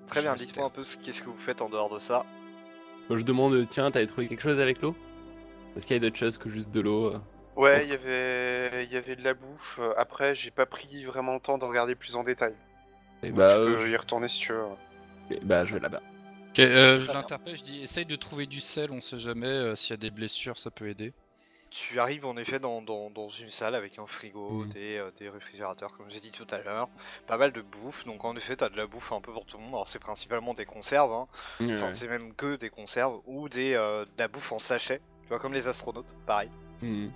Très 0.06 0.20
bien, 0.22 0.34
dites-moi 0.34 0.66
un 0.66 0.70
peu 0.70 0.82
ce 0.82 0.96
qu'est-ce 0.98 1.22
que 1.22 1.28
vous 1.30 1.36
faites 1.38 1.62
en 1.62 1.68
dehors 1.70 1.88
de 1.90 1.98
ça. 1.98 2.26
Moi, 3.08 3.18
je 3.18 3.24
demande, 3.24 3.68
tiens, 3.68 3.90
t'avais 3.90 4.06
trouvé 4.06 4.28
quelque 4.28 4.42
chose 4.42 4.60
avec 4.60 4.80
l'eau 4.82 4.96
Est-ce 5.76 5.86
qu'il 5.86 5.94
y 5.94 5.98
a 5.98 6.00
d'autres 6.00 6.16
choses 6.16 6.38
que 6.38 6.48
juste 6.48 6.70
de 6.70 6.80
l'eau 6.80 7.06
euh 7.14 7.18
Ouais, 7.56 7.84
il 7.84 7.90
y 7.90 7.92
avait... 7.92 8.84
il 8.84 8.92
y 8.92 8.96
avait 8.96 9.16
de 9.16 9.22
la 9.24 9.34
bouffe. 9.34 9.78
Euh, 9.80 9.92
Après, 9.96 10.34
j'ai 10.34 10.50
pas 10.50 10.66
pris 10.66 11.04
vraiment 11.04 11.34
le 11.34 11.40
temps 11.40 11.58
de 11.58 11.64
regarder 11.64 11.94
plus 11.94 12.16
en 12.16 12.24
détail. 12.24 12.54
Et 13.22 13.32
Donc, 13.32 13.36
bah, 13.38 13.48
je 13.48 13.60
euh, 13.60 13.76
peux 13.76 13.90
y 13.90 13.96
retourner 13.96 14.28
si 14.28 14.40
tu 14.40 14.52
veux. 14.52 14.64
je... 15.30 15.36
bah, 15.42 15.64
je 15.64 15.74
vais 15.74 15.80
là-bas. 15.80 16.02
Ok, 16.50 16.60
euh, 16.60 17.00
je 17.00 17.12
l'interpelle, 17.12 17.56
je 17.56 17.64
dis 17.64 17.82
essaye 17.82 18.06
de 18.06 18.16
trouver 18.16 18.46
du 18.46 18.60
sel, 18.60 18.90
on 18.92 19.00
sait 19.02 19.18
jamais 19.18 19.46
euh, 19.48 19.76
s'il 19.76 19.90
y 19.90 19.94
a 19.94 19.96
des 19.98 20.10
blessures, 20.10 20.58
ça 20.58 20.70
peut 20.70 20.88
aider. 20.88 21.14
Tu 21.76 21.98
arrives 21.98 22.24
en 22.24 22.36
effet 22.36 22.60
dans, 22.60 22.82
dans- 22.82 23.10
dans 23.10 23.28
une 23.28 23.50
salle 23.50 23.74
avec 23.74 23.98
un 23.98 24.06
frigo, 24.06 24.64
des, 24.66 24.96
euh, 24.98 25.10
des 25.18 25.28
réfrigérateurs 25.28 25.96
comme 25.96 26.08
j'ai 26.08 26.20
dit 26.20 26.30
tout 26.30 26.46
à 26.52 26.58
l'heure, 26.58 26.88
pas 27.26 27.36
mal 27.36 27.50
de 27.50 27.62
bouffe, 27.62 28.04
donc 28.04 28.24
en 28.24 28.36
effet 28.36 28.54
t'as 28.54 28.68
de 28.68 28.76
la 28.76 28.86
bouffe 28.86 29.10
un 29.10 29.20
peu 29.20 29.32
pour 29.32 29.44
tout 29.44 29.56
le 29.56 29.64
monde, 29.64 29.74
alors 29.74 29.88
c'est 29.88 29.98
principalement 29.98 30.54
des 30.54 30.66
conserves, 30.66 31.12
hein. 31.12 31.26
enfin 31.60 31.86
Ouais. 31.86 31.90
c'est 31.90 32.06
même 32.06 32.32
que 32.34 32.54
des 32.54 32.70
conserves, 32.70 33.18
ou 33.26 33.48
des, 33.48 33.74
euh, 33.74 34.04
de 34.04 34.10
la 34.18 34.28
bouffe 34.28 34.52
en 34.52 34.60
sachet, 34.60 35.00
tu 35.22 35.28
vois 35.30 35.40
comme 35.40 35.52
les 35.52 35.66
astronautes, 35.66 36.14
pareil. 36.26 36.48
Hmm. 36.80 37.08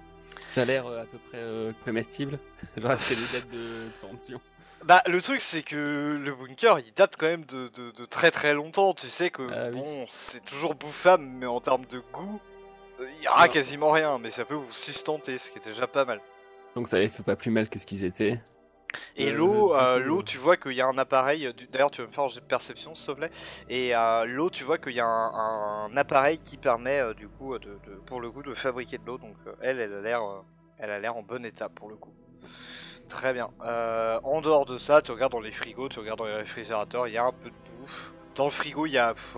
Ça 0.45 0.63
a 0.63 0.65
l'air 0.65 0.87
euh, 0.87 1.03
à 1.03 1.05
peu 1.05 1.19
près 1.19 1.75
comestible. 1.85 2.41
Genre, 2.77 2.91
est-ce 2.93 3.07
qu'il 3.09 3.17
y 3.21 3.23
a 3.23 3.27
des 3.27 3.39
dates 3.39 3.51
de 3.53 3.89
péremption 4.01 4.41
Bah 4.87 5.03
le 5.07 5.23
truc 5.23 5.41
c'est 5.41 5.63
que 5.63 6.19
le 6.21 6.35
bunker 6.35 6.81
il 6.81 6.93
date 6.95 7.15
quand 7.17 7.27
même 7.29 7.45
de, 7.45 7.69
de- 7.69 7.93
de 7.93 8.05
très 8.07 8.33
très 8.33 8.55
longtemps, 8.55 8.93
tu 8.93 9.09
sais 9.09 9.31
que 9.31 9.49
Ah 9.53 9.69
oui. 9.73 9.79
bon 9.79 10.05
c'est 10.09 10.45
toujours 10.45 10.75
bouffable 10.75 11.23
mais 11.25 11.47
en 11.47 11.61
termes 11.61 11.87
de 11.87 12.01
goût, 12.13 12.41
il 13.01 13.23
y 13.25 13.29
aura 13.29 13.49
quasiment 13.49 13.91
rien, 13.91 14.19
mais 14.19 14.31
ça 14.31 14.45
peut 14.45 14.55
vous 14.55 14.71
sustenter, 14.73 15.39
ce 15.39 15.51
qui 15.51 15.59
est 15.59 15.65
déjà 15.65 15.87
pas 15.87 16.05
mal. 16.05 16.21
Donc 16.75 16.89
ça 16.89 16.97
fait 17.09 17.23
pas 17.23 17.37
plus 17.37 17.51
mal 17.51 17.69
que 17.69 17.79
ce 17.79 17.87
qu'ils 17.87 18.05
étaient. 18.05 18.41
Et 19.17 19.29
Euh, 19.31 19.33
l'eau, 19.33 19.75
euh, 19.75 19.99
l'eau, 19.99 20.23
tu 20.23 20.39
vois 20.39 20.57
qu'il 20.57 20.73
y 20.73 20.81
a 20.81 20.87
un 20.87 20.97
appareil. 20.97 21.53
D'ailleurs, 21.71 21.91
tu 21.91 22.01
vas 22.01 22.07
me 22.09 22.13
faire 22.13 22.27
de 22.29 22.41
perception, 22.41 22.95
s'il 22.95 23.07
te 23.07 23.13
plaît. 23.13 23.31
Et 23.69 23.95
euh, 23.95 24.25
l'eau, 24.25 24.49
tu 24.49 24.65
vois 24.65 24.79
qu'il 24.79 24.93
y 24.95 25.01
a 25.01 25.07
un, 25.07 25.87
un 25.91 25.97
appareil 25.97 26.39
qui 26.39 26.57
permet, 26.57 26.99
euh, 27.01 27.15
du 27.15 27.29
coup, 27.29 27.55
euh, 27.55 27.59
de, 27.59 27.79
de- 27.87 27.97
pour 28.07 28.21
le 28.21 28.31
coup, 28.31 28.43
de 28.43 28.55
fabriquer 28.55 28.97
de 28.99 29.05
l'eau. 29.07 29.19
Donc, 29.19 29.37
elle, 29.61 29.79
elle 29.81 29.93
a 29.93 30.01
l'air, 30.01 30.23
elle 30.79 30.91
a 30.91 30.99
l'air 30.99 31.17
en 31.17 31.23
bon 31.23 31.45
état 31.45 31.69
pour 31.69 31.89
le 31.91 31.97
coup. 31.97 32.15
Très 33.09 33.33
bien. 33.35 33.49
En 34.23 34.41
dehors 34.41 34.65
de 34.67 34.79
ça, 34.79 35.03
tu 35.03 35.13
regardes 35.13 35.33
dans 35.33 35.41
les 35.41 35.53
frigos, 35.53 35.89
tu 35.89 35.99
regardes 35.99 36.19
dans 36.19 36.27
les 36.27 36.35
réfrigérateurs, 36.37 37.09
il 37.09 37.15
y 37.15 37.19
a 37.19 37.25
un 37.25 37.33
peu 37.33 37.51
de 37.51 37.55
bouffe. 37.81 38.13
Dans 38.39 38.45
le 38.45 38.51
frigo, 38.53 38.87
il 38.87 38.93
y 38.93 38.99
a, 38.99 39.15
pff, 39.15 39.37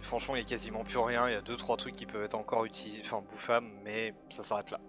franchement, 0.00 0.34
il 0.34 0.38
y 0.38 0.42
a 0.42 0.46
quasiment 0.46 0.82
plus 0.82 0.96
rien. 0.96 1.28
Il 1.28 1.32
y 1.32 1.36
a 1.36 1.42
deux, 1.42 1.56
trois 1.56 1.76
trucs 1.76 1.94
qui 1.94 2.06
peuvent 2.06 2.24
être 2.24 2.34
encore 2.34 2.64
utilisés, 2.64 3.02
enfin, 3.04 3.20
bouffables, 3.20 3.68
mais 3.84 4.14
ça 4.30 4.42
s'arrête 4.42 4.70
là. 4.70 4.80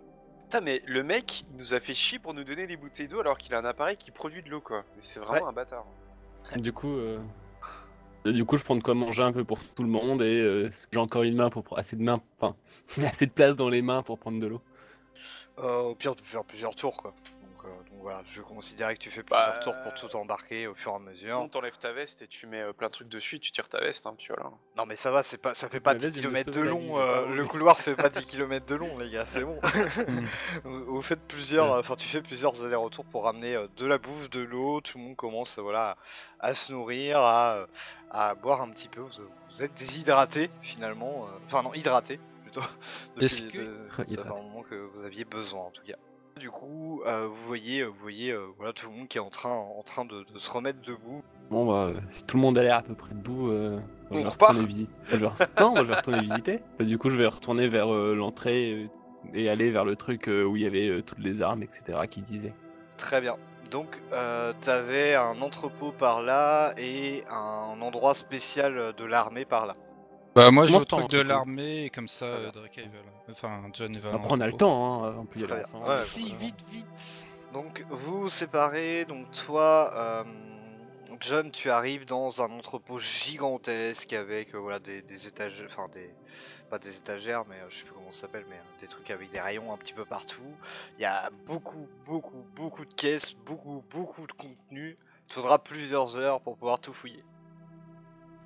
Putain, 0.44 0.62
mais 0.62 0.82
le 0.86 1.04
mec, 1.04 1.42
il 1.42 1.58
nous 1.58 1.74
a 1.74 1.82
fait 1.82 1.94
chier 1.94 2.20
pour 2.20 2.34
nous 2.34 2.46
donner 2.46 2.68
des 2.68 2.78
bouteilles 2.78 3.10
d'eau 3.10 3.20
alors 3.20 3.38
qu'il 3.38 3.54
a 3.54 3.60
un 3.60 3.66
appareil 3.66 3.98
qui 3.98 4.12
produit 4.12 4.42
de 4.44 4.50
l'eau, 4.50 4.62
quoi. 4.62 4.86
Mais 4.96 5.02
c'est 5.02 5.20
vraiment 5.20 5.50
un 5.50 5.52
bâtard. 5.52 5.86
Du 6.56 6.72
coup, 6.72 6.96
euh, 6.96 7.20
du 8.24 8.46
coup, 8.46 8.56
je 8.56 8.64
prends 8.64 8.78
de 8.78 8.82
quoi 8.82 8.94
manger 8.94 9.24
un 9.24 9.34
peu 9.34 9.44
pour 9.44 9.60
tout 9.60 9.84
le 9.84 9.90
monde 9.90 10.22
et 10.22 10.40
euh, 10.40 10.70
j'ai 10.94 11.00
encore 11.00 11.24
une 11.24 11.36
main 11.36 11.50
pour 11.50 11.78
assez 11.78 11.98
de 11.98 12.02
mains, 12.02 12.22
enfin 12.40 12.56
assez 13.04 13.26
de 13.26 13.34
place 13.34 13.58
dans 13.58 13.68
les 13.68 13.82
mains 13.82 14.04
pour 14.04 14.20
prendre 14.20 14.40
de 14.40 14.48
l'eau. 14.48 14.62
Euh, 15.60 15.82
au 15.82 15.96
pire, 15.96 16.16
tu 16.16 16.24
peux 16.24 16.30
faire 16.30 16.46
plusieurs 16.46 16.76
tours, 16.76 16.96
quoi. 16.96 17.14
Donc, 18.00 18.04
voilà, 18.06 18.22
je 18.26 18.42
considérais 18.42 18.94
que 18.94 19.00
tu 19.02 19.12
fais 19.12 19.24
plusieurs 19.24 19.46
Bah, 19.56 19.60
tours 19.60 19.76
pour 19.84 19.94
tout 19.94 20.16
embarquer 20.16 20.68
au 20.68 20.74
fur 20.74 20.94
et 20.94 20.96
à 20.96 21.00
mesure. 21.00 21.38
Non, 21.38 21.50
t'enlèves 21.50 21.78
ta 21.78 21.92
veste 21.92 22.22
et 22.22 22.28
tu 22.28 22.48
mets 22.48 22.62
euh, 22.62 22.72
plein 22.72 22.88
de 22.88 22.94
trucs 22.94 23.10
dessus 23.10 23.36
et 23.36 23.40
tu 23.40 23.52
tires 23.52 23.68
ta 23.68 23.82
veste, 23.82 24.08
hein, 24.08 24.16
puis 24.18 24.28
voilà. 24.30 24.52
Non 24.78 24.86
mais 24.86 24.96
ça 24.96 25.12
va, 25.12 25.22
c'est 25.22 25.38
pas, 25.38 25.54
ça 25.54 25.68
fait 25.68 25.82
pas 25.82 25.92
La 25.92 26.00
10 26.00 26.06
veste, 26.06 26.18
elle 26.24 26.30
me 26.30 26.38
km 26.38 26.52
de 26.52 26.62
long, 26.62 26.98
euh, 26.98 27.26
le 27.36 27.46
couloir 27.46 27.78
fait 27.78 27.98
pas 27.98 28.08
10 28.08 28.26
km 28.26 28.66
de 28.66 28.76
long 28.76 28.98
les 28.98 29.12
gars, 29.12 29.26
c'est 29.26 29.44
bon. 29.44 29.60
vous 30.64 31.02
faites 31.02 31.20
plusieurs, 31.28 31.74
enfin 31.78 31.96
tu 31.98 32.08
fais 32.08 32.22
plusieurs 32.22 32.64
allers-retours 32.64 33.04
pour 33.04 33.26
ramener 33.26 33.56
euh, 33.56 33.68
de 33.76 33.86
la 33.86 33.98
bouffe, 33.98 34.30
de 34.30 34.40
l'eau, 34.40 34.80
tout 34.80 34.98
le 34.98 35.04
monde 35.04 35.18
commence 35.18 35.60
voilà, 35.60 35.98
à, 36.40 36.54
se 36.56 36.72
nourrir, 36.72 37.18
à, 37.20 37.66
à 38.12 38.34
boire 38.36 38.62
un 38.62 38.70
petit 38.70 38.88
peu, 38.88 39.02
vous, 39.02 39.12
vous 39.52 39.62
êtes 39.64 39.74
déshydraté 39.74 40.50
finalement, 40.62 41.26
euh, 41.28 41.32
enfin 41.48 41.64
non 41.64 41.74
hydraté 41.74 42.18
plutôt. 42.44 42.62
Depuis, 43.18 43.50
que- 43.52 43.88
ça 43.92 44.06
fait 44.06 44.12
Hydraté. 44.14 44.30
un 44.30 44.42
moment 44.44 44.64
que 44.64 44.76
vous 44.76 45.04
aviez 45.04 45.26
besoin 45.26 45.64
en 45.66 45.72
tout 45.72 45.84
cas. 45.86 45.98
Du 46.40 46.50
coup, 46.50 47.02
euh, 47.06 47.28
vous 47.28 47.36
voyez, 47.48 47.84
vous 47.84 47.94
voyez, 47.94 48.32
euh, 48.32 48.48
voilà, 48.58 48.74
tout 48.74 48.90
le 48.90 48.96
monde 48.98 49.08
qui 49.08 49.18
est 49.18 49.22
en 49.22 49.30
train, 49.30 49.52
en 49.52 49.84
train 49.84 50.06
de, 50.06 50.26
de 50.34 50.40
se 50.40 50.50
remettre 50.50 50.80
debout. 50.82 51.22
Bon 51.52 51.66
bah, 51.68 51.86
euh, 51.88 52.00
si 52.10 52.26
tout 52.26 52.38
le 52.38 52.42
monde 52.42 52.58
a 52.58 52.64
l'air 52.64 52.78
à 52.78 52.82
peu 52.82 52.96
près 52.96 53.14
debout, 53.14 53.50
euh, 53.52 53.80
On 54.10 54.18
je 54.18 54.24
vais 54.24 54.30
retourner 54.30 54.66
visiter. 54.66 54.92
Je 55.12 55.18
vais 55.18 55.28
re- 55.28 55.48
Non, 55.60 55.72
moi, 55.72 55.84
je 55.84 55.90
vais 55.90 55.96
retourner 55.96 56.22
visiter. 56.22 56.60
Bah, 56.80 56.86
du 56.86 56.98
coup, 56.98 57.10
je 57.12 57.16
vais 57.18 57.28
retourner 57.28 57.68
vers 57.68 57.94
euh, 57.94 58.16
l'entrée 58.16 58.72
euh, 58.74 58.88
et 59.34 59.50
aller 59.50 59.70
vers 59.70 59.86
le 59.86 59.96
truc 59.96 60.28
euh, 60.28 60.44
où 60.44 60.56
il 60.56 60.64
y 60.64 60.68
avait 60.68 60.88
euh, 60.90 61.02
toutes 61.04 61.20
les 61.20 61.42
armes, 61.42 61.62
etc. 61.62 62.00
qui 62.10 62.22
disaient. 62.22 62.54
Très 62.98 63.22
bien. 63.22 63.36
Donc, 63.72 64.02
euh, 64.14 64.52
t'avais 64.62 65.14
un 65.14 65.42
entrepôt 65.42 65.92
par 65.92 66.22
là 66.24 66.74
et 66.78 67.24
un 67.30 67.80
endroit 67.82 68.16
spécial 68.16 68.94
de 68.98 69.06
l'armée 69.06 69.46
par 69.46 69.68
là. 69.68 69.76
Bah 70.36 70.52
moi 70.52 70.66
je 70.66 70.74
pars 70.78 70.86
truc 70.86 71.10
de 71.10 71.22
l'armée 71.22 71.86
et 71.86 71.90
comme 71.90 72.08
ça 72.08 72.26
bien. 72.28 72.36
euh, 72.48 72.52
Drake 72.52 72.78
il 72.78 72.90
va 72.90 72.98
là. 72.98 73.12
Enfin 73.32 73.62
John 73.74 73.98
va. 73.98 74.14
Après, 74.14 74.30
on 74.32 74.42
a 74.42 74.48
le 74.48 74.54
temps, 74.54 75.04
hein, 75.06 75.16
on 75.20 75.26
peut 75.26 75.40
y 75.40 75.44
Très 75.44 75.54
aller 75.54 75.64
bien. 75.64 75.68
ensemble. 75.80 75.90
Ouais, 75.90 76.04
Si 76.04 76.34
vite 76.36 76.56
vite. 76.72 77.28
Donc, 77.54 77.84
vous 77.90 78.22
vous 78.22 78.30
séparez. 78.30 79.06
Donc, 79.06 79.30
toi, 79.32 79.92
euh, 79.96 80.24
John, 81.20 81.50
tu 81.52 81.70
arrives 81.72 82.06
dans 82.06 82.42
un 82.44 82.52
entrepôt 82.52 83.00
gigantesque 83.00 84.14
avec 84.14 84.54
euh, 84.54 84.60
voilà 84.60 84.80
des, 84.80 85.02
des 85.02 85.28
étagères, 85.28 85.66
enfin 85.70 85.88
des 85.92 86.14
pas 86.70 86.78
des 86.78 86.96
étagères, 86.96 87.46
mais 87.50 87.56
euh, 87.56 87.66
je 87.70 87.78
sais 87.78 87.84
plus 87.86 87.94
comment 87.96 88.12
ça 88.12 88.22
s'appelle, 88.22 88.46
mais 88.48 88.56
euh, 88.58 88.80
des 88.82 88.88
trucs 88.88 89.10
avec 89.10 89.32
des 89.32 89.40
rayons 89.40 89.74
un 89.74 89.78
petit 89.78 89.94
peu 89.94 90.06
partout. 90.06 90.44
Il 91.00 91.02
y 91.02 91.06
a 91.06 91.32
beaucoup, 91.48 91.88
beaucoup, 92.06 92.46
beaucoup 92.56 92.86
de 92.86 92.94
caisses, 92.94 93.34
beaucoup, 93.46 93.84
beaucoup 93.90 94.28
de 94.28 94.34
contenu. 94.34 94.96
Il 95.28 95.34
faudra 95.34 95.58
plusieurs 95.58 96.16
heures 96.18 96.42
pour 96.42 96.56
pouvoir 96.58 96.80
tout 96.80 96.94
fouiller. 96.94 97.24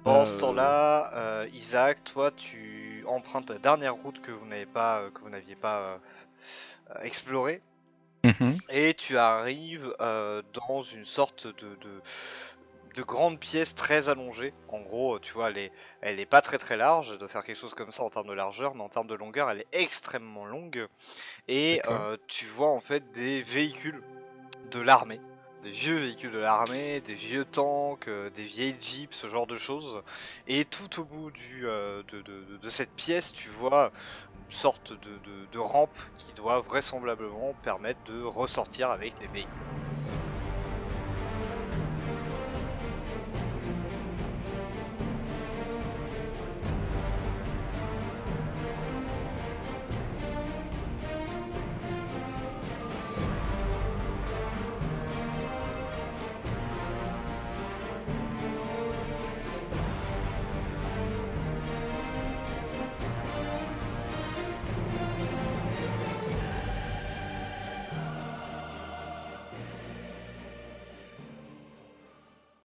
Pendant 0.04 0.26
ce 0.26 0.36
Euh. 0.36 0.40
temps-là, 0.40 1.12
euh, 1.14 1.48
Isaac, 1.54 2.04
toi, 2.04 2.32
tu 2.32 3.04
empruntes 3.08 3.50
la 3.50 3.60
dernière 3.60 3.96
route 3.96 4.22
que 4.22 4.32
vous 4.32 4.46
n'avez 4.46 4.66
pas, 4.66 5.02
euh, 5.02 5.10
que 5.12 5.22
vous 5.22 5.30
n'aviez 5.30 5.56
pas 5.56 6.00
explorée. 7.02 7.62
Mhm. 8.24 8.58
Et 8.70 8.94
tu 8.94 9.18
arrives 9.18 9.94
euh, 10.00 10.42
dans 10.54 10.82
une 10.82 11.06
sorte 11.06 11.48
de, 11.48 11.76
de, 11.76 12.02
de 12.96 13.02
grande 13.04 13.40
pièce 13.40 13.76
très 13.76 14.08
allongée. 14.08 14.54
En 14.70 14.80
gros, 14.82 15.20
tu 15.20 15.34
vois, 15.34 15.50
elle 15.50 15.58
est, 15.58 15.72
elle 16.02 16.20
est 16.20 16.26
pas 16.26 16.42
très 16.42 16.58
très 16.58 16.78
large. 16.78 17.10
Elle 17.12 17.18
doit 17.18 17.28
faire 17.28 17.44
quelque 17.44 17.60
chose 17.60 17.74
comme 17.74 17.92
ça 17.92 18.04
en 18.04 18.10
termes 18.10 18.28
de 18.28 18.34
largeur, 18.34 18.76
mais 18.76 18.84
en 18.84 18.90
termes 18.90 19.08
de 19.08 19.16
longueur, 19.16 19.50
elle 19.50 19.60
est 19.60 19.68
extrêmement 19.74 20.46
longue. 20.46 20.88
Et 21.48 21.82
euh, 21.90 22.16
tu 22.28 22.46
vois 22.46 22.70
en 22.70 22.80
fait 22.80 23.12
des 23.12 23.42
véhicules 23.44 24.02
de 24.72 24.80
l'armée. 24.80 25.20
Des 25.64 25.72
vieux 25.72 25.96
véhicules 25.96 26.32
de 26.32 26.40
l'armée, 26.40 27.00
des 27.00 27.14
vieux 27.14 27.46
tanks, 27.46 28.10
euh, 28.10 28.30
des 28.30 28.44
vieilles 28.44 28.76
jeeps, 28.82 29.16
ce 29.16 29.28
genre 29.28 29.48
de 29.48 29.58
choses. 29.58 30.02
Et 30.46 30.66
tout 30.66 31.00
au 31.00 31.06
bout 31.06 31.32
euh, 31.62 32.04
de, 32.12 32.70
cette 32.70 32.92
pièce, 32.92 33.32
tu 33.32 33.48
vois 33.48 33.92
une 34.50 34.56
sorte 34.56 34.92
de 34.94 35.60
rampe 35.60 35.98
qui 36.18 36.34
doit 36.34 36.60
vraisemblablement 36.60 37.54
permettre 37.64 38.04
de 38.04 38.22
ressortir 38.24 38.92
avec 38.92 39.14
les 39.22 39.28
véhicules. 39.28 40.33